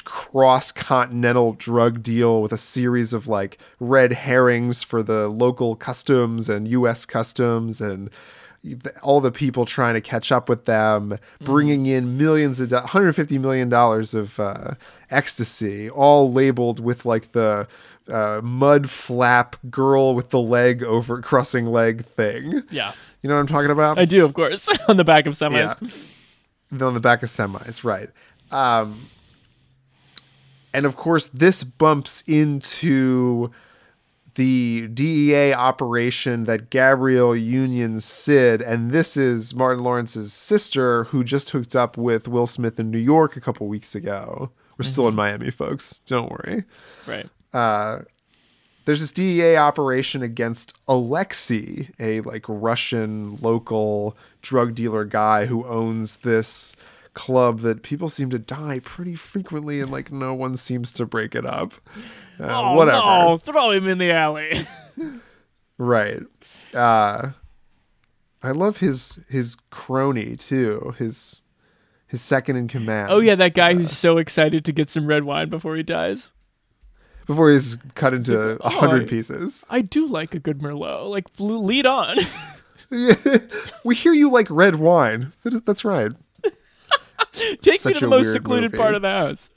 cross 0.04 0.70
continental 0.70 1.54
drug 1.54 2.04
deal 2.04 2.40
with 2.40 2.52
a 2.52 2.58
series 2.58 3.12
of 3.12 3.26
like 3.26 3.58
red 3.80 4.12
herrings 4.12 4.82
for 4.84 5.02
the 5.02 5.28
local 5.28 5.74
customs 5.74 6.48
and 6.48 6.68
US 6.68 7.04
customs 7.04 7.80
and 7.80 8.10
all 9.02 9.20
the 9.20 9.32
people 9.32 9.64
trying 9.66 9.94
to 9.94 10.00
catch 10.00 10.30
up 10.30 10.48
with 10.48 10.66
them, 10.66 11.18
bringing 11.40 11.86
in 11.86 12.16
millions 12.16 12.60
of 12.60 12.68
do- 12.68 12.76
150 12.76 13.38
million 13.38 13.68
dollars 13.68 14.14
of 14.14 14.38
uh, 14.38 14.74
ecstasy, 15.10 15.90
all 15.90 16.32
labeled 16.32 16.78
with 16.80 17.04
like 17.04 17.32
the 17.32 17.66
uh, 18.08 18.40
mud 18.42 18.88
flap 18.90 19.56
girl 19.70 20.14
with 20.14 20.30
the 20.30 20.40
leg 20.40 20.82
over 20.82 21.20
crossing 21.20 21.66
leg 21.66 22.04
thing. 22.04 22.62
Yeah, 22.70 22.92
You 23.22 23.28
know 23.28 23.34
what 23.34 23.40
I'm 23.40 23.46
talking 23.46 23.70
about? 23.70 23.98
I 23.98 24.04
do, 24.04 24.24
of 24.24 24.34
course, 24.34 24.68
on 24.88 24.96
the 24.96 25.04
back 25.04 25.26
of 25.26 25.34
semis. 25.34 25.76
Yeah. 26.70 26.86
on 26.86 26.94
the 26.94 27.00
back 27.00 27.22
of 27.22 27.28
semis, 27.28 27.84
right? 27.84 28.10
Um, 28.50 29.06
and 30.74 30.86
of 30.86 30.96
course, 30.96 31.26
this 31.28 31.64
bumps 31.64 32.22
into 32.26 33.50
the 34.34 34.88
DEA 34.88 35.52
operation 35.52 36.44
that 36.44 36.70
Gabrielle 36.70 37.36
Union 37.36 38.00
Sid, 38.00 38.62
and 38.62 38.90
this 38.90 39.16
is 39.16 39.54
Martin 39.54 39.84
Lawrence's 39.84 40.32
sister 40.32 41.04
who 41.04 41.22
just 41.22 41.50
hooked 41.50 41.76
up 41.76 41.96
with 41.96 42.28
Will 42.28 42.46
Smith 42.46 42.80
in 42.80 42.90
New 42.90 42.98
York 42.98 43.36
a 43.36 43.40
couple 43.40 43.68
weeks 43.68 43.94
ago. 43.94 44.50
We're 44.78 44.84
still 44.84 45.06
in 45.06 45.12
mm-hmm. 45.12 45.16
Miami, 45.16 45.50
folks. 45.50 45.98
Don't 46.00 46.30
worry 46.30 46.64
Right. 47.06 47.28
Uh, 47.52 48.02
there's 48.84 49.00
this 49.00 49.12
DEA 49.12 49.56
operation 49.56 50.22
against 50.22 50.76
Alexei, 50.88 51.90
a 52.00 52.20
like 52.22 52.44
Russian 52.48 53.36
local 53.36 54.16
drug 54.40 54.74
dealer 54.74 55.04
guy 55.04 55.46
who 55.46 55.64
owns 55.66 56.16
this 56.16 56.74
club 57.14 57.60
that 57.60 57.82
people 57.82 58.08
seem 58.08 58.30
to 58.30 58.38
die 58.38 58.80
pretty 58.82 59.14
frequently 59.14 59.80
and 59.80 59.90
like 59.92 60.10
no 60.10 60.34
one 60.34 60.56
seems 60.56 60.90
to 60.92 61.06
break 61.06 61.34
it 61.34 61.46
up. 61.46 61.74
Uh, 62.40 62.46
Oh 62.48 62.74
whatever. 62.76 62.98
no! 62.98 63.36
Throw 63.36 63.70
him 63.70 63.88
in 63.88 63.98
the 63.98 64.10
alley. 64.12 64.66
Right. 65.78 66.22
Uh 66.74 67.30
I 68.42 68.50
love 68.52 68.78
his 68.78 69.24
his 69.28 69.56
crony 69.70 70.36
too. 70.36 70.94
His 70.98 71.42
his 72.06 72.22
second 72.22 72.56
in 72.56 72.68
command. 72.68 73.10
oh 73.10 73.18
yeah, 73.20 73.34
that 73.34 73.54
guy 73.54 73.74
who's 73.74 73.96
so 73.96 74.18
excited 74.18 74.64
to 74.66 74.72
get 74.72 74.88
some 74.90 75.06
red 75.06 75.24
wine 75.24 75.48
before 75.48 75.74
he 75.76 75.82
dies. 75.82 76.32
Before 77.26 77.50
he's 77.50 77.78
cut 77.94 78.14
into 78.14 78.50
a 78.52 78.58
Oh, 78.60 78.68
hundred 78.68 79.08
pieces. 79.08 79.64
I 79.70 79.80
do 79.80 80.06
like 80.06 80.34
a 80.34 80.38
good 80.38 80.58
Merlot. 80.58 81.08
Like 81.10 81.26
lead 81.38 81.86
on. 81.86 82.18
we 83.84 83.94
hear 83.94 84.12
you 84.12 84.30
like 84.30 84.46
red 84.50 84.76
wine. 84.76 85.32
That 85.42 85.54
is, 85.54 85.62
that's 85.62 85.84
right. 85.84 86.12
Take 87.60 87.84
me 87.86 87.94
to 87.94 88.00
the 88.00 88.06
most 88.08 88.32
secluded 88.32 88.72
movie. 88.72 88.80
part 88.82 88.94
of 88.94 89.02
the 89.02 89.08
house. 89.08 89.50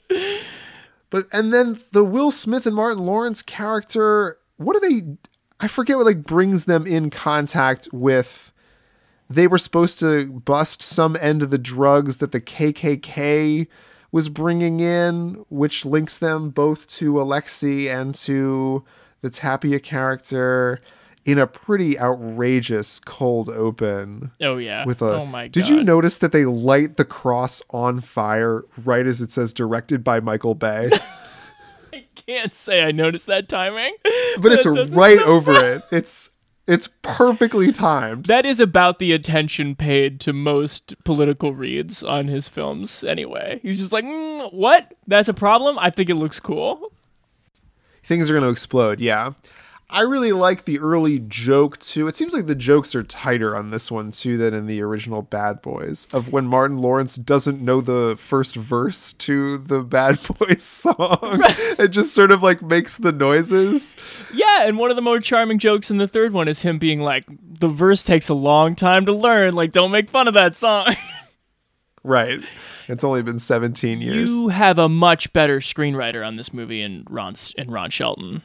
But 1.10 1.28
and 1.32 1.52
then 1.52 1.80
the 1.92 2.04
Will 2.04 2.30
Smith 2.30 2.66
and 2.66 2.74
Martin 2.74 3.04
Lawrence 3.04 3.42
character, 3.42 4.38
what 4.56 4.80
do 4.80 4.88
they 4.88 5.16
I 5.60 5.68
forget 5.68 5.96
what 5.96 6.06
like 6.06 6.24
brings 6.24 6.64
them 6.64 6.86
in 6.86 7.10
contact 7.10 7.88
with 7.92 8.52
they 9.28 9.46
were 9.46 9.58
supposed 9.58 9.98
to 10.00 10.26
bust 10.26 10.82
some 10.82 11.16
end 11.20 11.42
of 11.42 11.50
the 11.50 11.58
drugs 11.58 12.18
that 12.18 12.32
the 12.32 12.40
KKK 12.40 13.66
was 14.12 14.28
bringing 14.28 14.80
in, 14.80 15.44
which 15.48 15.84
links 15.84 16.16
them 16.16 16.50
both 16.50 16.86
to 16.86 17.20
Alexei 17.20 17.88
and 17.88 18.14
to 18.14 18.84
the 19.22 19.30
Tapia 19.30 19.80
character 19.80 20.80
in 21.26 21.40
a 21.40 21.46
pretty 21.46 21.98
outrageous 21.98 23.00
cold 23.00 23.48
open. 23.48 24.30
Oh 24.40 24.56
yeah. 24.56 24.86
With 24.86 25.02
a 25.02 25.16
oh 25.16 25.26
my 25.26 25.46
god. 25.46 25.52
Did 25.52 25.68
you 25.68 25.82
notice 25.82 26.18
that 26.18 26.32
they 26.32 26.44
light 26.46 26.96
the 26.96 27.04
cross 27.04 27.60
on 27.70 28.00
fire 28.00 28.64
right 28.84 29.06
as 29.06 29.20
it 29.20 29.32
says 29.32 29.52
directed 29.52 30.02
by 30.04 30.20
Michael 30.20 30.54
Bay? 30.54 30.90
I 31.92 32.06
can't 32.14 32.54
say 32.54 32.84
I 32.84 32.92
noticed 32.92 33.26
that 33.26 33.48
timing. 33.48 33.94
But 34.38 34.52
it's 34.52 34.66
right 34.66 35.18
over 35.18 35.52
it. 35.52 35.82
It's 35.90 36.30
it's 36.68 36.88
perfectly 37.02 37.72
timed. 37.72 38.26
That 38.26 38.46
is 38.46 38.60
about 38.60 38.98
the 38.98 39.12
attention 39.12 39.74
paid 39.74 40.20
to 40.20 40.32
most 40.32 40.94
political 41.04 41.54
reads 41.54 42.02
on 42.02 42.26
his 42.26 42.48
films 42.48 43.02
anyway. 43.04 43.60
He's 43.62 43.78
just 43.78 43.92
like, 43.92 44.04
mm, 44.04 44.52
what? 44.52 44.94
That's 45.06 45.28
a 45.28 45.34
problem? 45.34 45.78
I 45.78 45.90
think 45.90 46.10
it 46.10 46.16
looks 46.16 46.40
cool. 46.40 46.92
Things 48.02 48.30
are 48.30 48.34
going 48.34 48.44
to 48.44 48.50
explode, 48.50 49.00
yeah. 49.00 49.32
I 49.88 50.00
really 50.00 50.32
like 50.32 50.64
the 50.64 50.80
early 50.80 51.20
joke 51.20 51.78
too. 51.78 52.08
It 52.08 52.16
seems 52.16 52.34
like 52.34 52.46
the 52.46 52.56
jokes 52.56 52.94
are 52.96 53.04
tighter 53.04 53.56
on 53.56 53.70
this 53.70 53.88
one 53.88 54.10
too 54.10 54.36
than 54.36 54.52
in 54.52 54.66
the 54.66 54.82
original 54.82 55.22
Bad 55.22 55.62
Boys. 55.62 56.08
Of 56.12 56.32
when 56.32 56.46
Martin 56.46 56.78
Lawrence 56.78 57.14
doesn't 57.14 57.60
know 57.62 57.80
the 57.80 58.16
first 58.18 58.56
verse 58.56 59.12
to 59.14 59.58
the 59.58 59.82
Bad 59.82 60.18
Boys 60.38 60.64
song, 60.64 61.40
it 61.78 61.88
just 61.88 62.14
sort 62.14 62.32
of 62.32 62.42
like 62.42 62.62
makes 62.62 62.96
the 62.96 63.12
noises. 63.12 63.94
Yeah, 64.34 64.62
and 64.64 64.76
one 64.76 64.90
of 64.90 64.96
the 64.96 65.02
more 65.02 65.20
charming 65.20 65.60
jokes 65.60 65.88
in 65.90 65.98
the 65.98 66.08
third 66.08 66.32
one 66.32 66.48
is 66.48 66.62
him 66.62 66.78
being 66.78 67.00
like, 67.00 67.24
the 67.60 67.68
verse 67.68 68.02
takes 68.02 68.28
a 68.28 68.34
long 68.34 68.74
time 68.74 69.06
to 69.06 69.12
learn. 69.12 69.54
Like, 69.54 69.70
don't 69.70 69.92
make 69.92 70.10
fun 70.10 70.26
of 70.28 70.34
that 70.34 70.54
song. 70.56 70.94
Right. 72.02 72.38
It's 72.86 73.02
only 73.02 73.24
been 73.24 73.40
17 73.40 74.00
years. 74.00 74.30
you 74.30 74.46
have 74.46 74.78
a 74.78 74.88
much 74.88 75.32
better 75.32 75.58
screenwriter 75.58 76.24
on 76.24 76.36
this 76.36 76.54
movie 76.54 76.80
in 76.82 77.04
Ron, 77.10 77.34
in 77.58 77.68
Ron 77.68 77.90
Shelton. 77.90 78.42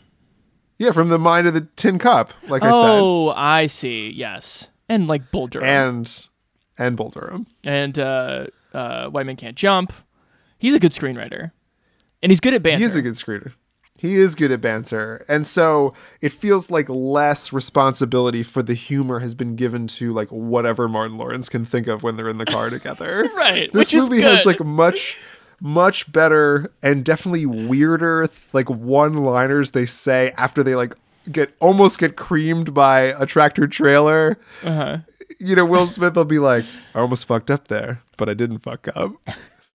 Yeah, 0.82 0.91
from 0.91 1.09
the 1.09 1.19
mind 1.19 1.45
of 1.47 1.53
the 1.53 1.67
Tin 1.75 1.99
Cup, 1.99 2.34
like 2.47 2.63
I 2.63 2.71
said. 2.71 2.79
oh, 2.99 3.29
I 3.29 3.67
see. 3.67 4.09
Yes. 4.09 4.69
And 4.89 5.07
like 5.07 5.32
Bull 5.32 5.47
Durham. 5.47 5.67
and 5.67 6.27
and 6.77 6.97
Bull 6.97 7.09
Durham. 7.09 7.45
and 7.63 7.97
uh, 7.99 8.47
uh, 8.73 9.07
White 9.09 9.25
Man 9.27 9.36
Can't 9.36 9.55
Jump. 9.55 9.93
He's 10.57 10.73
a 10.73 10.79
good 10.79 10.91
screenwriter, 10.91 11.51
and 12.23 12.32
he's 12.32 12.39
good 12.39 12.53
at 12.53 12.63
banter. 12.63 12.79
He 12.79 12.84
is 12.84 12.95
a 12.95 13.01
good 13.01 13.13
screener. 13.13 13.53
He 13.97 14.15
is 14.15 14.34
good 14.34 14.51
at 14.51 14.61
banter. 14.61 15.23
And 15.29 15.45
so 15.45 15.93
it 16.21 16.32
feels 16.32 16.71
like 16.71 16.89
less 16.89 17.53
responsibility 17.53 18.41
for 18.41 18.63
the 18.63 18.73
humor 18.73 19.19
has 19.19 19.36
been 19.36 19.55
given 19.55 19.86
to 19.89 20.11
like 20.11 20.29
whatever 20.29 20.89
Martin 20.89 21.19
Lawrence 21.19 21.49
can 21.49 21.65
think 21.65 21.86
of 21.86 22.01
when 22.01 22.15
they're 22.17 22.27
in 22.27 22.39
the 22.39 22.45
car 22.47 22.71
together. 22.71 23.29
Right, 23.36 23.71
This 23.71 23.93
movie 23.93 24.21
has 24.21 24.43
like 24.47 24.59
much 24.59 25.19
much 25.62 26.12
better 26.12 26.74
and 26.82 27.05
definitely 27.05 27.45
weirder 27.45 28.28
like 28.51 28.70
one-liners 28.70 29.72
they 29.72 29.86
say 29.86 30.34
after 30.36 30.64
they 30.64 30.76
like 30.76 30.95
get 31.32 31.55
almost 31.59 31.99
get 31.99 32.18
creamed 32.18 32.74
by 32.74 33.01
a 33.01 33.26
tractor 33.26 33.68
trailer. 33.68 34.38
Uh-huh. 34.64 34.97
You 35.39 35.55
know, 35.55 35.66
Will 35.66 35.88
Smith 35.88 36.16
will 36.16 36.26
be 36.26 36.39
like, 36.39 36.66
I 36.93 36.99
almost 36.99 37.26
fucked 37.26 37.49
up 37.49 37.68
there, 37.68 38.01
but 38.18 38.28
I 38.28 38.34
didn't 38.34 38.59
fuck 38.59 38.88
up. 38.95 39.14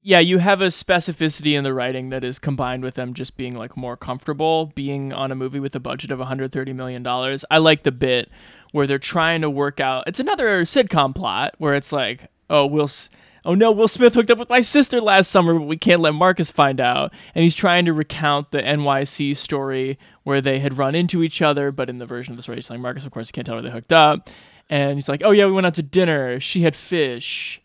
Yeah, 0.02 0.20
you 0.20 0.38
have 0.38 0.60
a 0.60 0.66
specificity 0.66 1.56
in 1.58 1.64
the 1.64 1.74
writing 1.74 2.10
that 2.10 2.22
is 2.22 2.38
combined 2.38 2.84
with 2.84 2.94
them 2.94 3.12
just 3.14 3.36
being 3.36 3.54
like 3.54 3.76
more 3.76 3.96
comfortable 3.96 4.66
being 4.76 5.12
on 5.12 5.32
a 5.32 5.34
movie 5.34 5.58
with 5.58 5.74
a 5.74 5.80
budget 5.80 6.12
of 6.12 6.20
130 6.20 6.72
million 6.72 7.02
dollars. 7.02 7.44
I 7.50 7.58
like 7.58 7.82
the 7.82 7.90
bit 7.92 8.28
where 8.72 8.86
they're 8.86 8.98
trying 8.98 9.40
to 9.40 9.50
work 9.50 9.80
out. 9.80 10.04
It's 10.06 10.20
another 10.20 10.62
sitcom 10.62 11.14
plot 11.14 11.54
where 11.58 11.74
it's 11.74 11.92
like, 11.92 12.28
oh, 12.50 12.66
Will. 12.66 12.84
S- 12.84 13.08
Oh 13.46 13.54
no, 13.54 13.70
Will 13.70 13.88
Smith 13.88 14.12
hooked 14.14 14.30
up 14.30 14.38
with 14.38 14.48
my 14.50 14.60
sister 14.60 15.00
last 15.00 15.30
summer, 15.30 15.54
but 15.54 15.66
we 15.66 15.76
can't 15.76 16.00
let 16.02 16.14
Marcus 16.14 16.50
find 16.50 16.80
out. 16.80 17.12
And 17.34 17.42
he's 17.44 17.54
trying 17.54 17.84
to 17.84 17.92
recount 17.92 18.50
the 18.50 18.60
NYC 18.60 19.36
story 19.36 19.98
where 20.24 20.40
they 20.40 20.58
had 20.58 20.76
run 20.76 20.94
into 20.96 21.22
each 21.22 21.40
other, 21.40 21.70
but 21.70 21.88
in 21.88 21.98
the 21.98 22.06
version 22.06 22.32
of 22.32 22.36
the 22.36 22.42
story 22.42 22.56
he's 22.56 22.66
telling 22.66 22.82
Marcus, 22.82 23.04
of 23.06 23.12
course, 23.12 23.28
he 23.28 23.32
can't 23.32 23.46
tell 23.46 23.54
where 23.54 23.62
they 23.62 23.70
hooked 23.70 23.92
up. 23.92 24.28
And 24.68 24.94
he's 24.96 25.08
like, 25.08 25.22
"Oh 25.24 25.30
yeah, 25.30 25.46
we 25.46 25.52
went 25.52 25.66
out 25.66 25.74
to 25.74 25.82
dinner. 25.82 26.40
She 26.40 26.62
had 26.62 26.74
fish. 26.74 27.62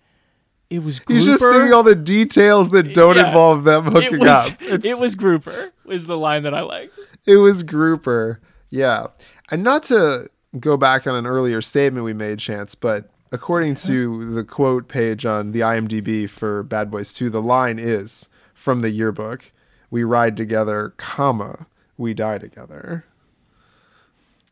It 0.70 0.84
was 0.84 1.00
grouper. 1.00 1.14
He's 1.18 1.26
just 1.26 1.44
thinking 1.44 1.74
all 1.74 1.84
the 1.84 1.96
details 1.96 2.70
that 2.70 2.94
don't 2.94 3.18
Yeah. 3.18 3.28
involve 3.28 3.64
them 3.66 3.88
it 3.88 3.94
hooking 3.94 4.20
was, 4.20 4.52
up. 4.52 4.62
It 4.62 5.00
was 5.02 5.16
grouper. 5.16 5.74
Was 5.84 6.06
the 6.06 6.16
line 6.18 6.44
that 6.44 6.54
I 6.54 6.62
liked. 6.62 6.98
it 7.28 7.36
was 7.36 7.62
grouper 7.64 8.40
yeah 8.70 9.08
and 9.52 9.62
not 9.64 9.84
to 9.84 10.30
go 10.60 10.78
back 10.78 11.06
on 11.06 11.14
an 11.16 11.28
earlier 11.28 11.62
statement 11.62 12.06
we 12.06 12.14
made 12.14 12.40
chance 12.40 12.74
but 12.74 13.11
according 13.32 13.76
to 13.76 14.34
the 14.34 14.44
quote 14.44 14.88
page 14.88 15.26
on 15.26 15.52
the 15.52 15.60
imdb 15.62 16.30
for 16.30 16.64
bad 16.64 16.90
boys 16.92 17.14
2 17.14 17.30
the 17.30 17.42
line 17.42 17.80
is 17.80 18.30
from 18.54 18.82
the 18.82 18.90
yearbook 18.90 19.52
we 19.90 20.04
ride 20.04 20.36
together 20.38 20.94
comma 20.98 21.66
we 21.98 22.14
die 22.14 22.38
together 22.38 23.06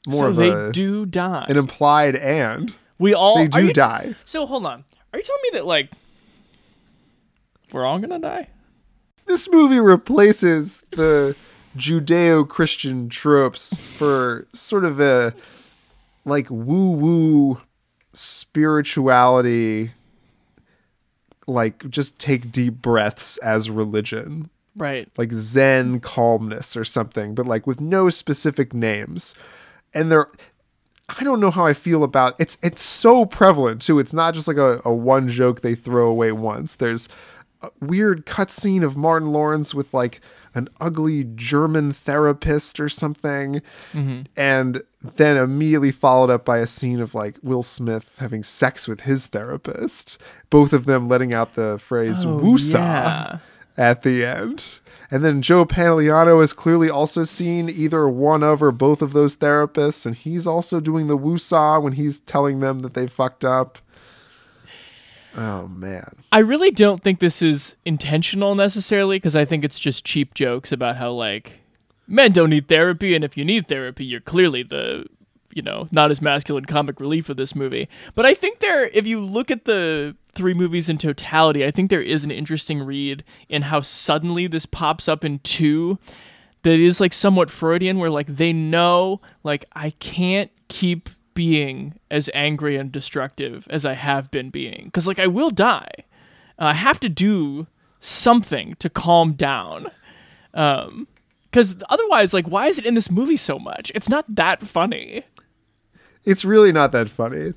more 0.08 0.24
so 0.24 0.28
of 0.28 0.36
they 0.38 0.50
a, 0.52 0.72
do 0.72 1.06
die. 1.06 1.46
an 1.50 1.58
implied 1.58 2.16
and 2.16 2.74
we 2.98 3.14
all 3.14 3.36
they 3.38 3.48
do 3.48 3.66
you- 3.68 3.74
die 3.74 4.16
So 4.26 4.46
hold 4.46 4.66
on. 4.66 4.84
Are 5.14 5.18
you 5.20 5.24
telling 5.24 5.42
me 5.44 5.50
that 5.54 5.66
like 5.66 5.92
we're 7.72 7.86
all 7.86 8.00
gonna 8.00 8.20
die? 8.20 8.50
this 9.26 9.50
movie 9.52 9.80
replaces 9.80 10.84
the 10.92 11.36
judeo-christian 11.78 13.10
tropes 13.10 13.76
for 13.76 14.48
sort 14.54 14.84
of 14.86 15.00
a 15.00 15.34
like 16.26 16.48
woo-woo 16.50 17.60
spirituality 18.20 19.92
like 21.48 21.90
just 21.90 22.20
take 22.20 22.52
deep 22.52 22.82
breaths 22.82 23.38
as 23.38 23.72
religion. 23.72 24.50
Right. 24.76 25.10
like 25.18 25.34
zen 25.34 26.00
calmness 26.00 26.78
or 26.78 26.86
something 26.86 27.36
but 27.36 27.46
like 27.46 27.68
with 27.68 27.82
no 27.82 28.10
specific 28.10 28.74
names. 28.74 29.36
And 29.94 30.12
they're 30.12 30.28
i 31.18 31.24
don't 31.24 31.40
know 31.40 31.50
how 31.50 31.66
i 31.66 31.74
feel 31.74 32.04
about 32.04 32.36
it's 32.40 32.58
it's 32.62 32.82
so 32.82 33.26
prevalent 33.26 33.82
too. 33.82 34.00
It's 34.00 34.14
not 34.14 34.34
just 34.34 34.48
like 34.48 34.58
a, 34.58 34.82
a 34.86 34.94
one 34.94 35.28
joke 35.28 35.62
they 35.62 35.76
throw 35.76 36.10
away 36.10 36.32
once. 36.34 36.76
There's 36.76 37.08
a 37.62 37.70
weird 37.80 38.26
cutscene 38.26 38.84
of 38.84 38.98
martin 38.98 39.30
lawrence 39.30 39.74
with 39.74 39.94
like 39.94 40.20
an 40.56 40.68
ugly 40.80 41.24
german 41.36 41.92
therapist 41.92 42.80
or 42.80 42.90
something 42.90 43.62
mm-hmm. 43.94 44.22
and 44.36 44.82
then 45.02 45.38
immediately 45.38 45.92
followed 45.92 46.30
up 46.30 46.44
by 46.44 46.58
a 46.58 46.66
scene 46.68 47.00
of 47.00 47.14
like 47.16 47.38
will 47.42 47.64
smith 47.64 48.18
having 48.20 48.44
sex 48.44 48.88
with 48.88 49.02
his 49.02 49.28
therapist 49.28 50.18
both 50.50 50.74
of 50.74 50.86
them 50.86 51.08
letting 51.08 51.34
out 51.34 51.54
the 51.54 51.78
phrase 51.78 52.26
Oh, 52.26 52.40
woosah 52.40 52.74
yeah. 52.74 53.38
at 53.78 54.02
the 54.04 54.26
end. 54.26 54.80
And 55.12 55.26
then 55.26 55.42
Joe 55.42 55.66
Pantoliano 55.66 56.40
has 56.40 56.54
clearly 56.54 56.90
also 56.90 57.24
seen 57.24 57.68
either 57.70 58.08
one 58.08 58.44
of 58.44 58.62
or 58.62 58.72
both 58.72 59.02
of 59.02 59.14
those 59.14 59.38
therapists, 59.38 60.06
and 60.06 60.16
he's 60.16 60.46
also 60.46 60.80
doing 60.80 61.08
the 61.08 61.18
woosah 61.18 61.82
when 61.82 61.94
he's 61.94 62.20
telling 62.20 62.60
them 62.60 62.80
that 62.80 62.94
they 62.94 63.08
fucked 63.08 63.44
up. 63.44 63.80
Oh 65.36 65.68
man. 65.68 66.10
I 66.32 66.40
really 66.40 66.72
don't 66.72 67.04
think 67.04 67.20
this 67.20 67.42
is 67.42 67.76
intentional 67.86 68.56
necessarily 68.56 69.18
because 69.18 69.36
I 69.36 69.46
think 69.46 69.64
it's 69.64 69.80
just 69.80 70.06
cheap 70.06 70.34
jokes 70.34 70.72
about 70.72 70.98
how 70.98 71.12
like 71.12 71.60
men 72.08 72.32
don't 72.32 72.50
need 72.50 72.68
therapy 72.68 73.16
and 73.16 73.24
if 73.24 73.38
you 73.38 73.46
need 73.46 73.68
therapy 73.68 74.04
you're 74.04 74.20
clearly 74.20 74.64
the 74.64 75.06
you 75.54 75.62
know 75.62 75.88
not 75.92 76.12
as 76.12 76.22
masculine 76.22 76.66
comic 76.66 77.00
relief 77.00 77.30
of 77.30 77.38
this 77.38 77.56
movie. 77.56 77.88
But 78.16 78.26
I 78.26 78.34
think 78.34 78.60
there 78.60 78.86
if 78.86 79.06
you 79.08 79.20
look 79.20 79.52
at 79.52 79.66
the 79.66 80.16
three 80.34 80.54
movies 80.54 80.90
in 80.90 80.98
totality, 80.98 81.66
I 81.66 81.72
think 81.72 81.90
there 81.90 82.02
is 82.02 82.24
an 82.24 82.32
interesting 82.32 82.84
read 82.84 83.24
in 83.50 83.64
how 83.64 83.82
suddenly 83.82 84.48
this 84.48 84.66
pops 84.66 85.08
up 85.08 85.24
in 85.24 85.40
two 85.40 86.00
that 86.64 86.74
is 86.74 87.00
like 87.00 87.14
somewhat 87.14 87.50
Freudian 87.50 88.00
where 88.00 88.10
like 88.10 88.28
they 88.28 88.54
know 88.54 89.22
like 89.44 89.66
I 89.74 89.92
can't 89.92 90.52
keep 90.68 91.10
being 91.40 91.98
as 92.12 92.30
angry 92.34 92.76
and 92.76 92.92
destructive 92.92 93.66
as 93.70 93.86
I 93.86 93.94
have 93.94 94.30
been 94.30 94.50
being 94.50 94.92
cuz 94.92 95.08
like 95.08 95.20
I 95.20 95.28
will 95.28 95.52
die. 95.52 95.90
I 96.58 96.74
have 96.74 97.00
to 97.00 97.08
do 97.08 97.68
something 98.02 98.76
to 98.80 98.90
calm 98.90 99.32
down. 99.36 99.88
Um 100.54 101.08
cuz 101.54 101.78
otherwise 101.90 102.34
like 102.34 102.50
why 102.50 102.68
is 102.68 102.78
it 102.78 102.86
in 102.86 102.94
this 102.94 103.10
movie 103.10 103.38
so 103.38 103.58
much? 103.58 103.90
It's 103.96 104.10
not 104.10 104.26
that 104.36 104.62
funny. 104.62 105.24
It's 106.26 106.44
really 106.44 106.74
not 106.74 106.92
that 106.92 107.10
funny. 107.10 107.54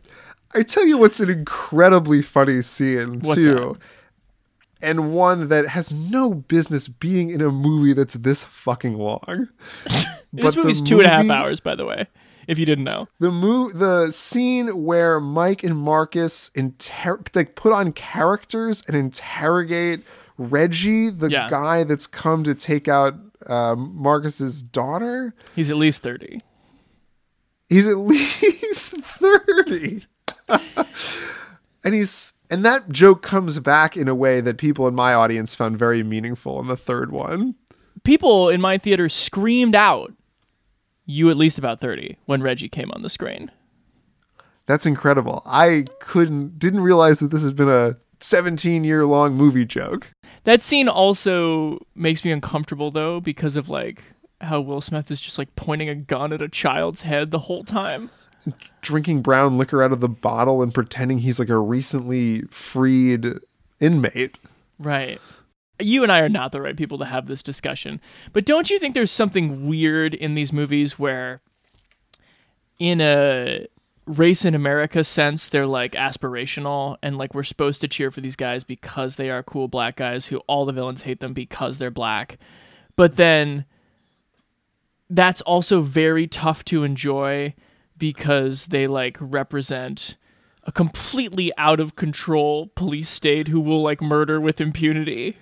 I 0.54 0.62
tell 0.62 0.86
you 0.86 0.96
what's 0.96 1.18
an 1.18 1.28
incredibly 1.28 2.22
funny 2.22 2.62
scene 2.62 3.18
What's 3.18 3.42
too. 3.42 3.76
And 4.80 5.12
one 5.12 5.48
that 5.48 5.66
has 5.66 5.92
no 5.92 6.34
business 6.34 6.86
being 6.86 7.30
in 7.30 7.40
a 7.40 7.50
movie 7.50 7.94
that's 7.94 8.14
this 8.14 8.44
fucking 8.44 8.96
long. 8.96 9.48
this 10.32 10.54
movie's 10.56 10.82
two 10.82 10.98
and 11.00 11.06
a 11.06 11.10
half 11.10 11.30
hours 11.30 11.58
by 11.58 11.74
the 11.74 11.84
way, 11.84 12.06
if 12.48 12.58
you 12.58 12.66
didn't 12.66 12.84
know. 12.84 13.08
the 13.18 13.30
mo- 13.30 13.70
the 13.72 14.10
scene 14.10 14.68
where 14.84 15.20
Mike 15.20 15.62
and 15.62 15.76
Marcus 15.78 16.50
inter- 16.54 17.20
like 17.34 17.54
put 17.54 17.72
on 17.72 17.92
characters 17.92 18.82
and 18.86 18.96
interrogate 18.96 20.00
Reggie, 20.38 21.10
the 21.10 21.28
Yeah. 21.30 21.46
guy 21.48 21.84
that's 21.84 22.06
come 22.06 22.42
to 22.44 22.54
take 22.54 22.88
out 22.88 23.14
uh, 23.46 23.74
Marcus's 23.76 24.62
daughter. 24.62 25.34
He's 25.54 25.68
at 25.70 25.76
least 25.76 26.02
30. 26.02 26.40
He's 27.68 27.86
at 27.86 27.96
least 27.98 28.96
30. 28.96 30.06
and 31.84 31.94
he's 31.94 32.34
and 32.50 32.64
that 32.64 32.90
joke 32.90 33.22
comes 33.22 33.58
back 33.60 33.96
in 33.96 34.08
a 34.08 34.14
way 34.14 34.40
that 34.40 34.58
people 34.58 34.86
in 34.86 34.94
my 34.94 35.14
audience 35.14 35.54
found 35.54 35.78
very 35.78 36.02
meaningful 36.02 36.60
in 36.60 36.66
the 36.66 36.76
third 36.76 37.10
one. 37.10 37.54
People 38.04 38.48
in 38.48 38.60
my 38.60 38.78
theater 38.78 39.08
screamed 39.08 39.74
out, 39.74 40.12
You 41.12 41.28
at 41.28 41.36
least 41.36 41.58
about 41.58 41.78
30 41.78 42.16
when 42.24 42.42
Reggie 42.42 42.70
came 42.70 42.90
on 42.92 43.02
the 43.02 43.10
screen. 43.10 43.50
That's 44.64 44.86
incredible. 44.86 45.42
I 45.44 45.84
couldn't 46.00 46.58
didn't 46.58 46.80
realize 46.80 47.18
that 47.18 47.30
this 47.30 47.42
has 47.42 47.52
been 47.52 47.68
a 47.68 47.94
17 48.20 48.82
year 48.82 49.04
long 49.04 49.34
movie 49.34 49.66
joke. 49.66 50.10
That 50.44 50.62
scene 50.62 50.88
also 50.88 51.84
makes 51.94 52.24
me 52.24 52.30
uncomfortable 52.30 52.90
though 52.90 53.20
because 53.20 53.56
of 53.56 53.68
like 53.68 54.02
how 54.40 54.62
Will 54.62 54.80
Smith 54.80 55.10
is 55.10 55.20
just 55.20 55.36
like 55.36 55.54
pointing 55.54 55.90
a 55.90 55.94
gun 55.94 56.32
at 56.32 56.40
a 56.40 56.48
child's 56.48 57.02
head 57.02 57.30
the 57.30 57.40
whole 57.40 57.62
time. 57.62 58.10
Drinking 58.80 59.20
brown 59.20 59.58
liquor 59.58 59.82
out 59.82 59.92
of 59.92 60.00
the 60.00 60.08
bottle 60.08 60.62
and 60.62 60.72
pretending 60.72 61.18
he's 61.18 61.38
like 61.38 61.50
a 61.50 61.58
recently 61.58 62.42
freed 62.50 63.34
inmate. 63.80 64.38
Right. 64.78 65.20
You 65.84 66.02
and 66.02 66.12
I 66.12 66.20
are 66.20 66.28
not 66.28 66.52
the 66.52 66.60
right 66.60 66.76
people 66.76 66.98
to 66.98 67.04
have 67.04 67.26
this 67.26 67.42
discussion. 67.42 68.00
But 68.32 68.44
don't 68.44 68.70
you 68.70 68.78
think 68.78 68.94
there's 68.94 69.10
something 69.10 69.66
weird 69.66 70.14
in 70.14 70.34
these 70.34 70.52
movies 70.52 70.98
where 70.98 71.40
in 72.78 73.00
a 73.00 73.66
race 74.06 74.44
in 74.44 74.54
America 74.54 75.04
sense 75.04 75.48
they're 75.48 75.66
like 75.66 75.92
aspirational 75.92 76.96
and 77.02 77.16
like 77.16 77.34
we're 77.34 77.42
supposed 77.44 77.80
to 77.80 77.88
cheer 77.88 78.10
for 78.10 78.20
these 78.20 78.34
guys 78.34 78.64
because 78.64 79.16
they 79.16 79.30
are 79.30 79.42
cool 79.42 79.68
black 79.68 79.96
guys 79.96 80.26
who 80.26 80.38
all 80.48 80.66
the 80.66 80.72
villains 80.72 81.02
hate 81.02 81.20
them 81.20 81.32
because 81.32 81.78
they're 81.78 81.90
black. 81.90 82.38
But 82.96 83.16
then 83.16 83.64
that's 85.08 85.40
also 85.42 85.82
very 85.82 86.26
tough 86.26 86.64
to 86.64 86.84
enjoy 86.84 87.54
because 87.96 88.66
they 88.66 88.86
like 88.86 89.16
represent 89.20 90.16
a 90.64 90.72
completely 90.72 91.52
out 91.58 91.80
of 91.80 91.96
control 91.96 92.68
police 92.74 93.08
state 93.08 93.48
who 93.48 93.60
will 93.60 93.82
like 93.82 94.00
murder 94.00 94.40
with 94.40 94.60
impunity. 94.60 95.36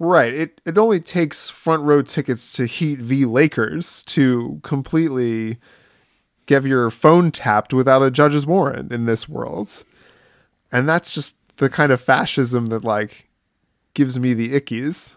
Right. 0.00 0.32
It 0.32 0.60
it 0.64 0.78
only 0.78 0.98
takes 0.98 1.50
front 1.50 1.82
row 1.82 2.00
tickets 2.00 2.52
to 2.54 2.64
Heat 2.64 3.00
v 3.00 3.26
Lakers 3.26 4.02
to 4.04 4.58
completely 4.62 5.58
get 6.46 6.64
your 6.64 6.90
phone 6.90 7.30
tapped 7.30 7.74
without 7.74 8.02
a 8.02 8.10
judge's 8.10 8.46
warrant 8.46 8.92
in 8.92 9.04
this 9.04 9.28
world. 9.28 9.84
And 10.72 10.88
that's 10.88 11.10
just 11.10 11.36
the 11.58 11.68
kind 11.68 11.92
of 11.92 12.00
fascism 12.00 12.66
that 12.66 12.82
like 12.82 13.28
gives 13.92 14.18
me 14.18 14.32
the 14.32 14.58
ickies. 14.58 15.16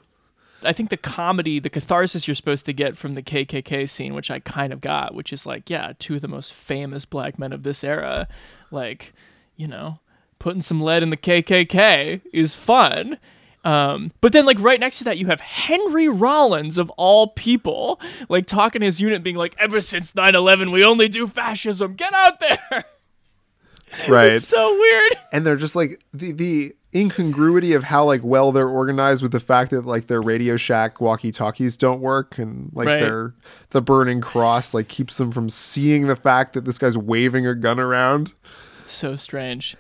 I 0.64 0.74
think 0.74 0.90
the 0.90 0.98
comedy, 0.98 1.60
the 1.60 1.70
catharsis 1.70 2.28
you're 2.28 2.36
supposed 2.36 2.66
to 2.66 2.74
get 2.74 2.98
from 2.98 3.16
the 3.16 3.24
KKK 3.24 3.90
scene, 3.90 4.14
which 4.14 4.30
I 4.30 4.40
kind 4.40 4.74
of 4.74 4.82
got, 4.82 5.16
which 5.16 5.32
is 5.32 5.46
like, 5.46 5.70
yeah, 5.70 5.94
two 5.98 6.16
of 6.16 6.22
the 6.22 6.28
most 6.28 6.54
famous 6.54 7.06
black 7.06 7.40
men 7.40 7.54
of 7.54 7.64
this 7.64 7.84
era, 7.86 8.28
like, 8.70 9.14
you 9.56 9.68
know, 9.68 10.00
putting 10.40 10.62
some 10.62 10.82
lead 10.82 11.04
in 11.04 11.10
the 11.10 11.18
KKK 11.18 12.22
is 12.34 12.54
fun. 12.54 13.18
Um, 13.64 14.12
but 14.20 14.34
then, 14.34 14.46
like, 14.46 14.60
right 14.60 14.80
next 14.80 14.98
to 14.98 15.04
that, 15.06 15.18
you 15.18 15.28
have 15.28 15.40
Henry 15.40 16.10
Rollins, 16.10 16.78
of 16.78 16.90
all 16.92 17.28
people, 17.28 18.00
like, 18.28 18.46
talking 18.46 18.82
to 18.82 18.86
his 18.86 19.00
unit, 19.00 19.24
being 19.24 19.38
like, 19.38 19.56
ever 19.58 19.80
since 19.80 20.14
9 20.14 20.36
11, 20.36 20.72
we 20.72 20.84
only 20.84 21.08
do 21.08 21.28
fascism. 21.28 21.94
Get 21.96 22.14
out 22.14 22.40
there. 22.40 22.86
Right. 24.10 24.32
It's 24.32 24.48
so 24.48 24.74
weird. 24.74 25.14
and 25.32 25.46
they're 25.46 25.56
just 25.56 25.76
like 25.76 26.04
the 26.16 26.32
the 26.32 26.74
incongruity 26.96 27.74
of 27.74 27.84
how 27.84 28.04
like 28.06 28.22
well 28.24 28.52
they're 28.52 28.68
organized 28.68 29.22
with 29.22 29.32
the 29.32 29.40
fact 29.40 29.70
that 29.70 29.86
like 29.86 30.08
their 30.08 30.20
Radio 30.20 30.56
Shack 30.56 31.00
walkie-talkies 31.00 31.78
don't 31.78 32.02
work 32.02 32.40
and 32.40 32.72
like 32.74 32.88
Right. 32.88 33.00
their 33.02 33.36
the 33.70 33.84
burning 33.84 34.20
cross 34.20 34.74
like 34.74 34.88
keeps 34.88 35.18
them 35.18 35.32
from 35.32 35.48
seeing 35.48 36.08
the 36.08 36.16
fact 36.16 36.54
that 36.54 36.66
this 36.66 36.80
guy's 36.80 36.98
waving 36.98 37.46
a 37.46 37.54
gun 37.54 37.80
around. 37.80 38.34
So 38.86 39.16
strange. 39.16 39.76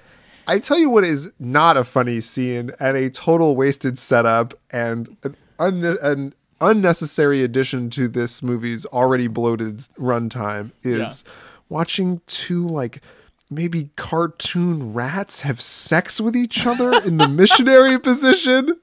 I 0.47 0.59
tell 0.59 0.77
you 0.77 0.89
what 0.89 1.03
is 1.03 1.31
not 1.39 1.77
a 1.77 1.83
funny 1.83 2.19
scene 2.19 2.71
and 2.79 2.97
a 2.97 3.09
total 3.09 3.55
wasted 3.55 3.97
setup 3.97 4.53
and 4.71 5.15
an, 5.23 5.35
un- 5.59 5.97
an 6.01 6.33
unnecessary 6.59 7.43
addition 7.43 7.89
to 7.91 8.07
this 8.07 8.43
movie's 8.43 8.85
already 8.87 9.27
bloated 9.27 9.79
runtime 9.97 10.71
is 10.83 11.23
watching 11.69 12.21
two 12.27 12.67
like 12.67 13.01
maybe 13.49 13.89
cartoon 13.95 14.93
rats 14.93 15.41
have 15.41 15.61
sex 15.61 16.19
with 16.19 16.35
each 16.35 16.65
other 16.65 16.93
in 16.93 17.17
the 17.17 17.27
missionary 17.29 17.99
position. 17.99 18.79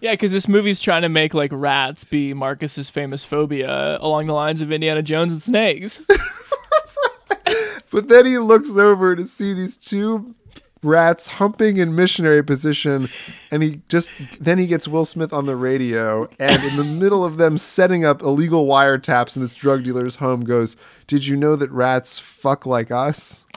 Yeah, 0.00 0.12
because 0.12 0.32
this 0.32 0.48
movie's 0.48 0.80
trying 0.80 1.02
to 1.02 1.08
make 1.08 1.32
like 1.34 1.50
rats 1.52 2.04
be 2.04 2.34
Marcus's 2.34 2.90
famous 2.90 3.24
phobia 3.24 3.98
along 4.00 4.26
the 4.26 4.34
lines 4.34 4.60
of 4.60 4.72
Indiana 4.72 5.02
Jones 5.02 5.32
and 5.32 5.42
snakes. 5.42 6.04
But 7.90 8.08
then 8.08 8.24
he 8.24 8.38
looks 8.38 8.70
over 8.70 9.16
to 9.16 9.26
see 9.26 9.52
these 9.52 9.76
two 9.76 10.34
rats 10.82 11.28
humping 11.28 11.76
in 11.76 11.94
missionary 11.94 12.42
position 12.42 13.08
and 13.50 13.62
he 13.62 13.80
just 13.88 14.10
then 14.40 14.58
he 14.58 14.66
gets 14.66 14.88
Will 14.88 15.04
Smith 15.04 15.32
on 15.32 15.46
the 15.46 15.56
radio 15.56 16.28
and 16.38 16.62
in 16.62 16.76
the 16.76 16.84
middle 17.00 17.24
of 17.24 17.36
them 17.36 17.58
setting 17.58 18.04
up 18.04 18.22
illegal 18.22 18.66
wiretaps 18.66 19.36
in 19.36 19.42
this 19.42 19.54
drug 19.54 19.84
dealer's 19.84 20.16
home 20.16 20.44
goes, 20.44 20.76
"Did 21.06 21.26
you 21.26 21.36
know 21.36 21.56
that 21.56 21.70
rats 21.70 22.18
fuck 22.18 22.66
like 22.66 22.90
us?" 22.90 23.44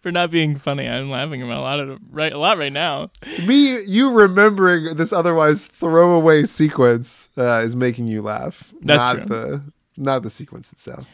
For 0.00 0.12
not 0.12 0.30
being 0.30 0.56
funny, 0.56 0.86
I'm 0.86 1.08
laughing 1.08 1.42
about 1.42 1.58
a 1.58 1.62
lot 1.62 1.80
of 1.80 1.98
right 2.10 2.32
a 2.32 2.38
lot 2.38 2.58
right 2.58 2.72
now. 2.72 3.10
Me 3.46 3.82
you 3.84 4.10
remembering 4.10 4.96
this 4.96 5.12
otherwise 5.12 5.66
throwaway 5.66 6.44
sequence 6.44 7.30
uh, 7.38 7.60
is 7.64 7.74
making 7.74 8.08
you 8.08 8.20
laugh. 8.22 8.72
That's 8.82 8.98
not 8.98 9.16
true. 9.16 9.24
the 9.26 9.62
not 9.96 10.22
the 10.22 10.30
sequence 10.30 10.72
itself. 10.72 11.06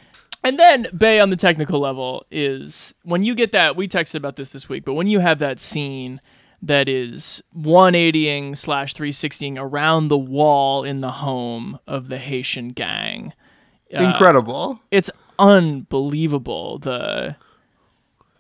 And 0.43 0.59
then 0.59 0.87
Bay 0.97 1.21
on 1.21 1.31
the 1.31 1.37
technical 1.37 1.81
level 1.81 2.25
is 2.31 2.95
when 3.03 3.23
you 3.25 3.35
get 3.35 3.53
that 3.53 3.77
we 3.77 3.87
texted 3.89 4.15
about 4.15 4.37
this 4.37 4.51
this 4.51 4.69
week, 4.69 4.85
but 4.85 4.95
when 4.95 5.07
you 5.07 5.21
have 5.21 5.39
that 5.41 5.61
scene 5.61 6.21
that 6.63 6.89
is 6.89 7.43
180ing 7.59 8.57
slash 8.57 8.95
360ing 8.95 9.57
around 9.59 10.09
the 10.09 10.19
wall 10.19 10.83
in 10.85 11.01
the 11.01 11.11
home 11.11 11.79
of 11.87 12.09
the 12.09 12.19
Haitian 12.19 12.71
gang, 12.71 13.35
uh, 13.95 14.03
Incredible. 14.03 14.81
it's 14.91 15.11
unbelievable 15.39 16.79
the 16.79 17.35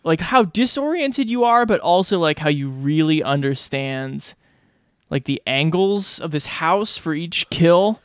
like 0.04 0.20
how 0.20 0.44
disoriented 0.44 1.30
you 1.30 1.44
are 1.44 1.64
but 1.64 1.80
also 1.80 2.18
like 2.18 2.38
how 2.38 2.48
you 2.48 2.68
really 2.68 3.22
understand 3.22 4.34
like 5.08 5.24
the 5.24 5.40
angles 5.46 6.18
of 6.20 6.30
this 6.30 6.46
house 6.46 6.98
for 6.98 7.14
each 7.14 7.48
kill 7.50 8.00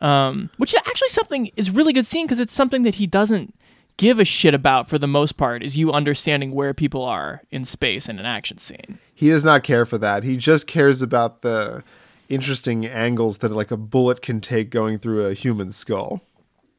um 0.00 0.50
which 0.56 0.72
is 0.74 0.80
actually 0.86 1.08
something 1.08 1.50
is 1.56 1.70
really 1.70 1.92
good 1.92 2.06
scene 2.06 2.26
because 2.26 2.38
it's 2.38 2.52
something 2.52 2.82
that 2.82 2.94
he 2.96 3.06
doesn't 3.06 3.54
give 3.96 4.18
a 4.18 4.24
shit 4.24 4.54
about 4.54 4.88
for 4.88 4.98
the 4.98 5.06
most 5.06 5.36
part 5.36 5.62
is 5.62 5.76
you 5.76 5.92
understanding 5.92 6.52
where 6.52 6.72
people 6.72 7.04
are 7.04 7.42
in 7.50 7.64
space 7.66 8.08
in 8.08 8.18
an 8.18 8.24
action 8.26 8.56
scene 8.58 8.98
He 9.14 9.28
does 9.28 9.44
not 9.44 9.62
care 9.62 9.84
for 9.84 9.98
that. 9.98 10.22
He 10.24 10.38
just 10.38 10.66
cares 10.66 11.02
about 11.02 11.42
the 11.42 11.84
interesting 12.30 12.86
angles 12.86 13.38
that 13.38 13.50
like 13.52 13.70
a 13.70 13.76
bullet 13.76 14.22
can 14.22 14.40
take 14.40 14.70
going 14.70 14.98
through 14.98 15.26
a 15.26 15.34
human 15.34 15.70
skull. 15.70 16.22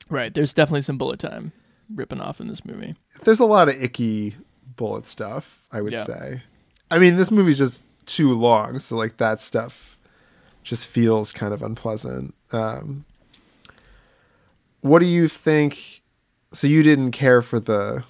right 0.09 0.33
there's 0.33 0.53
definitely 0.53 0.81
some 0.81 0.97
bullet 0.97 1.19
time 1.19 1.51
ripping 1.93 2.21
off 2.21 2.39
in 2.41 2.47
this 2.47 2.65
movie 2.65 2.95
There's 3.23 3.39
a 3.41 3.45
lot 3.45 3.69
of 3.69 3.75
icky 3.81 4.35
bullet 4.77 5.05
stuff, 5.05 5.67
I 5.71 5.81
would 5.81 5.93
Yeah. 5.93 6.03
say. 6.03 6.41
I 6.89 6.97
mean, 6.97 7.17
this 7.17 7.29
movie's 7.29 7.59
just 7.59 7.81
too 8.07 8.33
long, 8.33 8.79
so 8.79 8.95
like 8.95 9.17
that 9.17 9.39
stuff 9.39 9.97
just 10.63 10.87
feels 10.87 11.31
kind 11.31 11.53
of 11.53 11.61
unpleasant. 11.61 12.33
Um, 12.51 13.05
what 14.81 14.99
do 14.99 15.05
you 15.05 15.27
think? 15.27 16.01
So 16.53 16.67
you 16.67 16.83
didn't 16.83 17.11
care 17.11 17.41
for 17.41 17.59
the 17.59 18.03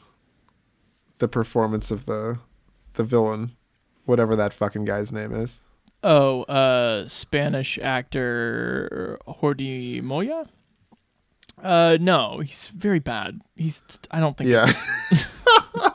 the 1.19 1.27
performance 1.27 1.91
of 1.91 2.05
the 2.05 2.39
the 2.93 3.03
villain, 3.03 3.51
whatever 4.05 4.35
that 4.35 4.53
fucking 4.53 4.85
guy's 4.85 5.11
name 5.11 5.33
is. 5.33 5.61
oh 6.03 6.41
uh 6.43 7.07
spanish 7.07 7.77
actor 7.77 9.19
jordi 9.27 10.01
mollà 10.01 10.47
uh 11.63 11.95
no 12.01 12.39
he's 12.39 12.69
very 12.69 12.97
bad 12.97 13.39
he's 13.55 13.83
i 14.09 14.19
don't 14.19 14.35
think 14.35 14.49
Yeah. 14.49 14.65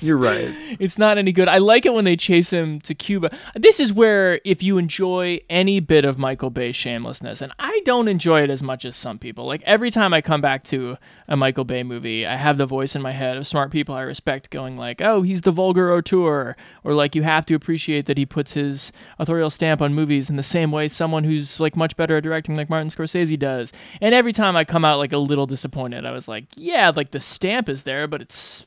You're 0.00 0.16
right. 0.16 0.48
it's 0.78 0.98
not 0.98 1.18
any 1.18 1.32
good. 1.32 1.48
I 1.48 1.58
like 1.58 1.86
it 1.86 1.92
when 1.92 2.04
they 2.04 2.16
chase 2.16 2.50
him 2.50 2.80
to 2.82 2.94
Cuba. 2.94 3.36
This 3.54 3.80
is 3.80 3.92
where 3.92 4.40
if 4.44 4.62
you 4.62 4.78
enjoy 4.78 5.40
any 5.50 5.80
bit 5.80 6.04
of 6.04 6.18
Michael 6.18 6.50
Bay 6.50 6.72
shamelessness, 6.72 7.40
and 7.40 7.52
I 7.58 7.80
don't 7.84 8.08
enjoy 8.08 8.42
it 8.42 8.50
as 8.50 8.62
much 8.62 8.84
as 8.84 8.94
some 8.96 9.18
people. 9.18 9.46
Like 9.46 9.62
every 9.64 9.90
time 9.90 10.14
I 10.14 10.20
come 10.20 10.40
back 10.40 10.64
to 10.64 10.96
a 11.26 11.36
Michael 11.36 11.64
Bay 11.64 11.82
movie, 11.82 12.26
I 12.26 12.36
have 12.36 12.58
the 12.58 12.66
voice 12.66 12.94
in 12.94 13.02
my 13.02 13.12
head 13.12 13.36
of 13.36 13.46
smart 13.46 13.70
people 13.70 13.94
I 13.94 14.02
respect 14.02 14.50
going 14.50 14.76
like, 14.76 15.00
"Oh, 15.00 15.22
he's 15.22 15.40
the 15.40 15.50
vulgar 15.50 15.92
auteur," 15.92 16.56
or 16.84 16.94
like 16.94 17.14
you 17.14 17.22
have 17.22 17.46
to 17.46 17.54
appreciate 17.54 18.06
that 18.06 18.18
he 18.18 18.26
puts 18.26 18.52
his 18.52 18.92
authorial 19.18 19.50
stamp 19.50 19.82
on 19.82 19.94
movies 19.94 20.30
in 20.30 20.36
the 20.36 20.42
same 20.42 20.70
way 20.70 20.88
someone 20.88 21.24
who's 21.24 21.58
like 21.58 21.76
much 21.76 21.96
better 21.96 22.16
at 22.16 22.22
directing 22.22 22.56
like 22.56 22.70
Martin 22.70 22.88
Scorsese 22.88 23.38
does. 23.38 23.72
And 24.00 24.14
every 24.14 24.32
time 24.32 24.56
I 24.56 24.64
come 24.64 24.84
out 24.84 24.98
like 24.98 25.12
a 25.12 25.18
little 25.18 25.46
disappointed, 25.46 26.06
I 26.06 26.12
was 26.12 26.28
like, 26.28 26.46
"Yeah, 26.56 26.92
like 26.94 27.10
the 27.10 27.20
stamp 27.20 27.68
is 27.68 27.82
there, 27.82 28.06
but 28.06 28.22
it's 28.22 28.66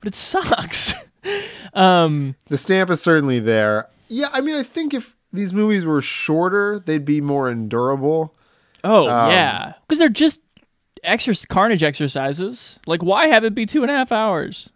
but 0.00 0.08
it 0.08 0.14
sucks." 0.14 0.94
um, 1.74 2.34
the 2.46 2.58
stamp 2.58 2.90
is 2.90 3.02
certainly 3.02 3.38
there. 3.40 3.88
Yeah, 4.08 4.28
I 4.32 4.40
mean, 4.40 4.56
I 4.56 4.62
think 4.62 4.92
if 4.94 5.16
these 5.32 5.52
movies 5.52 5.84
were 5.84 6.00
shorter, 6.00 6.78
they'd 6.80 7.04
be 7.04 7.20
more 7.20 7.48
endurable. 7.50 8.34
Oh 8.82 9.08
Um, 9.08 9.30
yeah, 9.30 9.74
because 9.82 9.98
they're 9.98 10.08
just 10.08 10.40
exercise 11.04 11.46
carnage 11.46 11.82
exercises. 11.82 12.78
Like, 12.86 13.02
why 13.02 13.26
have 13.28 13.44
it 13.44 13.54
be 13.54 13.66
two 13.66 13.82
and 13.82 13.90
a 13.90 13.94
half 13.94 14.10
hours? 14.12 14.70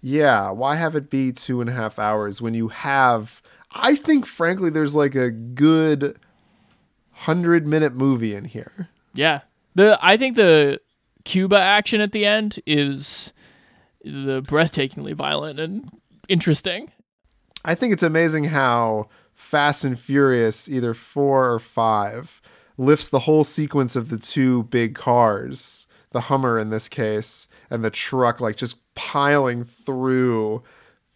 Yeah, 0.00 0.50
why 0.50 0.76
have 0.76 0.94
it 0.94 1.10
be 1.10 1.32
two 1.32 1.60
and 1.60 1.68
a 1.68 1.72
half 1.72 1.98
hours 1.98 2.40
when 2.40 2.54
you 2.54 2.68
have? 2.68 3.42
I 3.72 3.96
think, 3.96 4.26
frankly, 4.26 4.70
there's 4.70 4.94
like 4.94 5.14
a 5.14 5.30
good 5.30 6.18
hundred 7.12 7.66
minute 7.66 7.94
movie 7.94 8.34
in 8.34 8.44
here. 8.44 8.88
Yeah, 9.12 9.40
the 9.74 9.98
I 10.00 10.16
think 10.16 10.36
the 10.36 10.80
Cuba 11.24 11.58
action 11.58 12.00
at 12.00 12.12
the 12.12 12.24
end 12.24 12.60
is 12.64 13.32
breathtakingly 14.04 15.14
violent 15.14 15.58
and 15.60 15.90
interesting. 16.28 16.92
I 17.64 17.74
think 17.74 17.92
it's 17.92 18.02
amazing 18.02 18.44
how 18.44 19.08
Fast 19.34 19.84
and 19.84 19.98
Furious, 19.98 20.68
either 20.68 20.94
four 20.94 21.50
or 21.52 21.58
five, 21.58 22.40
lifts 22.76 23.08
the 23.08 23.20
whole 23.20 23.44
sequence 23.44 23.96
of 23.96 24.08
the 24.08 24.18
two 24.18 24.64
big 24.64 24.94
cars, 24.94 25.86
the 26.10 26.22
Hummer 26.22 26.58
in 26.58 26.70
this 26.70 26.88
case, 26.88 27.48
and 27.70 27.84
the 27.84 27.90
truck, 27.90 28.40
like 28.40 28.56
just 28.56 28.76
piling 28.94 29.64
through 29.64 30.62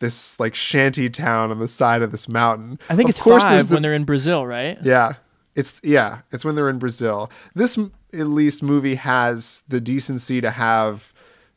this 0.00 0.38
like 0.40 0.54
shanty 0.54 1.08
town 1.08 1.50
on 1.52 1.60
the 1.60 1.68
side 1.68 2.02
of 2.02 2.10
this 2.10 2.28
mountain. 2.28 2.78
I 2.90 2.96
think 2.96 3.08
Of 3.08 3.10
it's 3.10 3.20
course 3.20 3.44
five 3.44 3.68
the- 3.68 3.74
when 3.74 3.82
they're 3.82 3.94
in 3.94 4.04
Brazil, 4.04 4.44
right? 4.46 4.76
Yeah. 4.82 5.14
It's 5.54 5.80
yeah, 5.84 6.20
it's 6.32 6.44
when 6.46 6.54
they're 6.54 6.70
in 6.70 6.78
Brazil. 6.78 7.30
This 7.54 7.76
at 8.14 8.26
least 8.26 8.62
movie 8.62 8.94
has 8.94 9.62
the 9.68 9.80
decency 9.82 10.40
to 10.40 10.50
have 10.50 11.11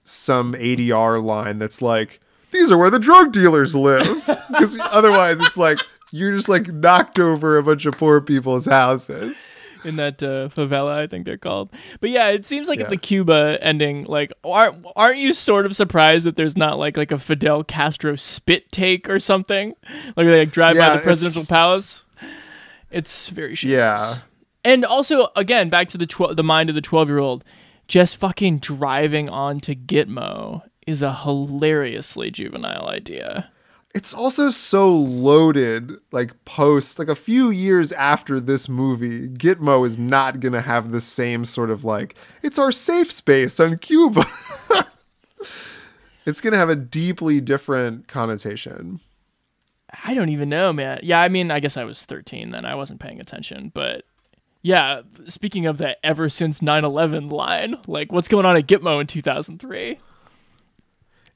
some 0.06 0.54
ADR 0.54 1.22
line 1.22 1.60
that's 1.60 1.82
like 1.82 2.22
these 2.52 2.72
are 2.72 2.78
where 2.78 2.90
the 2.90 3.00
drug 3.00 3.34
dealers 3.34 3.76
live 3.76 4.08
because 4.50 4.80
otherwise 4.80 5.42
it's 5.42 5.58
like 5.58 5.80
you're 6.12 6.32
just 6.34 6.48
like 6.48 6.68
knocked 6.72 7.20
over 7.20 7.58
a 7.58 7.64
bunch 7.64 7.86
of 7.86 7.98
poor 7.98 8.22
people's 8.22 8.66
houses. 8.68 9.56
in 9.84 9.98
that 9.98 10.24
uh, 10.24 10.48
favela, 10.50 10.92
I 10.98 11.08
think 11.08 11.26
they're 11.26 11.38
called. 11.38 11.70
But 12.00 12.12
yeah, 12.12 12.30
it 12.30 12.46
seems 12.46 12.68
like 12.70 12.78
Yeah. 12.80 12.86
at 12.86 12.90
the 12.92 12.98
Cuba 12.98 13.58
ending, 13.62 14.06
like 14.06 14.32
aren't 14.44 14.86
aren't 14.96 15.18
you 15.18 15.34
sort 15.34 15.66
of 15.66 15.76
surprised 15.76 16.26
that 16.26 16.38
there's 16.38 16.56
not 16.56 16.78
like 16.80 16.96
like 16.96 17.12
a 17.12 17.20
Fidel 17.20 17.64
Castro 17.64 18.16
spit 18.16 18.72
take 18.72 19.10
or 19.10 19.20
something? 19.20 19.74
Like 20.16 20.28
they 20.28 20.40
like 20.40 20.52
drive 20.52 20.76
Yeah, 20.78 20.90
by 20.90 20.96
the 20.98 21.02
presidential 21.02 21.42
it's- 21.42 21.50
palace. 21.50 22.06
It's 22.92 23.28
very 23.30 23.56
shameless. 23.56 23.78
Yeah. 23.78 24.16
And 24.64 24.86
also, 24.86 25.28
again, 25.36 25.70
back 25.70 25.90
to 25.90 25.98
the 25.98 26.08
tw- 26.08 26.36
the 26.36 26.44
mind 26.44 26.70
of 26.70 26.76
the 26.76 26.82
twelve 26.82 27.10
year 27.10 27.20
old, 27.20 27.44
just 27.88 28.18
fucking 28.18 28.60
driving 28.60 29.30
on 29.30 29.60
to 29.62 29.76
Gitmo 29.76 30.64
is 30.88 31.02
a 31.02 31.14
hilariously 31.14 32.32
juvenile 32.32 32.88
idea. 32.88 33.52
It's 33.94 34.14
also 34.14 34.50
so 34.50 34.92
loaded, 34.92 35.94
like 36.12 36.44
post, 36.44 37.00
like 37.00 37.08
a 37.08 37.16
few 37.16 37.50
years 37.50 37.94
after 37.94 38.42
this 38.42 38.68
movie, 38.68 39.30
Gitmo 39.30 39.86
is 39.86 39.98
not 39.98 40.42
gonna 40.42 40.62
have 40.62 40.92
the 40.92 41.00
same 41.00 41.46
sort 41.46 41.70
of 41.70 41.86
like, 41.86 42.16
it's 42.44 42.60
our 42.60 42.74
safe 42.74 43.12
space 43.12 43.58
on 43.60 43.78
Cuba. 43.78 44.26
it's 46.26 46.42
gonna 46.42 46.58
have 46.58 46.70
a 46.70 46.76
deeply 46.76 47.40
different 47.40 48.10
connotation. 48.10 49.00
I 50.04 50.14
don't 50.14 50.30
even 50.30 50.50
know, 50.50 50.74
man. 50.74 51.00
Yeah, 51.04 51.22
I 51.22 51.30
mean, 51.30 51.50
I 51.50 51.62
guess 51.62 51.78
I 51.78 51.86
was 51.86 52.04
13 52.04 52.52
then. 52.52 52.66
I 52.66 52.76
wasn't 52.76 53.00
paying 53.00 53.22
attention, 53.22 53.72
but 53.74 54.04
yeah, 54.66 55.04
speaking 55.28 55.68
of 55.68 55.78
that 55.78 56.00
ever 56.04 56.28
since 56.28 56.60
9/11 56.60 57.30
line, 57.30 57.78
like 57.86 58.12
what's 58.12 58.28
going 58.28 58.48
on 58.48 58.58
at 58.58 58.66
Gitmo 58.66 59.00
in 59.00 59.06
2003? 59.06 60.00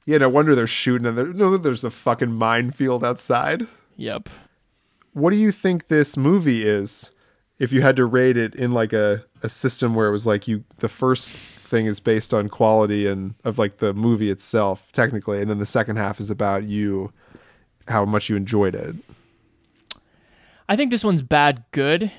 Yeah, 0.04 0.18
no 0.18 0.28
wonder 0.28 0.56
they're 0.56 0.66
shooting 0.66 1.06
and 1.06 1.16
there 1.16 1.32
no 1.32 1.56
there's 1.56 1.84
a 1.84 1.92
fucking 1.92 2.32
minefield 2.32 3.04
outside. 3.04 3.68
Yep. 3.96 4.28
What 5.12 5.30
do 5.30 5.36
you 5.36 5.52
think 5.52 5.86
this 5.86 6.16
movie 6.16 6.64
is? 6.64 7.12
If 7.60 7.72
you 7.72 7.82
had 7.82 7.94
to 7.96 8.04
rate 8.04 8.36
it 8.36 8.56
in 8.56 8.72
like 8.72 8.92
a, 8.92 9.24
a 9.44 9.48
system 9.48 9.94
where 9.94 10.08
it 10.08 10.12
was 10.12 10.26
like 10.26 10.48
you 10.48 10.64
the 10.78 10.88
first 10.88 11.30
thing 11.30 11.86
is 11.86 12.00
based 12.00 12.34
on 12.34 12.48
quality 12.48 13.06
and 13.06 13.36
of 13.44 13.58
like 13.58 13.76
the 13.76 13.94
movie 13.94 14.30
itself, 14.30 14.90
technically, 14.90 15.40
and 15.40 15.48
then 15.48 15.58
the 15.58 15.66
second 15.66 15.98
half 15.98 16.18
is 16.18 16.30
about 16.30 16.64
you 16.64 17.12
how 17.86 18.04
much 18.04 18.28
you 18.28 18.34
enjoyed 18.34 18.74
it. 18.74 18.96
I 20.68 20.74
think 20.74 20.90
this 20.90 21.04
one's 21.04 21.22
bad 21.22 21.62
good. 21.70 22.10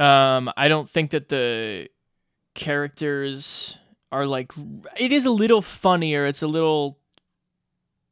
Um, 0.00 0.50
I 0.56 0.68
don't 0.68 0.88
think 0.88 1.10
that 1.10 1.28
the 1.28 1.88
characters 2.54 3.78
are 4.10 4.26
like 4.26 4.52
it 4.98 5.12
is 5.12 5.24
a 5.24 5.30
little 5.30 5.62
funnier. 5.62 6.26
It's 6.26 6.42
a 6.42 6.48
little 6.48 6.98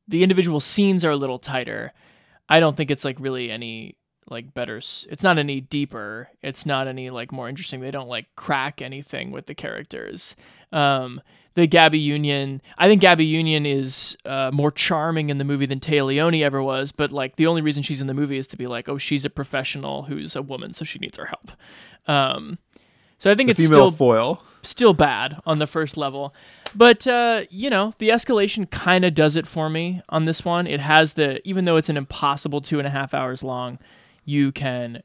the 0.06 0.22
individual 0.22 0.60
scenes 0.60 1.04
are 1.04 1.10
a 1.10 1.16
little 1.16 1.38
tighter. 1.38 1.92
I 2.48 2.60
don't 2.60 2.76
think 2.76 2.90
it's 2.90 3.04
like 3.04 3.18
really 3.20 3.50
any 3.50 3.97
like 4.30 4.54
better 4.54 4.76
it's 4.78 5.22
not 5.22 5.38
any 5.38 5.60
deeper. 5.60 6.28
It's 6.42 6.66
not 6.66 6.86
any 6.88 7.10
like 7.10 7.32
more 7.32 7.48
interesting. 7.48 7.80
They 7.80 7.90
don't 7.90 8.08
like 8.08 8.26
crack 8.36 8.82
anything 8.82 9.30
with 9.30 9.46
the 9.46 9.54
characters. 9.54 10.36
Um 10.72 11.20
the 11.54 11.66
Gabby 11.66 11.98
Union, 11.98 12.62
I 12.76 12.86
think 12.86 13.00
Gabby 13.00 13.24
Union 13.24 13.66
is 13.66 14.16
uh, 14.24 14.52
more 14.54 14.70
charming 14.70 15.28
in 15.28 15.38
the 15.38 15.44
movie 15.44 15.66
than 15.66 15.80
Téa 15.80 16.06
Leoni 16.06 16.44
ever 16.44 16.62
was, 16.62 16.92
but 16.92 17.10
like 17.10 17.34
the 17.34 17.48
only 17.48 17.62
reason 17.62 17.82
she's 17.82 18.00
in 18.00 18.06
the 18.06 18.14
movie 18.14 18.38
is 18.38 18.46
to 18.48 18.56
be 18.56 18.68
like, 18.68 18.88
oh, 18.88 18.96
she's 18.96 19.24
a 19.24 19.30
professional 19.30 20.04
who's 20.04 20.36
a 20.36 20.42
woman, 20.42 20.72
so 20.72 20.84
she 20.84 21.00
needs 21.00 21.18
our 21.18 21.24
help. 21.26 21.50
Um, 22.06 22.58
so 23.18 23.28
I 23.28 23.34
think 23.34 23.48
The 23.48 23.60
it's 23.60 23.66
still 23.66 23.90
foil. 23.90 24.40
still 24.62 24.92
bad 24.94 25.40
on 25.46 25.58
the 25.58 25.66
first 25.66 25.96
level, 25.96 26.32
but 26.76 27.04
uh, 27.08 27.42
you 27.50 27.70
know 27.70 27.92
the 27.98 28.10
escalation 28.10 28.70
kind 28.70 29.04
of 29.04 29.14
does 29.14 29.34
it 29.34 29.48
for 29.48 29.68
me 29.68 30.00
on 30.10 30.26
this 30.26 30.44
one. 30.44 30.68
It 30.68 30.78
has 30.78 31.14
the 31.14 31.40
even 31.48 31.64
though 31.64 31.76
it's 31.76 31.88
an 31.88 31.96
impossible 31.96 32.60
two 32.60 32.78
and 32.78 32.86
a 32.86 32.90
half 32.90 33.14
hours 33.14 33.42
long, 33.42 33.80
you 34.28 34.52
can 34.52 35.02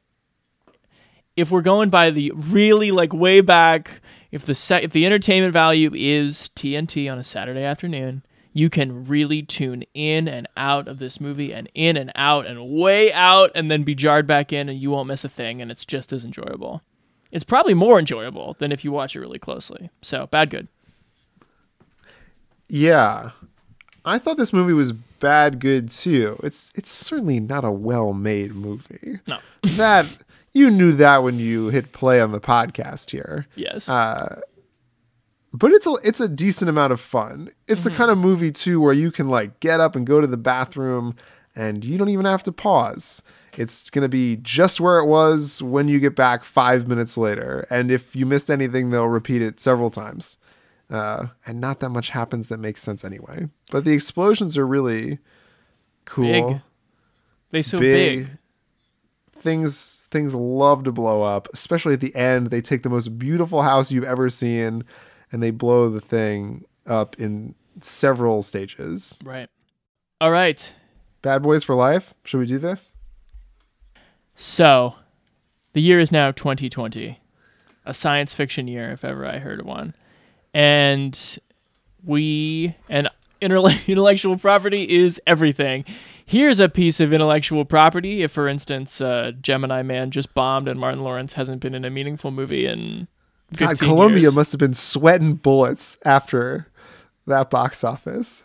if 1.36 1.50
we're 1.50 1.62
going 1.62 1.90
by 1.90 2.10
the 2.10 2.32
really 2.34 2.90
like 2.90 3.12
way 3.12 3.40
back, 3.40 4.00
if 4.30 4.46
the 4.46 4.54
se- 4.54 4.84
if 4.84 4.92
the 4.92 5.04
entertainment 5.04 5.52
value 5.52 5.90
is 5.94 6.50
TNT 6.54 7.10
on 7.10 7.18
a 7.18 7.24
Saturday 7.24 7.64
afternoon, 7.64 8.24
you 8.52 8.70
can 8.70 9.04
really 9.06 9.42
tune 9.42 9.82
in 9.94 10.28
and 10.28 10.48
out 10.56 10.86
of 10.86 10.98
this 10.98 11.20
movie 11.20 11.52
and 11.52 11.68
in 11.74 11.96
and 11.96 12.12
out 12.14 12.46
and 12.46 12.70
way 12.70 13.12
out 13.12 13.50
and 13.54 13.68
then 13.68 13.82
be 13.82 13.96
jarred 13.96 14.28
back 14.28 14.52
in 14.52 14.68
and 14.68 14.78
you 14.78 14.90
won't 14.90 15.08
miss 15.08 15.24
a 15.24 15.28
thing 15.28 15.60
and 15.60 15.72
it's 15.72 15.84
just 15.84 16.12
as 16.12 16.24
enjoyable. 16.24 16.82
It's 17.32 17.42
probably 17.42 17.74
more 17.74 17.98
enjoyable 17.98 18.54
than 18.60 18.70
if 18.70 18.84
you 18.84 18.92
watch 18.92 19.16
it 19.16 19.20
really 19.20 19.40
closely. 19.40 19.90
So, 20.02 20.28
bad 20.28 20.50
good. 20.50 20.68
Yeah. 22.68 23.30
I 24.04 24.18
thought 24.18 24.36
this 24.36 24.52
movie 24.52 24.72
was 24.72 24.92
bad 24.92 25.58
good 25.60 25.90
too. 25.90 26.38
It's 26.42 26.70
it's 26.74 26.90
certainly 26.90 27.40
not 27.40 27.64
a 27.64 27.70
well-made 27.70 28.54
movie. 28.54 29.20
No. 29.26 29.38
that 29.62 30.06
you 30.52 30.70
knew 30.70 30.92
that 30.92 31.22
when 31.22 31.38
you 31.38 31.68
hit 31.68 31.92
play 31.92 32.20
on 32.20 32.32
the 32.32 32.40
podcast 32.40 33.10
here. 33.10 33.46
Yes. 33.56 33.88
Uh, 33.88 34.40
but 35.52 35.70
it's 35.70 35.86
a 35.86 35.94
it's 36.02 36.20
a 36.20 36.28
decent 36.28 36.68
amount 36.68 36.92
of 36.92 37.00
fun. 37.00 37.50
It's 37.68 37.84
the 37.84 37.90
kind 37.90 38.10
of 38.10 38.18
movie 38.18 38.50
too 38.50 38.80
where 38.80 38.92
you 38.92 39.10
can 39.10 39.28
like 39.28 39.60
get 39.60 39.80
up 39.80 39.94
and 39.96 40.06
go 40.06 40.20
to 40.20 40.26
the 40.26 40.36
bathroom 40.36 41.14
and 41.54 41.84
you 41.84 41.96
don't 41.96 42.08
even 42.08 42.26
have 42.26 42.42
to 42.44 42.52
pause. 42.52 43.22
It's 43.56 43.88
gonna 43.88 44.08
be 44.08 44.36
just 44.36 44.80
where 44.80 44.98
it 44.98 45.06
was 45.06 45.62
when 45.62 45.86
you 45.86 46.00
get 46.00 46.16
back 46.16 46.42
five 46.44 46.88
minutes 46.88 47.16
later. 47.16 47.66
And 47.70 47.92
if 47.92 48.16
you 48.16 48.26
missed 48.26 48.50
anything, 48.50 48.90
they'll 48.90 49.06
repeat 49.06 49.42
it 49.42 49.60
several 49.60 49.90
times. 49.90 50.38
Uh, 50.90 51.28
and 51.46 51.60
not 51.60 51.80
that 51.80 51.88
much 51.90 52.10
happens 52.10 52.48
that 52.48 52.58
makes 52.58 52.82
sense 52.82 53.04
anyway. 53.04 53.48
But 53.70 53.84
the 53.84 53.92
explosions 53.92 54.58
are 54.58 54.66
really 54.66 55.18
cool. 56.04 56.24
Big. 56.24 56.60
They 57.50 57.62
so 57.62 57.78
big. 57.78 58.28
Things 59.32 60.06
things 60.10 60.34
love 60.34 60.84
to 60.84 60.92
blow 60.92 61.22
up, 61.22 61.48
especially 61.52 61.94
at 61.94 62.00
the 62.00 62.14
end. 62.14 62.50
They 62.50 62.60
take 62.60 62.82
the 62.82 62.90
most 62.90 63.18
beautiful 63.18 63.62
house 63.62 63.90
you've 63.90 64.04
ever 64.04 64.28
seen 64.28 64.84
and 65.32 65.42
they 65.42 65.50
blow 65.50 65.88
the 65.88 66.00
thing 66.00 66.64
up 66.86 67.18
in 67.18 67.54
several 67.80 68.42
stages. 68.42 69.18
Right. 69.24 69.48
All 70.20 70.30
right. 70.30 70.72
Bad 71.22 71.42
Boys 71.42 71.64
for 71.64 71.74
Life. 71.74 72.14
Should 72.24 72.38
we 72.38 72.46
do 72.46 72.58
this? 72.58 72.94
So, 74.34 74.94
the 75.72 75.80
year 75.80 75.98
is 75.98 76.12
now 76.12 76.30
2020, 76.30 77.20
a 77.84 77.94
science 77.94 78.34
fiction 78.34 78.68
year, 78.68 78.92
if 78.92 79.04
ever 79.04 79.26
I 79.26 79.38
heard 79.38 79.60
of 79.60 79.66
one. 79.66 79.94
And 80.54 81.38
we, 82.04 82.74
and 82.88 83.10
intellectual 83.40 84.38
property 84.38 84.90
is 84.90 85.20
everything. 85.26 85.84
Here's 86.26 86.60
a 86.60 86.68
piece 86.68 87.00
of 87.00 87.12
intellectual 87.12 87.64
property. 87.64 88.22
If, 88.22 88.32
for 88.32 88.48
instance, 88.48 89.00
uh, 89.00 89.32
Gemini 89.42 89.82
Man 89.82 90.10
just 90.10 90.32
bombed 90.32 90.68
and 90.68 90.80
Martin 90.80 91.02
Lawrence 91.02 91.34
hasn't 91.34 91.60
been 91.60 91.74
in 91.74 91.84
a 91.84 91.90
meaningful 91.90 92.30
movie 92.30 92.66
in 92.66 93.08
15 93.52 93.66
God, 93.66 93.78
Columbia 93.78 94.22
years. 94.22 94.34
must 94.34 94.52
have 94.52 94.58
been 94.58 94.74
sweating 94.74 95.34
bullets 95.34 95.98
after 96.06 96.68
that 97.26 97.50
box 97.50 97.84
office. 97.84 98.44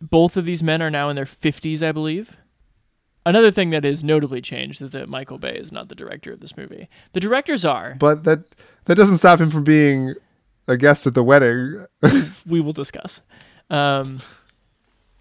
Both 0.00 0.36
of 0.36 0.44
these 0.44 0.62
men 0.62 0.82
are 0.82 0.90
now 0.90 1.08
in 1.08 1.16
their 1.16 1.24
50s, 1.24 1.82
I 1.82 1.92
believe. 1.92 2.36
Another 3.26 3.50
thing 3.50 3.70
that 3.70 3.84
is 3.84 4.04
notably 4.04 4.42
changed 4.42 4.82
is 4.82 4.90
that 4.90 5.08
Michael 5.08 5.38
Bay 5.38 5.56
is 5.56 5.72
not 5.72 5.88
the 5.88 5.94
director 5.94 6.32
of 6.32 6.40
this 6.40 6.56
movie. 6.56 6.88
The 7.12 7.20
directors 7.20 7.64
are. 7.64 7.96
But 7.98 8.24
that 8.24 8.54
that 8.84 8.96
doesn't 8.96 9.16
stop 9.16 9.40
him 9.40 9.50
from 9.50 9.64
being 9.64 10.14
a 10.66 10.76
guest 10.76 11.06
at 11.06 11.14
the 11.14 11.22
wedding. 11.22 11.84
we 12.46 12.60
will 12.60 12.72
discuss. 12.72 13.20
Um, 13.70 14.20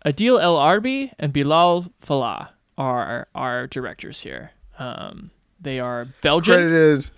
Adil 0.06 0.42
El 0.42 0.56
Arbi 0.56 1.12
and 1.20 1.34
Bilall 1.34 1.92
Fallah 2.00 2.54
are 2.78 3.28
our 3.36 3.68
directors 3.68 4.22
here. 4.22 4.52
Um, 4.78 5.32
they 5.60 5.80
are 5.80 6.08
Belgian. 6.22 6.56
Credited, 6.56 7.10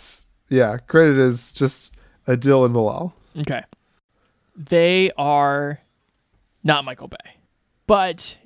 yeah, 0.49 0.77
credited 0.87 1.19
is 1.19 1.51
just 1.51 1.93
Adil 2.27 2.65
and 2.65 2.75
Bilall. 2.75 3.13
Okay. 3.39 3.63
They 4.55 5.11
are 5.17 5.79
not 6.63 6.85
Michael 6.85 7.07
Bay. 7.07 7.17
But 7.87 8.37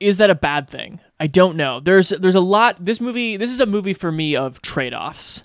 is 0.00 0.18
that 0.18 0.30
a 0.30 0.34
bad 0.34 0.68
thing? 0.68 1.00
I 1.18 1.26
don't 1.26 1.56
know. 1.56 1.80
There's 1.80 2.10
there's 2.10 2.34
a 2.34 2.40
lot 2.40 2.82
this 2.82 3.00
movie 3.00 3.36
this 3.36 3.50
is 3.50 3.60
a 3.60 3.66
movie 3.66 3.94
for 3.94 4.12
me 4.12 4.36
of 4.36 4.62
trade-offs. 4.62 5.44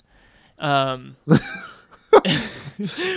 Um 0.58 1.16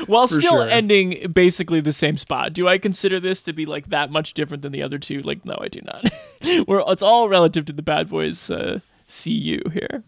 while 0.07 0.27
For 0.27 0.35
still 0.35 0.61
sure. 0.61 0.69
ending 0.69 1.31
basically 1.31 1.79
the 1.79 1.93
same 1.93 2.17
spot. 2.17 2.53
Do 2.53 2.67
I 2.67 2.77
consider 2.77 3.19
this 3.19 3.41
to 3.43 3.53
be 3.53 3.65
like 3.65 3.89
that 3.89 4.11
much 4.11 4.33
different 4.33 4.61
than 4.63 4.71
the 4.71 4.83
other 4.83 4.99
two? 4.99 5.21
Like 5.21 5.45
no, 5.45 5.57
I 5.59 5.67
do 5.67 5.81
not. 5.81 6.05
We're 6.67 6.83
it's 6.87 7.01
all 7.01 7.29
relative 7.29 7.65
to 7.65 7.73
the 7.73 7.81
Bad 7.81 8.09
Boys 8.09 8.49
uh, 8.49 8.79
CU 9.09 9.61
here. 9.73 10.03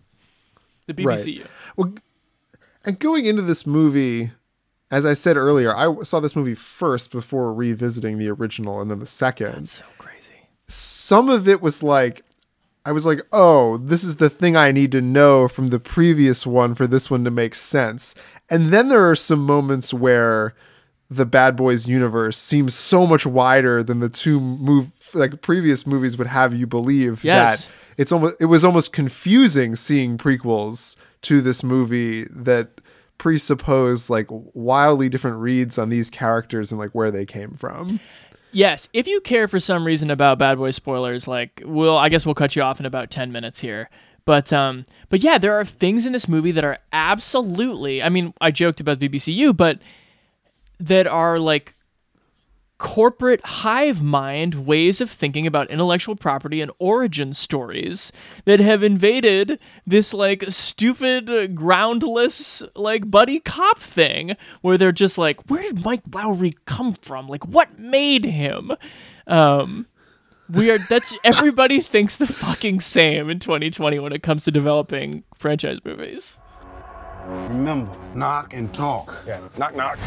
The 0.87 0.93
BBCU. 0.93 1.45
Well, 1.77 1.93
and 2.85 2.97
going 2.99 3.25
into 3.25 3.41
this 3.41 3.67
movie, 3.67 4.31
as 4.91 5.05
I 5.05 5.13
said 5.13 5.37
earlier, 5.37 5.75
I 5.75 6.01
saw 6.03 6.19
this 6.19 6.35
movie 6.35 6.55
first 6.55 7.11
before 7.11 7.53
revisiting 7.53 8.17
the 8.17 8.29
original 8.29 8.81
and 8.81 8.89
then 8.89 8.99
the 8.99 9.05
second. 9.05 9.53
That's 9.53 9.71
so 9.71 9.85
crazy. 9.97 10.31
Some 10.65 11.29
of 11.29 11.47
it 11.47 11.61
was 11.61 11.83
like, 11.83 12.23
I 12.89 12.91
was 12.91 13.05
like, 13.05 13.21
oh, 13.31 13.77
this 13.77 14.03
is 14.03 14.15
the 14.15 14.31
thing 14.31 14.57
I 14.57 14.71
need 14.71 14.91
to 14.93 14.99
know 15.01 15.47
from 15.47 15.67
the 15.67 15.79
previous 15.79 16.47
one 16.47 16.73
for 16.73 16.87
this 16.87 17.11
one 17.11 17.23
to 17.23 17.29
make 17.29 17.53
sense. 17.53 18.15
And 18.49 18.73
then 18.73 18.89
there 18.89 19.07
are 19.07 19.13
some 19.15 19.45
moments 19.45 19.93
where 19.93 20.55
the 21.07 21.23
Bad 21.25 21.55
Boys 21.55 21.87
universe 21.87 22.35
seems 22.35 22.73
so 22.73 23.05
much 23.05 23.27
wider 23.27 23.83
than 23.83 23.99
the 23.99 24.09
two 24.09 24.39
move 24.39 24.89
like 25.13 25.39
previous 25.41 25.85
movies 25.85 26.17
would 26.17 26.25
have 26.27 26.55
you 26.55 26.65
believe 26.65 27.23
Yes. 27.23 27.65
that 27.67 27.71
it's 27.97 28.11
almost 28.11 28.37
it 28.39 28.45
was 28.45 28.65
almost 28.65 28.91
confusing 28.91 29.75
seeing 29.75 30.17
prequels 30.17 30.97
to 31.21 31.41
this 31.41 31.63
movie 31.63 32.23
that 32.31 32.81
presuppose 33.19 34.09
like 34.09 34.27
wildly 34.31 35.09
different 35.09 35.37
reads 35.37 35.77
on 35.77 35.89
these 35.89 36.09
characters 36.09 36.71
and 36.71 36.79
like 36.79 36.91
where 36.95 37.11
they 37.11 37.25
came 37.25 37.51
from. 37.51 37.99
Yes, 38.51 38.87
if 38.93 39.07
you 39.07 39.21
care 39.21 39.47
for 39.47 39.59
some 39.59 39.85
reason 39.85 40.09
about 40.09 40.39
Bad 40.39 40.57
Boy 40.57 40.71
spoilers, 40.71 41.27
like 41.27 41.61
we'll 41.65 41.97
I 41.97 42.09
guess 42.09 42.25
we'll 42.25 42.35
cut 42.35 42.55
you 42.55 42.61
off 42.61 42.79
in 42.79 42.85
about 42.85 43.09
10 43.11 43.31
minutes 43.31 43.59
here. 43.59 43.89
But 44.25 44.51
um 44.51 44.85
but 45.09 45.21
yeah, 45.21 45.37
there 45.37 45.59
are 45.59 45.65
things 45.65 46.05
in 46.05 46.13
this 46.13 46.27
movie 46.27 46.51
that 46.51 46.63
are 46.63 46.79
absolutely 46.91 48.01
I 48.01 48.09
mean, 48.09 48.33
I 48.41 48.51
joked 48.51 48.79
about 48.79 48.99
BBCU, 48.99 49.55
but 49.55 49.79
that 50.79 51.07
are 51.07 51.39
like 51.39 51.75
corporate 52.80 53.45
hive 53.45 54.01
mind 54.01 54.65
ways 54.65 54.99
of 54.99 55.11
thinking 55.11 55.45
about 55.45 55.69
intellectual 55.69 56.15
property 56.15 56.61
and 56.61 56.71
origin 56.80 57.34
stories 57.34 58.11
that 58.45 58.59
have 58.59 58.82
invaded 58.82 59.59
this 59.86 60.13
like 60.13 60.43
stupid 60.49 61.53
groundless 61.53 62.63
like 62.75 63.11
buddy 63.11 63.39
cop 63.41 63.77
thing 63.80 64.36
where 64.61 64.77
they're 64.77 64.91
just 64.91 65.17
like 65.17 65.47
where 65.49 65.61
did 65.61 65.86
Mike 65.86 66.03
Lowrey 66.05 66.55
come 66.65 66.93
from 66.93 67.27
like 67.27 67.45
what 67.45 67.77
made 67.77 68.23
him 68.23 68.71
um 69.27 69.86
we 70.49 70.71
are 70.71 70.77
that's 70.77 71.13
everybody 71.23 71.82
thinks 71.82 72.17
the 72.17 72.25
fucking 72.25 72.80
same 72.80 73.30
in 73.30 73.39
2020 73.39 73.99
when 73.99 74.13
it 74.13 74.23
comes 74.23 74.45
to 74.45 74.51
developing 74.51 75.23
franchise 75.36 75.80
movies 75.84 76.39
Remember, 77.30 77.95
knock 78.15 78.53
and 78.55 78.73
talk. 78.73 79.15
Yeah, 79.27 79.41
knock, 79.55 79.75
knock. 79.75 79.99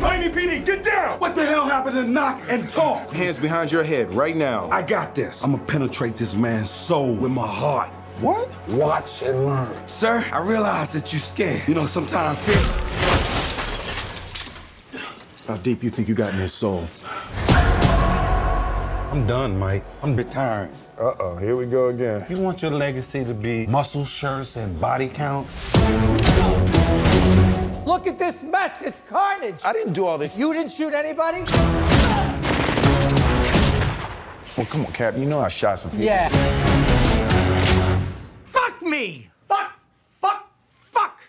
Miami 0.00 0.28
PD, 0.28 0.64
get 0.64 0.82
down! 0.82 1.18
What 1.20 1.34
the 1.34 1.46
hell 1.46 1.64
happened 1.64 1.96
to 1.96 2.04
knock 2.04 2.42
and 2.48 2.68
talk? 2.68 3.12
Hands 3.12 3.38
behind 3.38 3.70
your 3.70 3.84
head 3.84 4.12
right 4.12 4.36
now. 4.36 4.68
I 4.70 4.82
got 4.82 5.14
this. 5.14 5.42
I'm 5.44 5.52
gonna 5.52 5.64
penetrate 5.64 6.16
this 6.16 6.34
man's 6.34 6.70
soul 6.70 7.14
with 7.14 7.30
my 7.30 7.46
heart. 7.46 7.90
What? 8.20 8.48
Watch 8.68 9.22
and 9.22 9.46
learn. 9.46 9.88
Sir, 9.88 10.24
I 10.32 10.38
realize 10.38 10.90
that 10.92 11.12
you're 11.12 11.20
scared. 11.20 11.62
You 11.68 11.74
know, 11.74 11.86
sometimes 11.86 12.38
fear. 12.40 12.56
How 15.46 15.56
deep 15.58 15.82
you 15.82 15.90
think 15.90 16.08
you 16.08 16.14
got 16.14 16.32
in 16.32 16.40
his 16.40 16.52
soul? 16.52 16.88
I'm 17.48 19.26
done, 19.26 19.58
Mike. 19.58 19.84
I'm 20.02 20.16
retiring. 20.16 20.72
Uh-oh, 20.98 21.36
here 21.36 21.54
we 21.56 21.66
go 21.66 21.88
again. 21.88 22.24
You 22.28 22.38
want 22.38 22.62
your 22.62 22.70
legacy 22.70 23.24
to 23.24 23.34
be 23.34 23.66
muscle 23.66 24.04
shirts 24.04 24.56
and 24.56 24.80
body 24.80 25.08
counts? 25.08 25.70
Look 27.86 28.06
at 28.06 28.18
this 28.18 28.42
mess. 28.42 28.80
It's 28.80 29.00
carnage. 29.00 29.60
I 29.62 29.72
didn't 29.74 29.92
do 29.92 30.06
all 30.06 30.16
this. 30.16 30.38
You 30.38 30.52
didn't 30.54 30.72
shoot 30.72 30.94
anybody? 30.94 31.44
Well, 34.56 34.66
come 34.66 34.86
on, 34.86 34.92
Cap. 34.92 35.18
You 35.18 35.26
know 35.26 35.40
I 35.40 35.48
shot 35.48 35.80
some 35.80 35.90
people. 35.90 36.06
Yeah. 36.06 36.28
Fuck 38.44 38.82
me. 38.82 39.28
Fuck. 39.48 39.72
Fuck. 40.20 40.50
Fuck. 40.72 41.20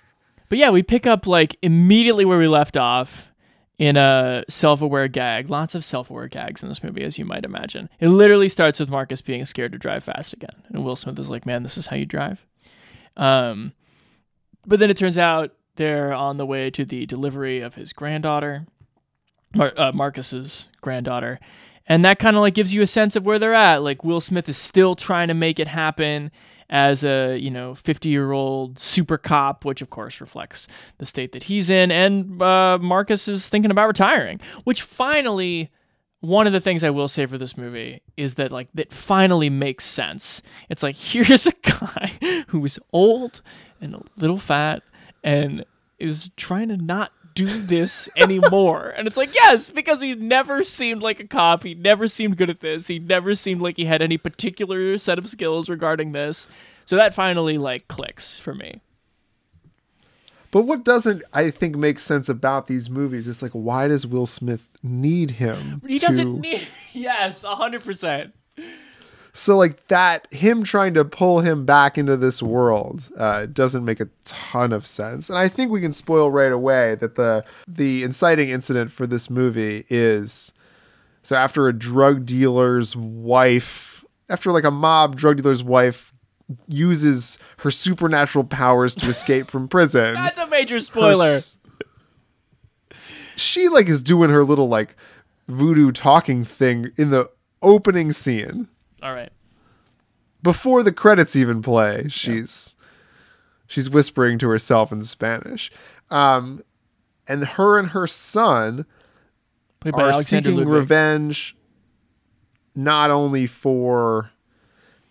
But 0.48 0.58
yeah, 0.58 0.70
we 0.70 0.82
pick 0.82 1.06
up 1.06 1.28
like 1.28 1.58
immediately 1.62 2.24
where 2.24 2.38
we 2.38 2.48
left 2.48 2.78
off 2.78 3.32
in 3.78 3.98
a 3.98 4.46
self-aware 4.48 5.10
gag. 5.10 5.50
Lots 5.50 5.76
of 5.76 5.84
self-aware 5.84 6.30
gags 6.30 6.64
in 6.64 6.70
this 6.70 6.82
movie, 6.82 7.04
as 7.04 7.18
you 7.18 7.26
might 7.26 7.44
imagine. 7.44 7.90
It 8.00 8.08
literally 8.08 8.48
starts 8.48 8.80
with 8.80 8.90
Marcus 8.90 9.22
being 9.22 9.46
scared 9.46 9.74
to 9.74 9.78
drive 9.78 10.06
fast 10.06 10.32
again, 10.32 10.64
and 10.70 10.86
Will 10.86 10.96
Smith 10.96 11.20
is 11.20 11.30
like, 11.30 11.46
"Man, 11.46 11.64
this 11.64 11.78
is 11.78 11.88
how 11.88 11.98
you 11.98 12.06
drive." 12.06 12.46
Um, 13.18 13.74
but 14.66 14.80
then 14.80 14.90
it 14.90 14.96
turns 14.96 15.18
out 15.18 15.52
they're 15.76 16.14
on 16.14 16.38
the 16.38 16.46
way 16.46 16.70
to 16.72 16.86
the 16.86 17.06
delivery 17.06 17.62
of 17.62 17.76
his 17.76 17.94
granddaughter, 17.94 18.66
Mar- 19.54 19.74
uh, 19.78 19.92
Marcus's 19.92 20.70
granddaughter, 20.82 21.40
and 21.88 22.04
that 22.04 22.20
kind 22.20 22.36
of 22.36 22.42
like 22.42 22.54
gives 22.54 22.74
you 22.74 22.82
a 22.82 22.88
sense 22.88 23.16
of 23.16 23.26
where 23.26 23.40
they're 23.40 23.54
at. 23.54 23.84
Like 23.84 24.04
Will 24.04 24.22
Smith 24.22 24.50
is 24.50 24.58
still 24.58 24.96
trying 24.96 25.28
to 25.28 25.34
make 25.34 25.60
it 25.60 25.68
happen 25.68 26.32
as 26.70 27.04
a 27.04 27.38
you 27.38 27.52
know 27.52 27.76
50 27.76 28.10
year 28.10 28.32
old 28.32 28.80
super 28.80 29.18
cop, 29.18 29.66
which 29.66 29.82
of 29.82 29.90
course 29.90 30.20
reflects 30.20 30.68
the 30.98 31.06
state 31.06 31.32
that 31.34 31.44
he's 31.44 31.70
in, 31.70 31.92
and 31.92 32.42
uh, 32.42 32.78
Marcus 32.82 33.28
is 33.28 33.48
thinking 33.48 33.72
about 33.72 33.88
retiring, 33.88 34.40
which 34.64 34.82
finally. 34.82 35.72
One 36.22 36.48
of 36.48 36.54
the 36.54 36.62
things 36.62 36.84
I 36.84 36.90
will 36.90 37.08
say 37.08 37.28
for 37.28 37.38
this 37.38 37.56
movie 37.56 38.02
is 38.18 38.34
that 38.36 38.52
like 38.52 38.70
that 38.74 38.92
finally 38.92 39.48
makes 39.48 39.86
sense. 39.86 40.42
It's 40.70 40.82
like 40.82 40.96
here's 40.96 41.46
a 41.46 41.52
guy 41.62 42.46
who 42.48 42.66
is 42.66 42.80
old 42.92 43.44
and 43.80 43.94
a 43.94 44.02
little 44.18 44.40
fat 44.40 44.82
and 45.26 45.66
is 46.00 46.30
trying 46.38 46.70
to 46.70 46.78
not 46.78 47.12
do 47.34 47.46
this 47.48 48.08
anymore. 48.18 48.94
and 48.96 49.08
it's 49.08 49.18
like, 49.18 49.36
yes, 49.36 49.70
because 49.70 50.00
he 50.00 50.16
never 50.16 50.64
seemed 50.64 51.02
like 51.02 51.20
a 51.20 51.28
cop. 51.28 51.64
He 51.64 51.74
never 51.74 52.08
seemed 52.08 52.38
good 52.38 52.50
at 52.50 52.62
this. 52.62 52.88
He 52.88 53.00
never 53.00 53.36
seemed 53.36 53.60
like 53.62 53.76
he 53.76 53.84
had 53.86 54.02
any 54.02 54.18
particular 54.18 54.98
set 54.98 55.18
of 55.18 55.28
skills 55.30 55.68
regarding 55.68 56.14
this. 56.14 56.48
So 56.86 56.96
that 56.96 57.14
finally 57.14 57.58
like 57.58 57.88
clicks 57.90 58.40
for 58.40 58.54
me. 58.54 58.80
But 60.52 60.62
what 60.62 60.86
doesn't 60.86 61.24
I 61.34 61.50
think 61.50 61.76
make 61.76 62.00
sense 62.00 62.30
about 62.30 62.68
these 62.68 62.90
movies? 62.90 63.28
It's 63.28 63.42
like 63.42 63.52
why 63.52 63.90
does 63.90 64.08
Will 64.08 64.26
Smith 64.26 64.70
need 64.82 65.32
him? 65.32 65.82
He 65.86 66.00
to- 66.00 66.06
doesn't 66.06 66.40
need 66.40 66.66
Yes, 66.94 67.44
100%. 67.44 68.32
So 69.38 69.58
like 69.58 69.88
that, 69.88 70.32
him 70.34 70.64
trying 70.64 70.94
to 70.94 71.04
pull 71.04 71.42
him 71.42 71.66
back 71.66 71.98
into 71.98 72.16
this 72.16 72.42
world 72.42 73.10
uh, 73.18 73.48
doesn't 73.48 73.84
make 73.84 74.00
a 74.00 74.08
ton 74.24 74.72
of 74.72 74.86
sense. 74.86 75.30
And 75.30 75.38
I 75.38 75.50
think 75.50 75.72
we 75.72 75.82
can 75.82 75.92
spoil 75.92 76.32
right 76.32 76.54
away 76.54 76.96
that 76.96 77.16
the 77.16 77.44
the 77.68 78.04
inciting 78.04 78.48
incident 78.50 78.94
for 78.94 79.06
this 79.06 79.30
movie 79.30 79.84
is 79.90 80.54
so 81.22 81.36
after 81.36 81.68
a 81.68 81.74
drug 81.74 82.26
dealer's 82.26 82.96
wife, 82.96 84.06
after 84.30 84.54
like 84.54 84.64
a 84.64 84.72
mob 84.72 85.18
drug 85.18 85.36
dealer's 85.42 85.64
wife 85.64 86.14
uses 86.70 87.38
her 87.58 87.72
supernatural 87.72 88.46
powers 88.46 88.96
to 88.96 89.10
escape 89.10 89.48
from 89.52 89.68
prison. 89.68 90.14
That's 90.14 90.40
a 90.40 90.48
major 90.48 90.80
spoiler. 90.80 91.26
s- 91.26 91.58
she 93.36 93.68
like 93.68 93.90
is 93.90 94.02
doing 94.02 94.30
her 94.30 94.46
little 94.46 94.70
like 94.70 94.96
voodoo 95.50 95.92
talking 95.92 96.46
thing 96.46 96.92
in 96.98 97.10
the 97.10 97.30
opening 97.62 98.12
scene 98.14 98.70
All 99.06 99.14
right. 99.14 99.30
before 100.42 100.82
the 100.82 100.92
credits 100.92 101.36
even 101.36 101.62
play 101.62 102.08
she's 102.10 102.76
she's 103.68 103.88
whispering 103.88 104.40
to 104.40 104.50
herself 104.50 104.92
in 104.92 105.04
spanish 105.04 105.72
um 106.10 106.64
and 107.28 107.46
her 107.46 107.78
and 107.78 107.90
her 107.90 108.08
son 108.08 108.88
Played 109.80 109.94
are 109.94 110.14
seeking 110.14 110.56
Ludwig. 110.56 110.68
revenge 110.68 111.56
not 112.74 113.12
only 113.12 113.46
for 113.46 114.32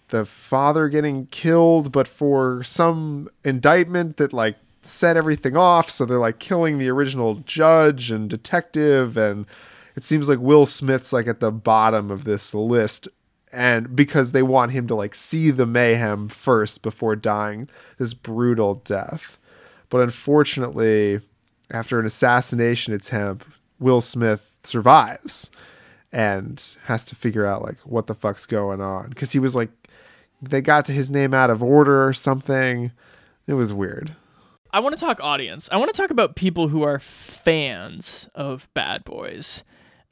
the 0.09 0.25
father 0.25 0.89
getting 0.89 1.27
killed 1.27 1.93
but 1.93 2.09
for 2.09 2.65
some 2.65 3.29
indictment 3.45 4.17
that 4.17 4.33
like 4.33 4.57
set 4.83 5.17
everything 5.17 5.57
off 5.57 5.89
so 5.89 6.05
they're 6.05 6.19
like 6.19 6.41
killing 6.41 6.79
the 6.79 6.89
original 6.91 7.37
judge 7.37 8.11
and 8.11 8.29
detective 8.29 9.17
and 9.17 9.47
it 9.95 10.03
seems 10.03 10.29
like 10.29 10.41
Will 10.41 10.67
Smith's 10.67 11.13
like 11.13 11.29
at 11.29 11.39
the 11.39 11.53
bottom 11.53 12.11
of 12.11 12.25
this 12.25 12.53
list 12.53 13.07
and 13.55 13.95
because 13.95 14.33
they 14.33 14.43
want 14.43 14.73
him 14.73 14.87
to 14.87 14.95
like 14.95 15.15
see 15.15 15.51
the 15.51 15.67
mayhem 15.67 16.29
first 16.29 16.83
before 16.83 17.17
dying 17.17 17.69
this 17.99 18.15
brutal 18.15 18.75
death 18.75 19.39
but 19.89 20.01
unfortunately 20.01 21.21
after 21.71 21.99
an 21.99 22.07
assassination 22.07 22.93
attempt 22.93 23.47
Will 23.79 24.01
Smith 24.01 24.57
survives 24.63 25.51
and 26.13 26.77
has 26.85 27.05
to 27.07 27.17
figure 27.17 27.45
out 27.45 27.63
like 27.63 27.79
what 27.79 28.07
the 28.07 28.15
fuck's 28.15 28.47
going 28.47 28.81
on 28.81 29.09
because 29.09 29.33
he 29.33 29.39
was 29.39 29.57
like 29.57 29.71
they 30.51 30.61
got 30.61 30.85
to 30.87 30.93
his 30.93 31.11
name 31.11 31.35
out 31.35 31.51
of 31.51 31.63
order 31.63 32.07
or 32.07 32.13
something. 32.13 32.93
It 33.47 33.55
was 33.55 33.73
weird. 33.73 34.15
I 34.73 34.81
want 34.81 34.97
to 34.97 35.01
talk 35.01 35.21
audience. 35.23 35.69
I 35.71 35.77
want 35.77 35.95
to 35.95 36.01
talk 36.01 36.11
about 36.11 36.35
people 36.35 36.69
who 36.69 36.83
are 36.83 36.99
fans 36.99 38.29
of 38.35 38.69
Bad 38.75 39.05
Boys. 39.05 39.63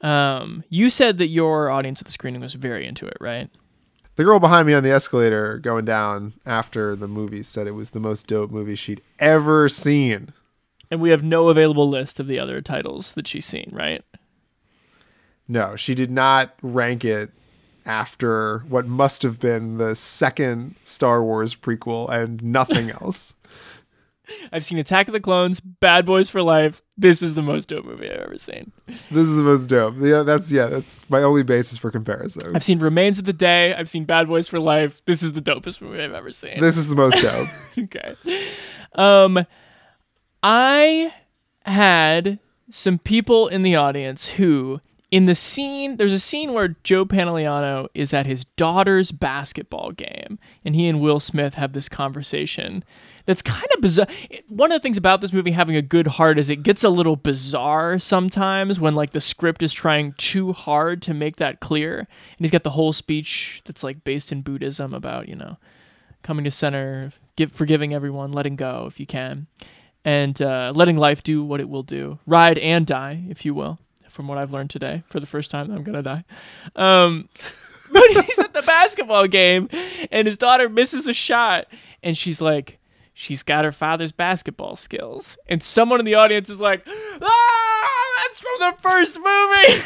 Um, 0.03 0.63
you 0.69 0.89
said 0.89 1.17
that 1.17 1.27
your 1.27 1.69
audience 1.69 2.01
at 2.01 2.05
the 2.05 2.11
screening 2.11 2.41
was 2.41 2.53
very 2.53 2.85
into 2.85 3.07
it, 3.07 3.17
right? 3.21 3.49
The 4.15 4.23
girl 4.23 4.39
behind 4.39 4.67
me 4.67 4.73
on 4.75 4.83
the 4.83 4.91
escalator 4.91 5.57
going 5.57 5.85
down 5.85 6.33
after 6.45 6.95
the 6.95 7.07
movie 7.07 7.41
said 7.41 7.65
it 7.65 7.71
was 7.71 7.91
the 7.91 7.99
most 7.99 8.27
dope 8.27 8.51
movie 8.51 8.75
she'd 8.75 9.01
ever 9.17 9.67
seen. 9.67 10.33
And 10.91 11.01
we 11.01 11.09
have 11.09 11.23
no 11.23 11.49
available 11.49 11.89
list 11.89 12.19
of 12.19 12.27
the 12.27 12.37
other 12.37 12.61
titles 12.61 13.13
that 13.13 13.27
she's 13.27 13.45
seen, 13.45 13.69
right? 13.73 14.03
No, 15.47 15.75
she 15.75 15.95
did 15.95 16.11
not 16.11 16.53
rank 16.61 17.03
it 17.03 17.31
after 17.85 18.59
what 18.69 18.85
must 18.85 19.23
have 19.23 19.39
been 19.39 19.77
the 19.77 19.95
second 19.95 20.75
Star 20.83 21.23
Wars 21.23 21.55
prequel 21.55 22.09
and 22.09 22.41
nothing 22.43 22.91
else. 23.01 23.33
I've 24.51 24.63
seen 24.63 24.77
Attack 24.77 25.07
of 25.07 25.13
the 25.13 25.19
Clones, 25.19 25.59
Bad 25.59 26.05
Boys 26.05 26.29
for 26.29 26.41
Life. 26.41 26.81
This 26.97 27.21
is 27.21 27.33
the 27.33 27.41
most 27.41 27.67
dope 27.67 27.85
movie 27.85 28.09
I've 28.09 28.19
ever 28.19 28.37
seen. 28.37 28.71
This 29.11 29.27
is 29.27 29.35
the 29.35 29.43
most 29.43 29.67
dope. 29.67 29.95
Yeah, 29.99 30.23
that's 30.23 30.51
yeah, 30.51 30.67
that's 30.67 31.09
my 31.09 31.21
only 31.21 31.43
basis 31.43 31.77
for 31.77 31.91
comparison. 31.91 32.55
I've 32.55 32.63
seen 32.63 32.79
Remains 32.79 33.19
of 33.19 33.25
the 33.25 33.33
Day. 33.33 33.73
I've 33.73 33.89
seen 33.89 34.05
Bad 34.05 34.27
Boys 34.27 34.47
for 34.47 34.59
Life. 34.59 35.01
This 35.05 35.23
is 35.23 35.33
the 35.33 35.41
dopest 35.41 35.81
movie 35.81 36.01
I've 36.01 36.13
ever 36.13 36.31
seen. 36.31 36.59
This 36.59 36.77
is 36.77 36.87
the 36.87 36.95
most 36.95 37.21
dope. 37.21 37.47
okay. 37.79 38.15
Um, 38.93 39.45
I 40.41 41.13
had 41.65 42.39
some 42.69 42.99
people 42.99 43.47
in 43.47 43.63
the 43.63 43.75
audience 43.75 44.27
who, 44.29 44.81
in 45.11 45.25
the 45.25 45.35
scene, 45.35 45.97
there's 45.97 46.13
a 46.13 46.19
scene 46.19 46.53
where 46.53 46.75
Joe 46.83 47.05
Pantoliano 47.05 47.87
is 47.93 48.13
at 48.13 48.25
his 48.25 48.45
daughter's 48.57 49.11
basketball 49.11 49.91
game, 49.91 50.39
and 50.63 50.75
he 50.75 50.87
and 50.87 51.01
Will 51.01 51.19
Smith 51.19 51.55
have 51.55 51.73
this 51.73 51.89
conversation 51.89 52.83
that's 53.25 53.41
kind 53.41 53.67
of 53.73 53.81
bizarre. 53.81 54.07
One 54.49 54.71
of 54.71 54.75
the 54.75 54.83
things 54.83 54.97
about 54.97 55.21
this 55.21 55.33
movie 55.33 55.51
having 55.51 55.75
a 55.75 55.81
good 55.81 56.07
heart 56.07 56.37
is 56.37 56.49
it 56.49 56.63
gets 56.63 56.83
a 56.83 56.89
little 56.89 57.15
bizarre 57.15 57.99
sometimes 57.99 58.79
when 58.79 58.95
like 58.95 59.11
the 59.11 59.21
script 59.21 59.63
is 59.63 59.73
trying 59.73 60.13
too 60.13 60.51
hard 60.53 61.01
to 61.03 61.13
make 61.13 61.37
that 61.37 61.59
clear. 61.59 61.99
And 61.99 62.07
he's 62.39 62.51
got 62.51 62.63
the 62.63 62.71
whole 62.71 62.93
speech 62.93 63.61
that's 63.65 63.83
like 63.83 64.03
based 64.03 64.31
in 64.31 64.41
Buddhism 64.41 64.93
about, 64.93 65.29
you 65.29 65.35
know, 65.35 65.57
coming 66.21 66.43
to 66.45 66.51
center, 66.51 67.11
give 67.35 67.51
forgiving 67.51 67.93
everyone, 67.93 68.31
letting 68.31 68.55
go 68.55 68.85
if 68.87 68.99
you 68.99 69.05
can, 69.05 69.47
and 70.03 70.41
uh, 70.41 70.73
letting 70.75 70.97
life 70.97 71.23
do 71.23 71.43
what 71.43 71.61
it 71.61 71.69
will 71.69 71.83
do, 71.83 72.19
ride 72.25 72.57
and 72.57 72.85
die, 72.85 73.23
if 73.29 73.45
you 73.45 73.53
will. 73.53 73.79
From 74.09 74.27
what 74.27 74.37
I've 74.37 74.53
learned 74.53 74.69
today, 74.69 75.01
for 75.09 75.19
the 75.19 75.25
first 75.25 75.49
time, 75.49 75.71
I'm 75.71 75.81
gonna 75.81 76.03
die. 76.03 76.23
Um, 76.75 77.29
but 77.91 78.03
he's 78.25 78.37
at 78.37 78.53
the 78.53 78.61
basketball 78.61 79.27
game, 79.27 79.69
and 80.11 80.27
his 80.27 80.37
daughter 80.37 80.69
misses 80.69 81.07
a 81.07 81.13
shot, 81.13 81.65
and 82.03 82.15
she's 82.15 82.39
like, 82.39 82.79
she's 83.13 83.43
got 83.43 83.65
her 83.65 83.71
father's 83.71 84.11
basketball 84.11 84.75
skills, 84.75 85.37
and 85.47 85.61
someone 85.61 85.99
in 85.99 86.05
the 86.05 86.15
audience 86.15 86.49
is 86.49 86.59
like, 86.59 86.85
ah, 86.87 88.23
that's 88.23 88.39
from 88.39 88.51
the 88.59 88.75
first 88.81 89.17
movie, 89.17 89.83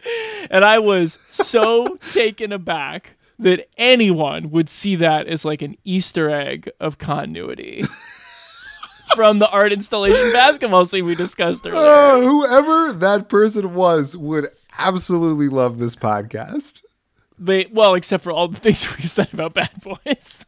and 0.50 0.64
I 0.64 0.78
was 0.78 1.18
so 1.28 1.96
taken 2.12 2.52
aback 2.52 3.16
that 3.38 3.68
anyone 3.76 4.50
would 4.50 4.68
see 4.68 4.96
that 4.96 5.26
as 5.26 5.44
like 5.44 5.62
an 5.62 5.76
Easter 5.84 6.28
egg 6.30 6.70
of 6.80 6.98
continuity 6.98 7.84
from 9.14 9.38
the 9.38 9.48
art 9.50 9.72
installation 9.72 10.32
basketball 10.32 10.86
scene 10.86 11.04
we 11.04 11.14
discussed 11.14 11.66
earlier. 11.66 11.78
Uh, 11.88 12.20
whoever 12.20 12.92
that 12.94 13.28
person 13.28 13.74
was 13.74 14.16
would 14.16 14.48
absolutely 14.76 15.48
love 15.48 15.78
this 15.78 15.94
podcast. 15.94 16.80
But, 17.38 17.72
well, 17.72 17.94
except 17.94 18.24
for 18.24 18.32
all 18.32 18.48
the 18.48 18.58
things 18.58 18.96
we 18.96 19.04
said 19.04 19.32
about 19.32 19.54
Bad 19.54 19.70
Boys. 19.82 20.44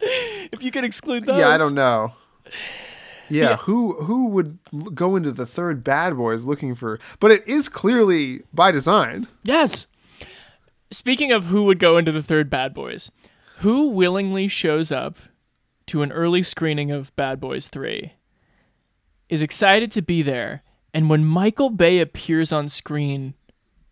if 0.52 0.62
you 0.62 0.70
could 0.70 0.84
exclude 0.84 1.24
those. 1.24 1.38
Yeah, 1.38 1.48
I 1.48 1.58
don't 1.58 1.74
know. 1.74 2.12
Yeah, 3.30 3.50
yeah, 3.50 3.56
who 3.56 3.94
who 4.04 4.26
would 4.28 4.58
go 4.94 5.16
into 5.16 5.32
the 5.32 5.44
third 5.44 5.84
Bad 5.84 6.16
Boys 6.16 6.44
looking 6.46 6.74
for? 6.74 6.98
But 7.20 7.30
it 7.30 7.46
is 7.46 7.68
clearly 7.68 8.42
by 8.54 8.70
design. 8.70 9.26
Yes. 9.42 9.86
Speaking 10.90 11.32
of 11.32 11.46
who 11.46 11.64
would 11.64 11.78
go 11.78 11.98
into 11.98 12.12
the 12.12 12.22
third 12.22 12.48
Bad 12.48 12.72
Boys, 12.72 13.10
who 13.58 13.90
willingly 13.90 14.48
shows 14.48 14.90
up 14.90 15.18
to 15.86 16.02
an 16.02 16.12
early 16.12 16.42
screening 16.42 16.90
of 16.90 17.14
Bad 17.16 17.40
Boys 17.40 17.68
3 17.68 18.12
is 19.28 19.42
excited 19.42 19.90
to 19.92 20.02
be 20.02 20.22
there 20.22 20.62
and 20.94 21.10
when 21.10 21.24
Michael 21.24 21.70
Bay 21.70 22.00
appears 22.00 22.52
on 22.52 22.68
screen 22.68 23.34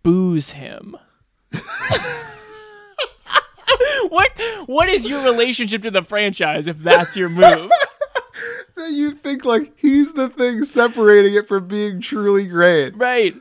boos 0.03 0.51
him. 0.51 0.97
what 4.09 4.33
what 4.67 4.89
is 4.89 5.07
your 5.07 5.23
relationship 5.25 5.83
to 5.83 5.91
the 5.91 6.03
franchise 6.03 6.67
if 6.67 6.79
that's 6.79 7.17
your 7.17 7.29
move? 7.29 7.71
you 8.91 9.13
think 9.13 9.45
like 9.45 9.73
he's 9.77 10.13
the 10.13 10.29
thing 10.29 10.63
separating 10.63 11.35
it 11.35 11.49
from 11.49 11.67
being 11.69 12.01
truly 12.01 12.47
great. 12.47 12.97
Right. 12.97 13.35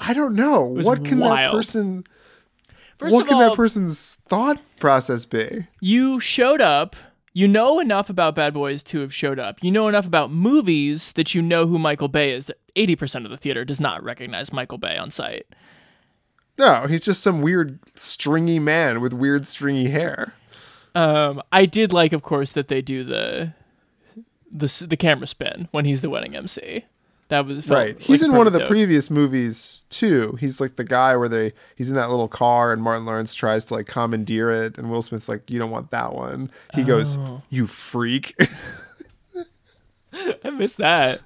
I 0.00 0.12
don't 0.12 0.34
know. 0.34 0.62
What 0.62 1.04
can 1.04 1.18
wild. 1.18 1.52
that 1.54 1.56
person 1.56 2.04
First 2.98 3.14
what 3.14 3.26
can 3.26 3.34
all, 3.34 3.40
that 3.40 3.56
person's 3.56 4.16
thought 4.28 4.60
process 4.78 5.24
be? 5.24 5.66
You 5.80 6.20
showed 6.20 6.60
up. 6.60 6.96
You 7.36 7.48
know 7.48 7.80
enough 7.80 8.08
about 8.08 8.36
Bad 8.36 8.54
Boys 8.54 8.84
to 8.84 9.00
have 9.00 9.12
showed 9.12 9.40
up. 9.40 9.60
You 9.60 9.72
know 9.72 9.88
enough 9.88 10.06
about 10.06 10.30
movies 10.30 11.12
that 11.12 11.34
you 11.34 11.42
know 11.42 11.66
who 11.66 11.80
Michael 11.80 12.06
Bay 12.06 12.32
is. 12.32 12.46
That 12.46 12.58
80% 12.76 13.24
of 13.24 13.30
the 13.30 13.36
theater 13.36 13.64
does 13.64 13.80
not 13.80 14.04
recognize 14.04 14.52
Michael 14.52 14.78
Bay 14.78 14.96
on 14.96 15.10
sight. 15.10 15.46
No, 16.56 16.86
he's 16.86 17.00
just 17.00 17.22
some 17.22 17.42
weird 17.42 17.78
stringy 17.94 18.58
man 18.58 19.00
with 19.00 19.12
weird 19.12 19.46
stringy 19.46 19.88
hair. 19.88 20.34
Um, 20.94 21.42
I 21.50 21.66
did 21.66 21.92
like, 21.92 22.12
of 22.12 22.22
course, 22.22 22.52
that 22.52 22.68
they 22.68 22.80
do 22.80 23.02
the 23.04 23.54
the 24.50 24.86
the 24.88 24.96
camera 24.96 25.26
spin 25.26 25.68
when 25.72 25.84
he's 25.84 26.00
the 26.00 26.10
wedding 26.10 26.36
MC. 26.36 26.84
That 27.28 27.46
was 27.46 27.68
right. 27.68 27.98
He's 27.98 28.22
in 28.22 28.32
one 28.32 28.46
of 28.46 28.52
the 28.52 28.60
dope. 28.60 28.68
previous 28.68 29.10
movies 29.10 29.84
too. 29.88 30.36
He's 30.38 30.60
like 30.60 30.76
the 30.76 30.84
guy 30.84 31.16
where 31.16 31.28
they 31.28 31.52
he's 31.74 31.88
in 31.88 31.96
that 31.96 32.10
little 32.10 32.28
car 32.28 32.72
and 32.72 32.82
Martin 32.82 33.06
Lawrence 33.06 33.34
tries 33.34 33.64
to 33.66 33.74
like 33.74 33.86
commandeer 33.86 34.50
it 34.50 34.78
and 34.78 34.90
Will 34.90 35.02
Smith's 35.02 35.28
like, 35.28 35.50
"You 35.50 35.58
don't 35.58 35.70
want 35.70 35.90
that 35.90 36.14
one." 36.14 36.50
He 36.74 36.82
oh. 36.82 36.86
goes, 36.86 37.18
"You 37.48 37.66
freak." 37.66 38.36
I 40.44 40.50
missed 40.50 40.76
that. 40.76 41.20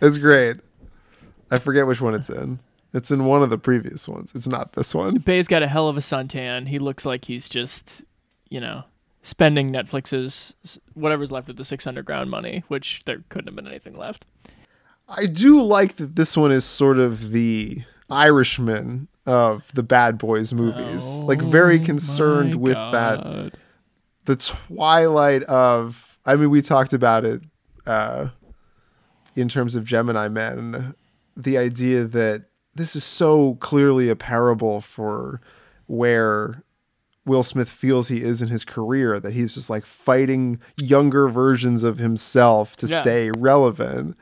It's 0.00 0.18
great. 0.18 0.56
I 1.50 1.58
forget 1.58 1.86
which 1.86 2.00
one 2.00 2.14
it's 2.14 2.30
in. 2.30 2.58
It's 2.96 3.10
in 3.10 3.26
one 3.26 3.42
of 3.42 3.50
the 3.50 3.58
previous 3.58 4.08
ones. 4.08 4.32
It's 4.34 4.46
not 4.46 4.72
this 4.72 4.94
one. 4.94 5.16
Bay's 5.16 5.48
got 5.48 5.62
a 5.62 5.68
hell 5.68 5.88
of 5.88 5.98
a 5.98 6.00
suntan. 6.00 6.66
He 6.68 6.78
looks 6.78 7.04
like 7.04 7.26
he's 7.26 7.46
just, 7.46 8.02
you 8.48 8.58
know, 8.58 8.84
spending 9.22 9.70
Netflix's 9.70 10.78
whatever's 10.94 11.30
left 11.30 11.50
of 11.50 11.56
the 11.56 11.64
six 11.64 11.86
underground 11.86 12.30
money, 12.30 12.64
which 12.68 13.02
there 13.04 13.22
couldn't 13.28 13.48
have 13.48 13.54
been 13.56 13.66
anything 13.66 13.98
left. 13.98 14.24
I 15.08 15.26
do 15.26 15.62
like 15.62 15.96
that 15.96 16.16
this 16.16 16.38
one 16.38 16.50
is 16.50 16.64
sort 16.64 16.98
of 16.98 17.32
the 17.32 17.82
Irishman 18.08 19.08
of 19.26 19.70
the 19.74 19.82
Bad 19.82 20.16
Boys 20.16 20.54
movies. 20.54 21.20
Oh, 21.20 21.26
like 21.26 21.42
very 21.42 21.78
concerned 21.78 22.54
with 22.54 22.76
God. 22.76 22.92
that 22.94 23.58
the 24.24 24.36
twilight 24.36 25.42
of 25.44 26.18
I 26.24 26.34
mean 26.36 26.50
we 26.50 26.62
talked 26.62 26.92
about 26.92 27.24
it 27.24 27.42
uh 27.86 28.28
in 29.34 29.48
terms 29.48 29.74
of 29.74 29.84
Gemini 29.84 30.28
Men, 30.28 30.94
the 31.36 31.58
idea 31.58 32.04
that 32.04 32.44
this 32.76 32.94
is 32.96 33.04
so 33.04 33.54
clearly 33.60 34.08
a 34.08 34.16
parable 34.16 34.80
for 34.80 35.40
where 35.86 36.62
Will 37.24 37.42
Smith 37.42 37.68
feels 37.68 38.08
he 38.08 38.22
is 38.22 38.40
in 38.42 38.48
his 38.48 38.64
career 38.64 39.18
that 39.18 39.32
he's 39.32 39.54
just 39.54 39.68
like 39.68 39.84
fighting 39.86 40.60
younger 40.76 41.28
versions 41.28 41.82
of 41.82 41.98
himself 41.98 42.76
to 42.76 42.86
Yeah. 42.86 43.00
stay 43.00 43.30
relevant 43.36 44.16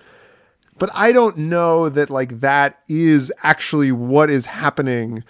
but 0.76 0.90
I 0.92 1.12
don't 1.12 1.36
know 1.36 1.88
that 1.88 2.10
like 2.10 2.40
that 2.40 2.80
is 2.88 3.32
actually 3.44 3.92
what 3.92 4.28
is 4.28 4.46
happening 4.46 5.22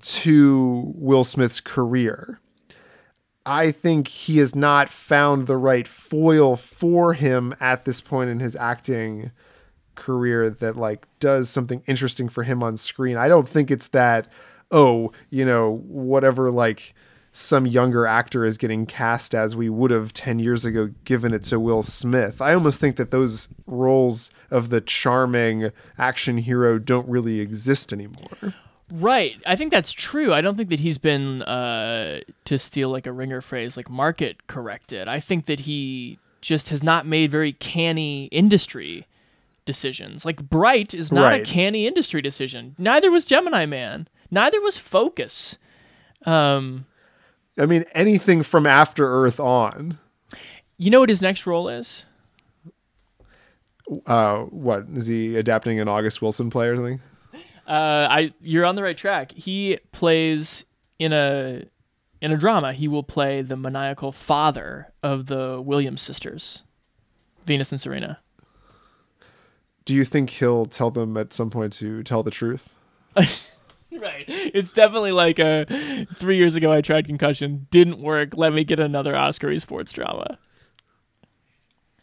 to 0.00 0.92
Will 0.94 1.24
Smith's 1.24 1.60
career. 1.60 2.38
I 3.44 3.72
think 3.72 4.06
he 4.06 4.38
has 4.38 4.54
not 4.54 4.90
found 4.90 5.46
the 5.48 5.56
right 5.56 5.88
foil 5.88 6.54
for 6.54 7.14
him 7.14 7.52
at 7.58 7.84
this 7.84 8.00
point 8.00 8.30
in 8.30 8.38
his 8.38 8.54
acting 8.54 9.32
career 9.94 10.50
that 10.50 10.76
like 10.76 11.06
does 11.18 11.48
something 11.48 11.82
interesting 11.86 12.28
for 12.28 12.42
him 12.42 12.62
on 12.62 12.76
screen. 12.76 13.16
I 13.16 13.28
don't 13.28 13.48
think 13.48 13.70
it's 13.70 13.88
that 13.88 14.28
oh, 14.72 15.12
you 15.30 15.44
know, 15.44 15.82
whatever 15.86 16.50
like 16.50 16.94
some 17.30 17.66
younger 17.66 18.06
actor 18.06 18.44
is 18.44 18.58
getting 18.58 18.84
cast 18.84 19.34
as 19.34 19.56
we 19.56 19.68
would 19.68 19.90
have 19.90 20.12
10 20.12 20.38
years 20.38 20.64
ago 20.64 20.90
given 21.04 21.32
it 21.32 21.42
to 21.44 21.58
Will 21.58 21.82
Smith. 21.82 22.42
I 22.42 22.52
almost 22.52 22.80
think 22.80 22.96
that 22.96 23.10
those 23.10 23.48
roles 23.66 24.30
of 24.50 24.68
the 24.68 24.80
charming 24.80 25.70
action 25.96 26.38
hero 26.38 26.78
don't 26.78 27.08
really 27.08 27.40
exist 27.40 27.92
anymore. 27.92 28.54
Right. 28.90 29.36
I 29.46 29.56
think 29.56 29.70
that's 29.70 29.92
true. 29.92 30.34
I 30.34 30.42
don't 30.42 30.56
think 30.56 30.68
that 30.68 30.80
he's 30.80 30.98
been, 30.98 31.40
uh, 31.42 32.20
to 32.44 32.58
steal 32.58 32.90
like 32.90 33.06
a 33.06 33.12
ringer 33.12 33.40
phrase, 33.40 33.78
like 33.78 33.88
market 33.88 34.46
corrected. 34.46 35.08
I 35.08 35.18
think 35.18 35.46
that 35.46 35.60
he 35.60 36.18
just 36.42 36.68
has 36.68 36.82
not 36.82 37.06
made 37.06 37.30
very 37.30 37.54
canny 37.54 38.26
industry 38.26 39.06
decisions. 39.64 40.24
Like 40.24 40.48
Bright 40.48 40.92
is 40.94 41.12
not 41.12 41.22
Right. 41.24 41.42
a 41.42 41.44
canny 41.44 41.86
industry 41.86 42.20
decision. 42.22 42.74
Neither 42.78 43.10
was 43.10 43.24
Gemini 43.24 43.66
Man. 43.66 44.08
Neither 44.30 44.60
was 44.60 44.78
Focus. 44.78 45.58
Um, 46.26 46.86
I 47.58 47.66
mean, 47.66 47.84
anything 47.94 48.42
from 48.42 48.66
After 48.66 49.06
Earth 49.06 49.38
on. 49.40 49.98
you 50.78 50.90
know 50.90 51.00
what 51.00 51.08
his 51.10 51.22
next 51.22 51.46
role 51.46 51.68
is? 51.68 52.04
Uh, 54.06 54.38
what 54.44 54.86
is 54.94 55.06
he 55.06 55.36
adapting 55.36 55.80
an 55.80 55.88
August 55.88 56.22
Wilson 56.22 56.50
play 56.50 56.68
or 56.68 56.76
something? 56.76 57.00
Uh, 57.66 58.06
I 58.10 58.32
you're 58.40 58.64
on 58.64 58.74
the 58.74 58.82
right 58.82 58.96
track. 58.96 59.32
He 59.32 59.78
plays 59.92 60.64
in 60.98 61.12
a 61.12 61.64
in 62.20 62.32
a 62.32 62.36
drama. 62.36 62.72
He 62.72 62.88
will 62.88 63.02
play 63.02 63.42
the 63.42 63.56
maniacal 63.56 64.12
father 64.12 64.92
of 65.02 65.26
the 65.26 65.60
Williams 65.60 66.00
sisters, 66.02 66.62
Venus 67.44 67.70
and 67.72 67.80
Serena. 67.80 68.20
Do 69.84 69.94
you 69.94 70.04
think 70.04 70.30
he'll 70.30 70.66
tell 70.66 70.90
them 70.90 71.16
at 71.16 71.32
some 71.32 71.50
point 71.50 71.72
to 71.74 72.02
tell 72.02 72.22
the 72.22 72.30
truth? 72.30 72.74
Right. 74.00 74.24
It's 74.26 74.70
definitely 74.70 75.12
like 75.12 75.38
a 75.38 76.06
three 76.16 76.38
years 76.38 76.56
ago 76.56 76.72
I 76.72 76.80
tried 76.80 77.06
concussion, 77.06 77.66
didn't 77.70 78.00
work. 78.00 78.30
Let 78.34 78.54
me 78.54 78.64
get 78.64 78.80
another 78.80 79.14
Oscar 79.14 79.56
sports 79.58 79.92
drama. 79.92 80.38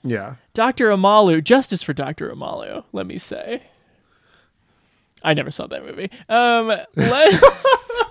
Yeah. 0.04 0.36
Dr. 0.54 0.90
Omalu, 0.90 1.44
justice 1.44 1.82
for 1.82 1.94
Dr. 1.94 2.30
Omalu, 2.30 2.84
let 2.94 3.08
me 3.08 3.18
say. 3.18 3.64
I 5.24 5.34
never 5.34 5.50
saw 5.50 5.66
that 5.66 5.84
movie. 5.84 6.12
Um, 6.30 6.72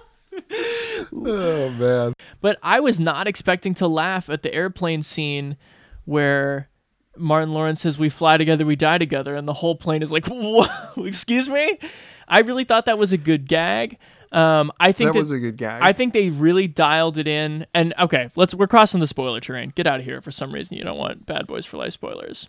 Oh 1.12 1.71
man. 1.71 2.14
but 2.41 2.59
I 2.62 2.81
was 2.81 2.99
not 2.99 3.29
expecting 3.29 3.75
to 3.75 3.87
laugh 3.87 4.29
at 4.29 4.43
the 4.43 4.53
airplane 4.53 5.03
scene 5.03 5.57
where 6.05 6.69
Martin 7.19 7.53
Lawrence 7.53 7.81
says, 7.81 7.99
"We 7.99 8.09
fly 8.09 8.37
together, 8.37 8.64
we 8.64 8.77
die 8.77 8.99
together," 8.99 9.35
and 9.35 9.47
the 9.47 9.55
whole 9.55 9.75
plane 9.75 10.03
is 10.03 10.12
like, 10.12 10.27
"Whoa, 10.31 10.66
excuse 11.05 11.49
me." 11.49 11.79
I 12.27 12.41
really 12.41 12.64
thought 12.64 12.87
that 12.87 12.99
was 12.99 13.12
a 13.12 13.19
good 13.19 13.49
gag. 13.49 13.99
Um, 14.33 14.71
I 14.79 14.93
think 14.93 15.12
That 15.12 15.19
was 15.19 15.33
a 15.33 15.39
good 15.39 15.57
gag. 15.57 15.83
I 15.83 15.93
think 15.93 16.12
they 16.12 16.31
really 16.31 16.69
dialed 16.69 17.16
it 17.16 17.27
in. 17.27 17.66
And 17.73 17.95
okay, 17.99 18.31
let's 18.37 18.55
we're 18.55 18.66
crossing 18.66 19.01
the 19.01 19.07
spoiler 19.07 19.41
terrain. 19.41 19.73
Get 19.75 19.87
out 19.87 20.01
of 20.01 20.05
here. 20.05 20.21
For 20.21 20.31
some 20.31 20.53
reason, 20.53 20.77
you 20.77 20.85
don't 20.85 20.99
want 20.99 21.27
Bad 21.27 21.47
Boys 21.47 21.64
for 21.64 21.79
Life 21.79 21.95
spoilers. 21.95 22.49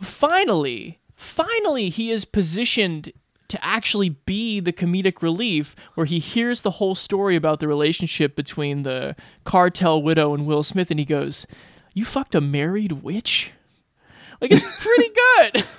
Finally, 0.00 0.98
finally, 1.16 1.88
he 1.88 2.10
is 2.10 2.24
positioned 2.24 3.12
to 3.48 3.64
actually 3.64 4.10
be 4.10 4.58
the 4.60 4.72
comedic 4.72 5.20
relief 5.22 5.76
where 5.94 6.06
he 6.06 6.18
hears 6.18 6.62
the 6.62 6.72
whole 6.72 6.94
story 6.94 7.36
about 7.36 7.60
the 7.60 7.68
relationship 7.68 8.34
between 8.34 8.82
the 8.82 9.14
cartel 9.44 10.02
widow 10.02 10.34
and 10.34 10.46
Will 10.46 10.62
Smith, 10.62 10.90
and 10.90 10.98
he 10.98 11.04
goes, 11.06 11.46
"You 11.92 12.04
fucked 12.04 12.34
a 12.34 12.40
married 12.40 13.02
witch." 13.02 13.52
Like 14.40 14.50
it's 14.52 14.82
pretty 14.84 15.10
good. 15.52 15.64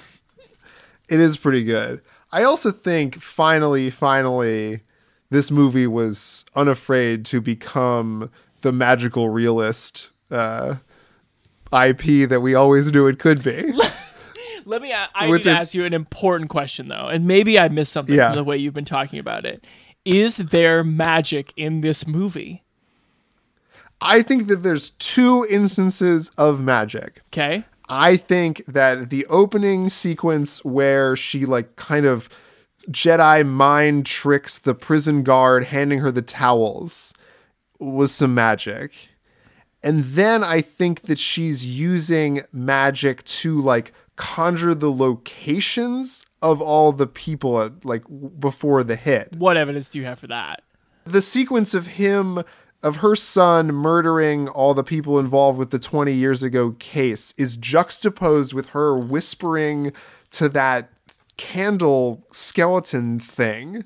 It 1.07 1.19
is 1.19 1.37
pretty 1.37 1.63
good. 1.63 2.01
I 2.31 2.41
also 2.43 2.71
think 2.71 3.21
finally, 3.21 3.91
finally, 3.91 4.81
this 5.29 5.51
movie 5.51 5.85
was 5.85 6.45
unafraid 6.55 7.25
to 7.27 7.39
become 7.41 8.31
the 8.61 8.71
magical 8.71 9.29
realist 9.29 10.09
uh, 10.31 10.77
IP 11.71 12.27
that 12.27 12.41
we 12.41 12.55
always 12.55 12.91
knew 12.91 13.05
it 13.05 13.19
could 13.19 13.43
be. 13.43 13.71
Let 14.65 14.81
me. 14.81 14.93
a- 14.93 15.07
I 15.13 15.27
With 15.29 15.45
need 15.45 15.51
to 15.51 15.59
ask 15.59 15.75
you 15.75 15.85
an 15.85 15.93
important 15.93 16.49
question 16.49 16.87
though, 16.87 17.05
and 17.07 17.27
maybe 17.27 17.59
I 17.59 17.67
missed 17.67 17.91
something 17.91 18.15
Yeah. 18.15 18.29
from 18.29 18.37
the 18.37 18.43
way 18.43 18.57
you've 18.57 18.73
been 18.73 18.83
talking 18.83 19.19
about 19.19 19.45
it. 19.45 19.63
Is 20.05 20.37
there 20.37 20.83
magic 20.83 21.53
in 21.55 21.81
this 21.81 22.07
movie? 22.07 22.63
I 24.01 24.23
think 24.23 24.47
that 24.47 24.63
there's 24.63 24.89
two 24.89 25.45
instances 25.51 26.29
of 26.37 26.61
magic. 26.61 27.21
Okay. 27.27 27.63
I 27.87 28.17
think 28.17 28.65
that 28.65 29.09
the 29.09 29.25
opening 29.27 29.89
sequence 29.89 30.63
where 30.65 31.15
she 31.15 31.45
like 31.45 31.75
kind 31.75 32.05
of 32.05 32.29
Jedi 32.89 33.45
mind 33.47 34.05
tricks 34.05 34.57
the 34.59 34.75
prison 34.75 35.23
guard 35.23 35.65
handing 35.65 35.99
her 35.99 36.11
the 36.11 36.21
towels 36.21 37.13
was 37.79 38.11
some 38.11 38.33
magic. 38.33 39.09
And 39.83 40.03
then 40.03 40.43
I 40.43 40.61
think 40.61 41.03
that 41.03 41.19
she's 41.19 41.65
using 41.65 42.41
magic 42.51 43.23
to 43.25 43.61
like 43.61 43.91
conjure 44.15 44.73
the 44.73 44.91
locations 44.91 46.25
of 46.41 46.61
all 46.61 46.91
the 46.91 47.05
people 47.07 47.61
at, 47.61 47.85
like 47.85 48.03
before 48.39 48.83
the 48.83 48.95
hit 48.95 49.33
What 49.37 49.57
evidence 49.57 49.89
do 49.89 49.99
you 49.99 50.05
have 50.05 50.19
for 50.19 50.27
that? 50.27 50.63
the 51.05 51.21
sequence 51.21 51.75
of 51.75 51.85
him 51.85 52.41
of 52.85 52.97
her 52.97 53.15
son 53.15 53.73
murdering 53.73 54.47
all 54.47 54.75
the 54.75 54.83
people 54.83 55.17
involved 55.17 55.57
with 55.57 55.71
the 55.71 55.79
20 55.79 56.13
years 56.13 56.43
ago 56.43 56.75
case 56.77 57.33
is 57.35 57.57
juxtaposed 57.57 58.53
with 58.53 58.69
her 58.69 58.95
whispering 58.95 59.91
to 60.29 60.47
that 60.47 60.91
candle 61.35 62.23
skeleton 62.29 63.19
thing 63.19 63.83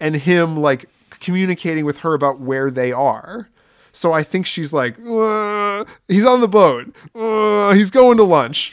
and 0.00 0.16
him 0.16 0.56
like 0.56 0.86
communicating 1.20 1.84
with 1.84 1.98
her 1.98 2.12
about 2.12 2.40
where 2.40 2.72
they 2.72 2.90
are. 2.90 3.48
So 3.92 4.12
i 4.12 4.24
think 4.24 4.46
she's 4.46 4.72
like 4.72 4.96
"Uh, 4.98 5.84
he's 6.08 6.24
on 6.24 6.40
the 6.40 6.48
boat. 6.48 6.92
He's 7.76 7.92
going 7.92 8.16
to 8.16 8.24
lunch. 8.24 8.72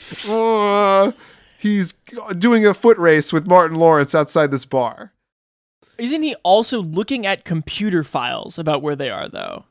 He's 1.60 1.94
doing 2.40 2.66
a 2.66 2.74
foot 2.74 2.98
race 2.98 3.32
with 3.32 3.46
martin 3.46 3.78
lawrence 3.78 4.16
outside 4.16 4.50
this 4.50 4.66
bar 4.66 5.14
Isn't 6.02 6.24
he 6.24 6.34
also 6.44 6.82
looking 6.82 7.26
at 7.28 7.46
computer 7.46 8.04
files 8.04 8.58
about 8.58 8.82
where 8.82 8.96
they 8.96 9.10
are 9.12 9.30
though? 9.30 9.66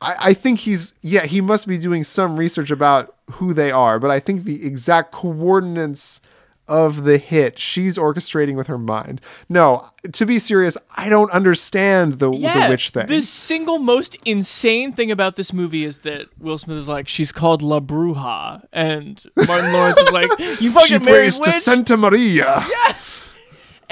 I, 0.00 0.16
I 0.18 0.34
think 0.34 0.60
he's 0.60 0.94
yeah 1.00 1.24
he 1.26 1.40
must 1.40 1.66
be 1.66 1.78
doing 1.78 2.04
some 2.04 2.36
research 2.36 2.70
about 2.70 3.14
who 3.32 3.54
they 3.54 3.70
are 3.70 3.98
but 4.00 4.10
i 4.10 4.18
think 4.20 4.42
the 4.44 4.64
exact 4.66 5.12
coordinates 5.12 6.20
of 6.68 7.04
the 7.04 7.18
hit 7.18 7.58
she's 7.58 7.96
orchestrating 7.96 8.56
with 8.56 8.66
her 8.66 8.78
mind 8.78 9.20
no 9.48 9.84
to 10.12 10.26
be 10.26 10.38
serious 10.40 10.76
i 10.96 11.08
don't 11.08 11.30
understand 11.30 12.14
the, 12.14 12.32
Yeah. 12.32 12.64
the 12.66 12.70
witch 12.70 12.90
thing 12.90 13.06
The 13.06 13.22
single 13.22 13.78
most 13.78 14.16
insane 14.24 14.92
thing 14.92 15.10
about 15.12 15.36
this 15.36 15.52
movie 15.52 15.84
is 15.84 15.98
that 16.00 16.26
Will 16.38 16.58
Smith 16.58 16.78
is 16.78 16.88
like, 16.88 17.06
she's 17.08 17.30
called 17.32 17.62
La 17.62 17.78
Bruja, 17.80 18.64
and 18.72 19.22
Martin 19.46 19.72
Lawrence 19.72 19.98
is 19.98 20.10
like, 20.12 20.30
you 20.60 20.72
fucking 20.72 20.86
she 20.86 20.98
married 20.98 21.04
prays 21.04 21.38
to 21.40 21.52
santa 21.52 21.96
maria 21.96 22.64
yes. 22.68 23.31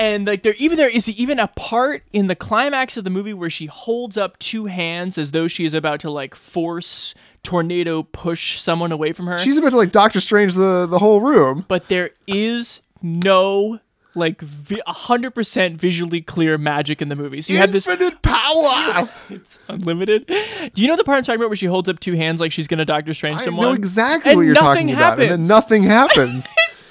And 0.01 0.27
like 0.27 0.43
there, 0.43 0.55
even 0.59 0.79
there 0.79 0.89
is 0.89 1.09
even 1.11 1.39
a 1.39 1.47
part 1.49 2.03
in 2.13 2.27
the 2.27 2.35
climax 2.35 2.97
of 2.97 3.05
the 3.05 3.11
movie 3.11 3.35
where 3.35 3.51
she 3.51 3.67
holds 3.67 4.17
up 4.17 4.39
two 4.39 4.65
hands 4.65 5.19
as 5.19 5.33
though 5.33 5.47
she 5.47 5.65
is 5.67 5.75
about 5.75 6.01
to 6.01 6.11
like 6.11 6.35
force 6.35 7.15
tornado 7.43 8.03
push 8.03 8.59
someone 8.61 8.93
away 8.93 9.13
from 9.13 9.27
her. 9.27 9.37
she's 9.39 9.57
about 9.59 9.71
to 9.71 9.77
like 9.77 9.93
doctor 9.93 10.21
strange 10.21 10.55
the, 10.55 10.87
the 10.87 10.99
whole 10.99 11.21
room 11.23 11.65
but 11.69 11.89
there 11.89 12.11
is 12.27 12.81
no 13.03 13.79
like 14.15 14.43
a 14.87 14.93
hundred 14.93 15.31
percent 15.35 15.81
visually 15.81 16.21
clear 16.21 16.59
magic 16.59 17.01
in 17.01 17.09
the 17.09 17.15
movie. 17.17 17.41
So 17.41 17.53
you 17.53 17.59
have 17.61 17.71
this 17.73 17.87
infinite 17.87 18.21
power 18.23 19.09
it's 19.31 19.59
unlimited. 19.69 20.27
Do 20.27 20.83
you 20.83 20.89
know 20.89 20.97
the 20.97 21.05
part 21.05 21.19
I'm 21.19 21.25
talking 21.25 21.41
about 21.41 21.49
where 21.51 21.57
she 21.57 21.67
holds 21.67 21.89
up 21.89 22.01
two 22.01 22.15
hands 22.15 22.41
like 22.41 22.53
she's 22.53 22.67
gonna 22.69 22.85
Doctor 22.85 23.15
Strange 23.15 23.37
i 23.37 23.45
someone? 23.45 23.67
know 23.69 23.73
exactly 23.75 24.33
And 24.33 24.39
what 24.39 24.47
you're 24.47 24.55
talking 24.57 24.91
about 24.91 25.13
and 25.13 25.23
then 25.23 25.29
happens. 25.31 25.49
nothing 25.49 25.83
happens 25.85 26.55
It's 26.73 26.83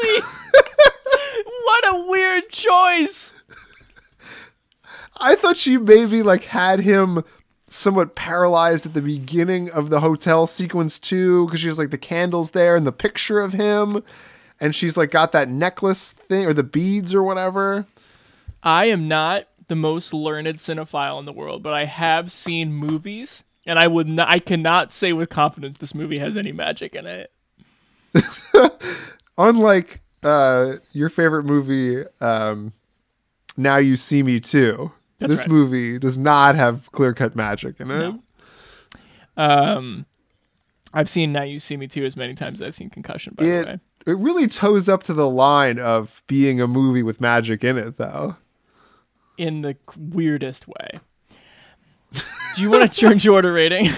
crazy. 0.00 0.26
What 2.52 2.66
a 2.66 2.96
weird 2.96 3.08
choice. 3.08 3.32
I 5.20 5.34
thought 5.34 5.56
she 5.56 5.76
maybe 5.76 6.22
like 6.22 6.44
had 6.44 6.80
him 6.80 7.22
somewhat 7.68 8.14
paralyzed 8.14 8.84
at 8.86 8.94
the 8.94 9.02
beginning 9.02 9.70
of 9.70 9.88
the 9.88 10.00
hotel 10.00 10.46
sequence 10.46 10.98
too, 10.98 11.46
because 11.46 11.60
she's 11.60 11.78
like 11.78 11.90
the 11.90 11.98
candles 11.98 12.50
there 12.50 12.76
and 12.76 12.86
the 12.86 12.92
picture 12.92 13.40
of 13.40 13.52
him, 13.52 14.02
and 14.60 14.74
she's 14.74 14.96
like 14.96 15.10
got 15.10 15.32
that 15.32 15.48
necklace 15.48 16.12
thing 16.12 16.46
or 16.46 16.52
the 16.52 16.62
beads 16.62 17.14
or 17.14 17.22
whatever. 17.22 17.86
I 18.62 18.86
am 18.86 19.08
not 19.08 19.48
the 19.68 19.74
most 19.76 20.12
learned 20.12 20.58
cinephile 20.58 21.18
in 21.18 21.24
the 21.24 21.32
world, 21.32 21.62
but 21.62 21.72
I 21.72 21.84
have 21.84 22.30
seen 22.30 22.72
movies, 22.72 23.44
and 23.64 23.78
I 23.78 23.88
would 23.88 24.08
not, 24.08 24.28
I 24.28 24.38
cannot 24.38 24.92
say 24.92 25.12
with 25.12 25.30
confidence 25.30 25.78
this 25.78 25.94
movie 25.94 26.18
has 26.18 26.36
any 26.36 26.52
magic 26.52 26.94
in 26.94 27.06
it. 27.06 27.32
Unlike 29.38 30.01
uh, 30.22 30.74
your 30.92 31.08
favorite 31.08 31.44
movie, 31.44 32.02
um, 32.20 32.72
Now 33.56 33.76
You 33.76 33.96
See 33.96 34.22
Me 34.22 34.40
Too. 34.40 34.92
That's 35.18 35.30
this 35.30 35.40
right. 35.40 35.48
movie 35.50 35.98
does 35.98 36.18
not 36.18 36.54
have 36.56 36.90
clear 36.92 37.12
cut 37.14 37.36
magic 37.36 37.78
in 37.80 37.90
it. 37.90 38.14
Um, 39.36 40.06
I've 40.92 41.08
seen 41.08 41.32
Now 41.32 41.42
You 41.44 41.58
See 41.58 41.76
Me 41.76 41.86
Too 41.86 42.04
as 42.04 42.16
many 42.16 42.34
times 42.34 42.60
as 42.60 42.66
I've 42.68 42.74
seen 42.74 42.90
Concussion. 42.90 43.34
By 43.36 43.44
the 43.44 43.50
way, 43.50 43.72
It 43.74 43.80
it 44.04 44.18
really 44.18 44.48
toes 44.48 44.88
up 44.88 45.04
to 45.04 45.14
the 45.14 45.28
line 45.28 45.78
of 45.78 46.22
being 46.26 46.60
a 46.60 46.66
movie 46.66 47.04
with 47.04 47.20
magic 47.20 47.62
in 47.62 47.78
it, 47.78 47.98
though. 47.98 48.36
in 49.38 49.62
the 49.62 49.76
weirdest 49.96 50.66
way. 50.68 50.90
Do 52.56 52.62
you 52.62 52.68
want 52.70 52.82
to 52.92 53.00
change 53.00 53.24
your 53.24 53.34
order 53.34 53.52
rating? 53.52 53.86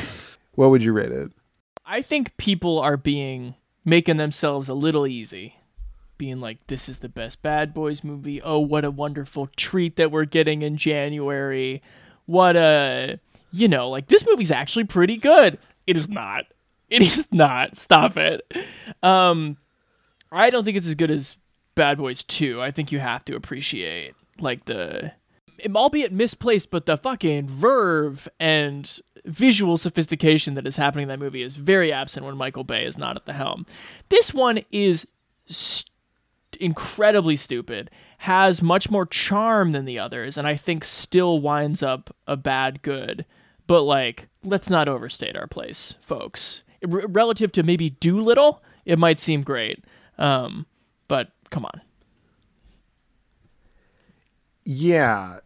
What 0.57 0.71
would 0.71 0.85
you 0.85 0.93
rate 0.93 1.11
it? 1.11 1.33
I 1.85 2.01
think 2.01 2.37
people 2.37 2.79
are 2.79 2.97
being 2.97 3.57
making 3.85 4.19
themselves 4.19 4.69
a 4.69 4.75
little 4.75 5.05
easy. 5.05 5.57
Being 6.17 6.41
like, 6.41 6.67
this 6.69 6.89
is 6.89 7.01
the 7.01 7.09
best 7.09 7.43
Bad 7.43 7.75
Boys 7.75 8.05
movie. 8.05 8.41
Oh, 8.43 8.59
what 8.59 8.85
a 8.85 8.91
wonderful 8.91 9.49
treat 9.57 9.97
that 9.97 10.11
we're 10.11 10.25
getting 10.25 10.63
in 10.63 10.77
January. 10.77 11.83
What 12.27 12.57
a, 12.57 13.19
you 13.51 13.69
know, 13.69 13.91
like 13.91 14.09
this 14.09 14.27
movie's 14.27 14.51
actually 14.51 14.85
pretty 14.85 15.17
good. 15.17 15.59
It 15.87 15.97
is 15.97 16.09
not. 16.09 16.47
It 16.89 17.03
is 17.19 17.27
not. 17.33 17.77
Stop 17.77 18.17
it. 18.17 18.43
Um, 19.03 19.57
I 20.31 20.51
don't 20.51 20.65
think 20.65 20.77
it's 20.77 20.87
as 20.87 20.95
good 20.95 21.11
as 21.11 21.37
Bad 21.75 21.99
Boys 21.99 22.23
2. 22.23 22.63
I 22.63 22.71
think 22.71 22.93
you 22.93 23.01
have 23.01 23.25
to 23.27 23.37
appreciate 23.37 24.15
like 24.39 24.65
the 24.67 25.13
albeit 25.75 26.13
misplaced, 26.13 26.71
but 26.71 26.87
the 26.87 26.97
fucking 26.97 27.49
verve 27.49 28.29
and 28.39 29.01
visual 29.25 29.79
sophistication 29.79 30.55
that 30.55 30.67
is 30.67 30.77
happening 30.77 31.05
in 31.05 31.09
that 31.09 31.19
movie 31.19 31.43
is 31.43 31.57
very 31.57 31.93
absent 31.93 32.27
when 32.27 32.37
Michael 32.37 32.65
Bay 32.65 32.85
is 32.85 32.99
not 32.99 33.17
at 33.17 33.25
the 33.25 33.33
helm. 33.33 33.67
This 34.09 34.35
one 34.35 34.61
is 34.71 35.07
incredibly 36.57 37.37
stupid, 37.37 37.91
has 38.19 38.63
much 38.63 38.91
more 38.91 39.07
charm 39.07 39.73
than 39.73 39.85
the 39.85 39.99
others, 39.99 40.39
and 40.39 40.47
I 40.47 40.57
think 40.57 40.85
still 40.85 41.41
winds 41.41 41.83
up 41.83 42.15
a 42.27 42.37
bad 42.37 42.83
good. 42.83 43.25
But 43.67 43.83
like, 43.83 44.29
let's 44.43 44.71
not 44.71 44.89
overstate 44.89 45.37
our 45.37 45.47
place, 45.47 45.95
folks. 46.03 46.63
R- 46.83 47.07
relative 47.07 47.53
to 47.53 47.63
maybe 47.63 47.91
Dolittle, 47.91 48.63
it 48.85 48.99
might 48.99 49.21
seem 49.21 49.43
great, 49.43 49.85
um, 50.19 50.67
but 51.09 51.31
come 51.51 51.65
on. 51.65 51.81
Yeah. 54.65 55.39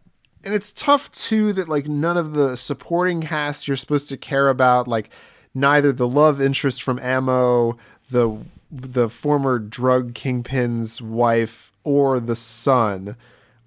And 0.43 0.53
it's 0.53 0.71
tough 0.71 1.11
too 1.11 1.51
that 1.53 1.67
like 1.67 1.87
none 1.87 2.17
of 2.17 2.33
the 2.33 2.55
supporting 2.55 3.21
cast 3.21 3.67
you're 3.67 3.77
supposed 3.77 4.09
to 4.09 4.17
care 4.17 4.49
about, 4.49 4.87
like 4.87 5.09
neither 5.53 5.91
the 5.91 6.07
love 6.07 6.41
interest 6.41 6.81
from 6.81 6.99
Ammo, 6.99 7.77
the 8.09 8.37
the 8.71 9.09
former 9.09 9.59
drug 9.59 10.13
kingpin's 10.13 11.01
wife, 11.01 11.71
or 11.83 12.19
the 12.19 12.35
son 12.35 13.15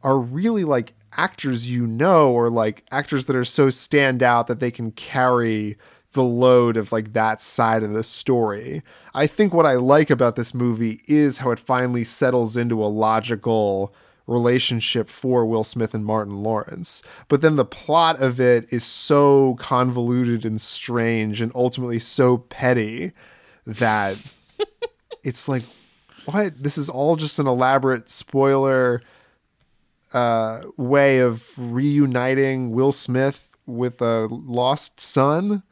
are 0.02 0.18
really 0.18 0.64
like 0.64 0.94
actors 1.16 1.70
you 1.70 1.86
know 1.86 2.32
or 2.32 2.48
like 2.48 2.84
actors 2.90 3.26
that 3.26 3.36
are 3.36 3.44
so 3.44 3.70
stand 3.70 4.22
out 4.22 4.46
that 4.46 4.60
they 4.60 4.70
can 4.70 4.90
carry 4.92 5.76
the 6.12 6.22
load 6.22 6.76
of 6.76 6.92
like 6.92 7.12
that 7.12 7.42
side 7.42 7.82
of 7.82 7.92
the 7.92 8.04
story. 8.04 8.82
I 9.14 9.26
think 9.26 9.52
what 9.52 9.66
I 9.66 9.74
like 9.74 10.10
about 10.10 10.36
this 10.36 10.54
movie 10.54 11.02
is 11.06 11.38
how 11.38 11.50
it 11.50 11.58
finally 11.58 12.04
settles 12.04 12.56
into 12.56 12.82
a 12.82 12.86
logical 12.86 13.94
relationship 14.26 15.08
for 15.08 15.44
Will 15.44 15.64
Smith 15.64 15.94
and 15.94 16.04
Martin 16.04 16.42
Lawrence. 16.42 17.02
But 17.28 17.40
then 17.40 17.56
the 17.56 17.64
plot 17.64 18.20
of 18.20 18.40
it 18.40 18.72
is 18.72 18.84
so 18.84 19.56
convoluted 19.58 20.44
and 20.44 20.60
strange 20.60 21.40
and 21.40 21.50
ultimately 21.54 21.98
so 21.98 22.38
petty 22.38 23.12
that 23.66 24.16
it's 25.22 25.48
like 25.48 25.64
what? 26.24 26.62
This 26.62 26.78
is 26.78 26.88
all 26.88 27.16
just 27.16 27.38
an 27.38 27.46
elaborate 27.46 28.10
spoiler 28.10 29.02
uh, 30.12 30.60
way 30.76 31.18
of 31.18 31.52
reuniting 31.56 32.70
Will 32.70 32.92
Smith 32.92 33.48
with 33.66 34.00
a 34.02 34.26
lost 34.30 35.00
son 35.00 35.62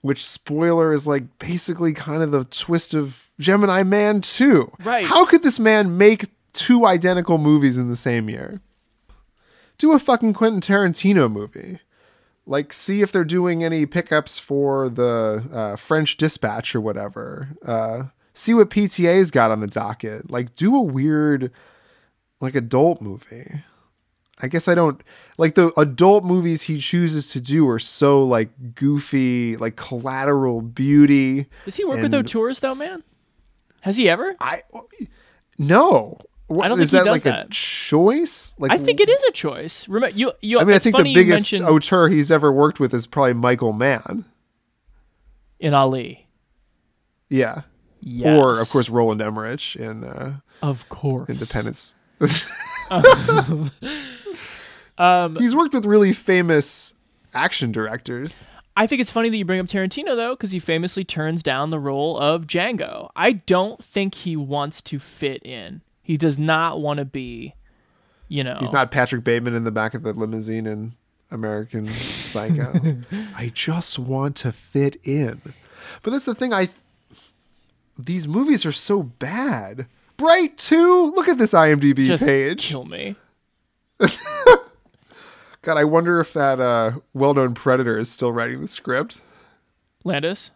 which 0.00 0.24
spoiler 0.24 0.92
is 0.92 1.06
like 1.06 1.38
basically 1.38 1.92
kind 1.92 2.22
of 2.22 2.30
the 2.30 2.44
twist 2.44 2.94
of 2.94 3.30
Gemini 3.38 3.82
Man 3.82 4.20
2. 4.20 4.70
Right. 4.84 5.04
How 5.04 5.26
could 5.26 5.42
this 5.42 5.58
man 5.58 5.98
make 5.98 6.26
two 6.52 6.86
identical 6.86 7.38
movies 7.38 7.78
in 7.78 7.88
the 7.88 7.96
same 7.96 8.28
year? 8.28 8.60
Do 9.76 9.92
a 9.92 9.98
fucking 9.98 10.34
Quentin 10.34 10.60
Tarantino 10.60 11.30
movie. 11.30 11.80
Like, 12.46 12.72
see 12.72 13.02
if 13.02 13.12
they're 13.12 13.24
doing 13.24 13.62
any 13.62 13.84
pickups 13.84 14.38
for 14.38 14.88
the 14.88 15.44
uh, 15.52 15.76
French 15.76 16.16
Dispatch 16.16 16.74
or 16.74 16.80
whatever. 16.80 17.50
Uh, 17.64 18.04
see 18.38 18.54
what 18.54 18.70
PTA's 18.70 19.30
got 19.30 19.50
on 19.50 19.60
the 19.60 19.66
docket. 19.66 20.30
Like, 20.30 20.54
do 20.54 20.76
a 20.76 20.80
weird, 20.80 21.50
like, 22.40 22.54
adult 22.54 23.02
movie. 23.02 23.62
I 24.40 24.46
guess 24.46 24.68
I 24.68 24.76
don't 24.76 25.02
like 25.36 25.56
the 25.56 25.72
adult 25.76 26.24
movies 26.24 26.62
he 26.62 26.78
chooses 26.78 27.26
to 27.32 27.40
do 27.40 27.68
are 27.68 27.80
so 27.80 28.22
like 28.22 28.76
goofy, 28.76 29.56
like 29.56 29.74
collateral 29.74 30.62
beauty. 30.62 31.46
Does 31.64 31.74
he 31.74 31.84
work 31.84 32.00
with 32.00 32.14
auteurs 32.14 32.60
though, 32.60 32.76
man? 32.76 33.02
Has 33.80 33.96
he 33.96 34.08
ever? 34.08 34.36
I 34.40 34.62
no. 35.58 36.18
What, 36.46 36.66
I 36.66 36.68
don't 36.68 36.80
is 36.80 36.92
think 36.92 37.00
he 37.00 37.04
that 37.04 37.12
does 37.12 37.12
like 37.12 37.22
that. 37.24 37.46
a 37.46 37.50
choice? 37.50 38.54
Like 38.60 38.70
I 38.70 38.78
think 38.78 39.00
it 39.00 39.08
is 39.08 39.22
a 39.24 39.32
choice. 39.32 39.88
Remember, 39.88 40.16
you, 40.16 40.32
you. 40.40 40.60
I 40.60 40.64
mean, 40.64 40.76
I 40.76 40.78
think 40.78 40.96
the 40.96 41.02
biggest 41.02 41.52
mentioned 41.52 41.68
auteur 41.68 42.08
he's 42.08 42.30
ever 42.30 42.52
worked 42.52 42.78
with 42.78 42.94
is 42.94 43.08
probably 43.08 43.32
Michael 43.32 43.72
Mann. 43.72 44.24
in 45.58 45.74
Ali. 45.74 46.28
Yeah. 47.28 47.62
Yes. 48.00 48.36
Or 48.42 48.60
of 48.60 48.68
course 48.70 48.88
Roland 48.88 49.20
Emmerich 49.20 49.76
in 49.76 50.04
uh, 50.04 50.38
Of 50.62 50.88
course. 50.88 51.28
Independence. 51.28 51.94
um, 54.98 55.36
He's 55.36 55.54
worked 55.54 55.74
with 55.74 55.84
really 55.84 56.12
famous 56.12 56.94
action 57.34 57.72
directors. 57.72 58.50
I 58.76 58.86
think 58.86 59.00
it's 59.00 59.10
funny 59.10 59.28
that 59.28 59.36
you 59.36 59.44
bring 59.44 59.60
up 59.60 59.66
Tarantino 59.66 60.14
though, 60.16 60.34
because 60.34 60.52
he 60.52 60.60
famously 60.60 61.04
turns 61.04 61.42
down 61.42 61.70
the 61.70 61.80
role 61.80 62.16
of 62.18 62.46
Django. 62.46 63.10
I 63.16 63.32
don't 63.32 63.82
think 63.82 64.14
he 64.14 64.36
wants 64.36 64.80
to 64.82 64.98
fit 64.98 65.44
in. 65.44 65.82
He 66.02 66.16
does 66.16 66.38
not 66.38 66.80
want 66.80 66.98
to 66.98 67.04
be, 67.04 67.54
you 68.28 68.44
know. 68.44 68.56
He's 68.60 68.72
not 68.72 68.90
Patrick 68.90 69.24
Bateman 69.24 69.54
in 69.54 69.64
the 69.64 69.72
back 69.72 69.94
of 69.94 70.04
the 70.04 70.12
limousine 70.12 70.66
in 70.66 70.94
American 71.30 71.86
Psycho. 71.88 72.72
I 73.36 73.50
just 73.52 73.98
want 73.98 74.36
to 74.36 74.52
fit 74.52 74.96
in. 75.04 75.42
But 76.02 76.12
that's 76.12 76.24
the 76.24 76.34
thing. 76.34 76.52
I 76.52 76.66
th- 76.66 76.78
these 77.98 78.28
movies 78.28 78.64
are 78.64 78.72
so 78.72 79.02
bad. 79.02 79.86
Bright 80.16 80.56
2? 80.58 81.12
Look 81.14 81.28
at 81.28 81.38
this 81.38 81.52
IMDb 81.52 82.06
Just 82.06 82.24
page. 82.24 82.64
kill 82.68 82.84
me. 82.84 83.16
God, 85.62 85.76
I 85.76 85.84
wonder 85.84 86.20
if 86.20 86.32
that 86.32 86.60
uh, 86.60 86.92
well-known 87.12 87.54
predator 87.54 87.98
is 87.98 88.10
still 88.10 88.32
writing 88.32 88.60
the 88.60 88.66
script. 88.66 89.20
Landis, 90.04 90.50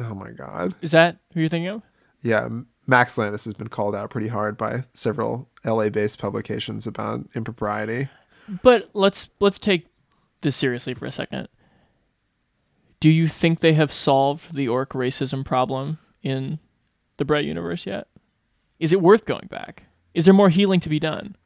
Oh 0.00 0.14
my 0.14 0.30
God. 0.30 0.74
is 0.80 0.92
that 0.92 1.18
who 1.34 1.40
you're 1.40 1.48
thinking 1.48 1.68
of? 1.68 1.82
Yeah, 2.22 2.48
Max 2.86 3.18
Landis 3.18 3.44
has 3.44 3.54
been 3.54 3.68
called 3.68 3.94
out 3.94 4.10
pretty 4.10 4.28
hard 4.28 4.56
by 4.56 4.84
several 4.92 5.48
LA-based 5.64 6.18
publications 6.18 6.86
about 6.86 7.26
impropriety. 7.34 8.08
But 8.62 8.88
let's 8.94 9.28
let's 9.40 9.58
take 9.58 9.86
this 10.40 10.56
seriously 10.56 10.94
for 10.94 11.04
a 11.04 11.12
second. 11.12 11.48
Do 13.00 13.10
you 13.10 13.28
think 13.28 13.60
they 13.60 13.74
have 13.74 13.92
solved 13.92 14.54
the 14.54 14.68
orc 14.68 14.90
racism 14.94 15.44
problem 15.44 15.98
in 16.22 16.58
the 17.16 17.24
Bright 17.24 17.44
universe 17.44 17.86
yet? 17.86 18.08
Is 18.78 18.92
it 18.92 19.00
worth 19.00 19.24
going 19.24 19.48
back? 19.50 19.84
Is 20.14 20.24
there 20.24 20.34
more 20.34 20.48
healing 20.48 20.80
to 20.80 20.88
be 20.88 20.98
done? 20.98 21.36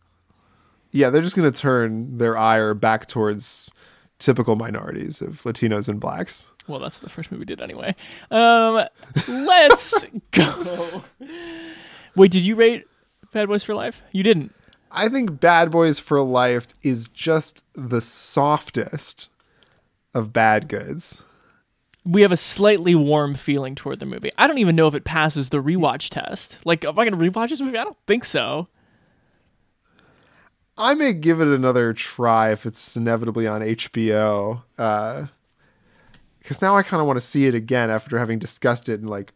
Yeah, 0.91 1.11
they're 1.11 1.23
just 1.23 1.37
going 1.37 1.51
to 1.51 1.59
turn 1.59 2.19
their 2.19 2.37
ire 2.37 2.75
back 2.75 3.07
towards 3.07 3.73
typical 4.19 4.57
minorities 4.57 5.23
of 5.23 5.43
Latinos 5.43 5.89
and 5.89 5.99
blacks. 5.99 6.49
Well, 6.69 6.79
that's 6.79 6.99
the 6.99 7.09
first 7.09 7.33
movie 7.33 7.41
we 7.41 7.47
did 7.47 7.61
anyway. 7.61 7.97
Um, 8.31 8.85
let's 9.29 10.05
go. 10.31 11.03
Wait, 12.17 12.31
did 12.31 12.43
you 12.43 12.55
rate 12.55 12.85
Bad 13.33 13.49
Boys 13.49 13.65
for 13.65 13.75
Life? 13.75 14.03
You 14.13 14.23
didn't. 14.23 14.55
I 14.91 15.09
think 15.09 15.41
Bad 15.41 15.71
Boys 15.71 15.99
for 15.99 16.21
Life 16.21 16.69
is 16.83 17.09
just 17.09 17.65
the 17.73 18.03
softest 18.03 19.31
of 20.15 20.33
bad 20.33 20.69
goods. 20.69 21.25
We 22.05 22.23
have 22.23 22.33
a 22.33 22.37
slightly 22.37 22.95
warm 22.95 23.35
feeling 23.35 23.75
toward 23.75 24.01
the 24.01 24.07
movie. 24.07 24.31
I 24.37 24.47
don't 24.47 24.59
even 24.59 24.75
know 24.75 24.89
if 24.89 24.95
it 24.95 25.05
passes 25.05 25.51
the 25.51 25.63
rewatch 25.63 26.09
test. 26.09 26.59
Like, 26.65 26.85
am 26.85 26.99
I 26.99 27.09
going 27.09 27.19
to 27.19 27.31
rewatch 27.31 27.51
this 27.51 27.61
movie? 27.61 27.79
I 27.79 27.85
don't 27.85 27.97
think 28.07 28.25
so. 28.25 28.69
I 30.77 30.95
may 30.95 31.13
give 31.13 31.41
it 31.41 31.49
another 31.49 31.93
try 31.93 32.51
if 32.51 32.67
it's 32.67 32.97
inevitably 32.97 33.47
on 33.47 33.61
HBO. 33.61 34.63
Because 34.77 36.63
uh, 36.63 36.67
now 36.67 36.77
I 36.77 36.83
kind 36.83 37.01
of 37.01 37.07
want 37.07 37.19
to 37.19 37.25
see 37.25 37.47
it 37.47 37.55
again 37.55 37.91
after 37.91 38.19
having 38.19 38.39
discussed 38.39 38.89
it 38.89 39.01
and 39.01 39.09
like 39.09 39.33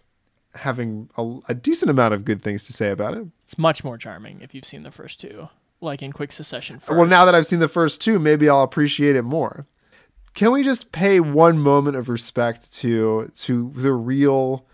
having 0.55 1.11
a, 1.17 1.39
a 1.49 1.55
decent 1.55 1.91
amount 1.91 2.15
of 2.15 2.25
good 2.25 2.43
things 2.43 2.65
to 2.65 2.73
say 2.73 2.91
about 2.91 3.17
it. 3.17 3.27
It's 3.45 3.59
much 3.59 3.85
more 3.85 3.99
charming 3.99 4.41
if 4.41 4.55
you've 4.55 4.65
seen 4.65 4.83
the 4.83 4.91
first 4.91 5.21
two, 5.21 5.49
like 5.81 6.03
in 6.03 6.13
quick 6.13 6.33
succession. 6.33 6.79
First. 6.79 6.97
Well, 6.97 7.07
now 7.07 7.25
that 7.25 7.35
I've 7.35 7.47
seen 7.47 7.61
the 7.61 7.69
first 7.69 8.01
two, 8.01 8.19
maybe 8.19 8.49
I'll 8.49 8.63
appreciate 8.63 9.15
it 9.15 9.23
more. 9.23 9.67
Can 10.37 10.53
we 10.53 10.63
just 10.63 10.93
pay 10.93 11.19
one 11.19 11.59
moment 11.59 11.97
of 11.97 12.11
respect 12.11 12.71
to 12.75 13.31
to 13.39 13.73
the 13.75 13.95
real 13.95 14.67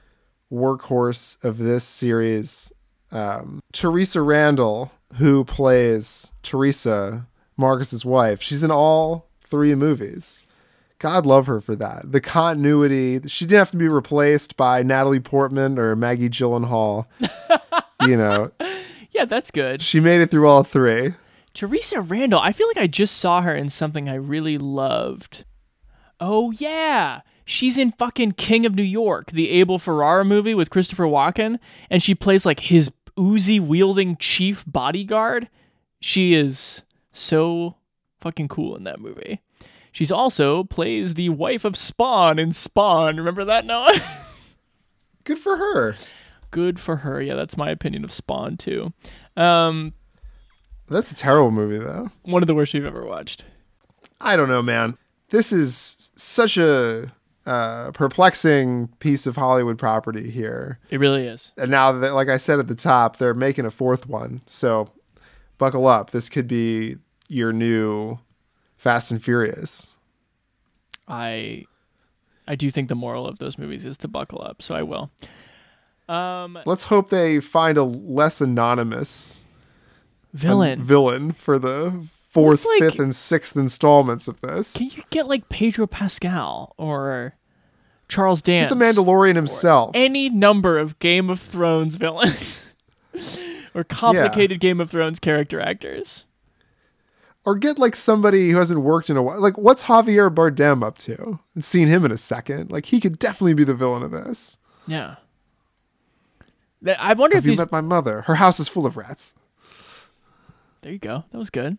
workhorse 0.53 1.43
of 1.45 1.59
this 1.59 1.85
series, 1.85 2.73
um, 3.13 3.61
Theresa 3.73 4.23
Randle, 4.23 4.91
who 5.19 5.45
plays 5.45 6.35
Teresa, 6.43 7.29
Marcus's 7.57 8.05
wife? 8.05 8.43
She's 8.43 8.65
in 8.65 8.73
all 8.73 9.29
three 9.45 9.77
movies. 9.77 10.47
God 10.99 11.27
love 11.27 11.47
her 11.47 11.61
for 11.61 11.77
that. 11.77 12.11
The 12.11 12.21
continuity. 12.21 13.21
She 13.29 13.47
didn't 13.47 13.61
have 13.61 13.71
to 13.71 13.77
be 13.77 13.87
replaced 13.87 14.57
by 14.57 14.83
Natalie 14.83 15.21
Portman 15.21 15.79
or 15.79 15.95
Maggie 15.95 16.29
Gyllenhaal. 16.29 17.07
you 18.01 18.17
know, 18.17 18.51
yeah, 19.13 19.27
that's 19.27 19.53
good. 19.53 19.81
she 19.81 20.01
made 20.01 20.23
it 20.23 20.33
through 20.33 20.49
all 20.49 20.65
three. 20.65 21.15
Theresa 21.55 22.01
Randle, 22.01 22.41
I 22.41 22.51
feel 22.51 22.67
like 22.67 22.79
I 22.79 22.89
just 22.89 23.19
saw 23.19 23.43
her 23.43 23.55
in 23.55 23.69
something 23.69 24.09
I 24.09 24.15
really 24.15 24.59
loved. 24.59 25.45
Oh 26.25 26.53
yeah, 26.53 27.23
she's 27.45 27.77
in 27.77 27.91
fucking 27.93 28.33
King 28.33 28.65
of 28.65 28.77
New 28.77 28.83
York, 28.85 29.33
the 29.33 29.51
Abel 29.51 29.79
Ferrara 29.81 30.25
movie 30.25 30.55
with 30.55 30.71
Christopher 30.71 31.05
Walken, 31.05 31.59
and 31.91 32.01
she 32.01 32.15
plays 32.15 32.47
like 32.47 32.61
his 32.61 32.91
Uzi 33.17 33.59
wielding 33.59 34.17
chief 34.17 34.63
bodyguard. 34.67 35.49
She 36.01 36.35
is 36.35 36.83
so 37.13 37.75
fucking 38.21 38.47
cool 38.49 38.77
in 38.77 38.85
that 38.85 39.01
movie. 39.01 39.41
She's 39.91 40.13
also 40.13 40.63
plays 40.65 41.15
the 41.15 41.29
wife 41.31 41.65
of 41.65 41.77
Spawn 41.77 42.39
in 42.39 42.53
Spawn. 42.53 43.17
Remember 43.17 43.45
that, 43.45 43.67
Noah? 43.67 43.93
Good 45.25 45.39
for 45.39 45.57
her. 45.57 45.95
good 46.51 46.79
for 46.81 46.97
her. 46.97 47.21
Yeah, 47.21 47.35
that's 47.35 47.57
my 47.57 47.71
opinion 47.71 48.05
of 48.05 48.13
Spawn 48.13 48.57
too. 48.57 48.93
Um, 49.37 49.93
That's 50.89 51.11
a 51.11 51.15
terrible 51.15 51.51
movie, 51.51 51.79
though. 51.79 52.11
one 52.23 52.43
of 52.43 52.47
the 52.47 52.55
worst 52.55 52.75
you've 52.75 52.85
ever 52.87 53.05
watched. 53.05 53.45
I 54.21 54.37
don't 54.37 54.49
know, 54.49 54.63
man. 54.63 54.99
This 55.33 55.51
is 55.51 56.11
such 56.15 56.59
a 56.59 57.11
uh, 57.47 57.91
perplexing 57.93 58.89
piece 58.99 59.27
of 59.27 59.35
Hollywood 59.35 59.79
property 59.79 60.31
here. 60.31 60.79
It 60.91 61.01
really 61.01 61.27
is. 61.27 61.53
And 61.57 61.71
now 61.71 61.91
that, 61.91 62.13
like 62.13 62.29
I 62.29 62.37
said 62.37 62.59
at 62.59 62.69
the 62.69 62.75
top, 62.75 63.17
they're 63.17 63.33
making 63.33 63.65
a 63.65 63.71
fourth 63.71 64.07
one. 64.07 64.43
So 64.45 64.89
buckle 65.57 65.87
up. 65.87 66.11
This 66.11 66.29
could 66.29 66.47
be 66.47 66.97
your 67.29 67.51
new 67.51 68.19
Fast 68.77 69.11
and 69.11 69.25
Furious. 69.25 69.97
I 71.09 71.65
I 72.47 72.55
do 72.55 72.71
think 72.71 72.91
the 72.91 72.95
moral 72.95 73.27
of 73.27 73.39
those 73.39 73.57
movies 73.57 73.87
is 73.87 73.97
to 73.99 74.09
buckle 74.09 74.43
up, 74.43 74.61
so 74.61 74.75
I 74.75 74.83
will. 74.83 75.11
Um, 76.11 76.59
Let's 76.67 76.85
hope 76.85 77.09
they 77.09 77.41
find 77.41 77.79
a 77.79 77.85
less 77.85 78.43
anonymous 78.43 79.47
villain. 80.35 80.83
villain 80.83 81.33
for 81.33 81.59
the 81.59 82.07
fourth, 82.33 82.65
like- 82.65 82.79
fifth, 82.81 82.99
and 82.99 83.15
sixth 83.15 83.57
installments 83.57 84.27
of 84.29 84.41
this. 84.41 84.77
Can 84.77 84.91
you 84.91 85.03
get 85.11 85.27
like 85.29 85.49
Pedro 85.49 85.87
Pascal 85.87 86.75
or 86.79 87.37
Charles 88.09 88.43
Dance? 88.43 88.73
Get 88.73 88.79
the 88.79 88.85
Mandalorian 88.85 89.37
himself. 89.37 89.93
Any 89.95 90.29
number 90.29 90.79
of 90.79 90.99
Game 90.99 91.31
of 91.31 91.41
Thrones 91.41 91.95
villains 91.95 92.63
or 93.75 93.85
complicated 93.85 94.61
Game 94.61 94.81
of 94.81 94.91
Thrones 94.91 95.19
character 95.19 95.61
actors. 95.61 96.27
or 97.45 97.57
get 97.57 97.79
like 97.79 97.97
somebody 97.97 98.51
who 98.51 98.59
hasn't 98.59 98.81
worked 98.81 99.11
in 99.11 99.17
a 99.17 99.23
while. 99.23 99.41
Like, 99.41 99.57
what's 99.59 99.85
Javier 99.85 100.33
Bardem 100.33 100.85
up 100.85 100.99
to? 100.99 101.39
And 101.55 101.65
seen 101.65 101.89
him 101.89 102.05
in 102.05 102.13
a 102.13 102.17
second. 102.17 102.71
Like, 102.71 102.87
he 102.87 103.01
could 103.01 103.19
definitely 103.19 103.55
be 103.55 103.65
the 103.65 103.75
villain 103.75 104.03
of 104.03 104.11
this. 104.11 104.59
Yeah. 104.87 105.17
I 106.99 107.13
wonder 107.15 107.37
Have 107.37 107.45
if 107.45 107.47
you 107.47 107.53
these. 107.53 107.59
met 107.61 107.71
my 107.73 107.81
mother? 107.81 108.23
Her 108.23 108.35
house 108.37 108.59
is 108.59 108.67
full 108.69 108.87
of 108.87 108.97
rats. 108.97 109.35
There 110.83 110.91
you 110.93 110.99
go. 110.99 111.25
That 111.31 111.39
was 111.39 111.51
good. 111.51 111.79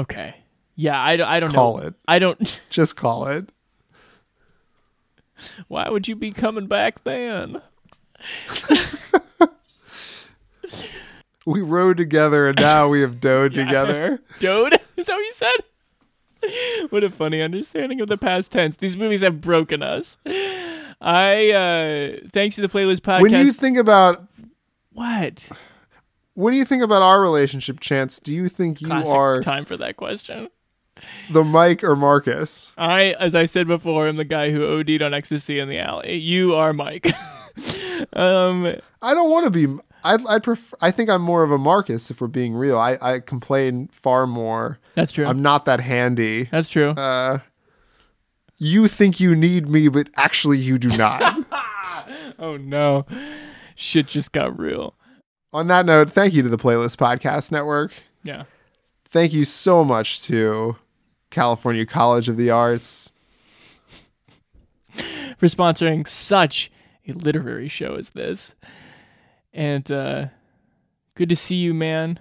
Okay. 0.00 0.34
Yeah, 0.76 1.00
I, 1.00 1.16
don't- 1.16 1.28
I 1.28 1.40
don't 1.40 1.52
Call 1.52 1.78
know. 1.78 1.86
it. 1.88 1.94
I 2.08 2.18
don't. 2.18 2.60
Just 2.70 2.96
call 2.96 3.26
it. 3.26 3.48
Why 5.68 5.88
would 5.88 6.06
you 6.08 6.16
be 6.16 6.32
coming 6.32 6.66
back 6.66 7.02
then? 7.04 7.60
We 11.46 11.62
rode 11.62 11.96
together 11.96 12.46
and 12.48 12.58
now 12.60 12.88
we 12.88 13.00
have 13.00 13.20
doed 13.20 13.54
together. 13.54 14.20
Dode? 14.40 14.74
Is 14.96 15.06
that 15.06 15.14
what 15.14 15.24
you 15.24 15.32
said? 15.32 16.86
what 16.90 17.02
a 17.04 17.10
funny 17.10 17.42
understanding 17.42 18.00
of 18.00 18.08
the 18.08 18.16
past 18.16 18.52
tense. 18.52 18.76
These 18.76 18.96
movies 18.96 19.20
have 19.22 19.40
broken 19.40 19.82
us. 19.82 20.16
I 21.00 21.50
uh 21.50 22.28
thanks 22.32 22.56
to 22.56 22.62
the 22.62 22.68
playlist 22.68 23.00
podcast. 23.00 23.22
When 23.22 23.32
you 23.32 23.52
think 23.52 23.78
about 23.78 24.24
what? 24.92 25.48
When 26.40 26.54
you 26.54 26.64
think 26.64 26.82
about 26.82 27.02
our 27.02 27.20
relationship, 27.20 27.80
Chance, 27.80 28.18
do 28.20 28.34
you 28.34 28.48
think 28.48 28.80
you 28.80 28.86
Classic 28.86 29.14
are 29.14 29.40
time 29.40 29.64
for 29.64 29.76
that 29.76 29.96
question. 29.96 30.48
the 31.30 31.44
Mike 31.44 31.84
or 31.84 31.94
Marcus? 31.94 32.72
I, 32.78 33.14
as 33.20 33.34
I 33.34 33.44
said 33.44 33.66
before, 33.66 34.08
am 34.08 34.16
the 34.16 34.24
guy 34.24 34.50
who 34.50 34.66
OD'd 34.66 35.02
on 35.02 35.12
ecstasy 35.12 35.58
in 35.58 35.68
the 35.68 35.78
alley. 35.78 36.16
You 36.16 36.54
are 36.54 36.72
Mike. 36.72 37.06
um, 38.14 38.74
I 39.02 39.14
don't 39.14 39.30
want 39.30 39.44
to 39.44 39.50
be. 39.50 39.80
I 40.02 40.14
I 40.28 40.38
prefer. 40.38 40.76
I 40.80 40.90
think 40.90 41.10
I'm 41.10 41.20
more 41.20 41.42
of 41.42 41.50
a 41.50 41.58
Marcus 41.58 42.10
if 42.10 42.22
we're 42.22 42.26
being 42.28 42.54
real. 42.54 42.78
I 42.78 42.96
I 43.02 43.20
complain 43.20 43.88
far 43.88 44.26
more. 44.26 44.78
That's 44.94 45.12
true. 45.12 45.26
I'm 45.26 45.42
not 45.42 45.66
that 45.66 45.80
handy. 45.80 46.44
That's 46.44 46.68
true. 46.68 46.90
Uh, 46.90 47.40
you 48.56 48.88
think 48.88 49.20
you 49.20 49.36
need 49.36 49.68
me, 49.68 49.88
but 49.88 50.08
actually 50.16 50.56
you 50.56 50.78
do 50.78 50.88
not. 50.88 51.44
oh 52.38 52.56
no, 52.56 53.04
shit 53.74 54.06
just 54.06 54.32
got 54.32 54.58
real. 54.58 54.94
On 55.52 55.66
that 55.66 55.84
note, 55.86 56.10
thank 56.10 56.32
you 56.34 56.42
to 56.42 56.48
the 56.48 56.58
Playlist 56.58 56.96
Podcast 56.96 57.50
Network. 57.50 57.92
Yeah. 58.22 58.44
Thank 59.06 59.32
you 59.32 59.44
so 59.44 59.84
much 59.84 60.22
to 60.24 60.76
California 61.30 61.84
College 61.84 62.28
of 62.28 62.36
the 62.36 62.50
Arts. 62.50 63.12
for 64.92 65.46
sponsoring 65.46 66.06
such 66.06 66.70
a 67.08 67.12
literary 67.12 67.68
show 67.68 67.94
as 67.96 68.10
this. 68.10 68.54
And 69.52 69.90
uh 69.90 70.26
good 71.16 71.28
to 71.28 71.36
see 71.36 71.56
you, 71.56 71.74
man. 71.74 72.20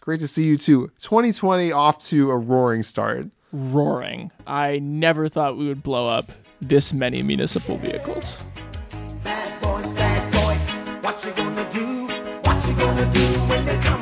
Great 0.00 0.20
to 0.20 0.28
see 0.28 0.44
you 0.44 0.56
too. 0.56 0.90
2020 1.00 1.70
off 1.70 1.98
to 2.06 2.30
a 2.30 2.36
roaring 2.36 2.82
start. 2.82 3.26
Roaring. 3.52 4.30
I 4.46 4.78
never 4.80 5.28
thought 5.28 5.56
we 5.56 5.68
would 5.68 5.82
blow 5.82 6.08
up 6.08 6.32
this 6.60 6.92
many 6.92 7.22
municipal 7.22 7.76
vehicles. 7.76 8.42
Gonna 12.78 13.06
do 13.12 13.24
when 13.48 13.64
they 13.64 13.76
come 13.78 13.97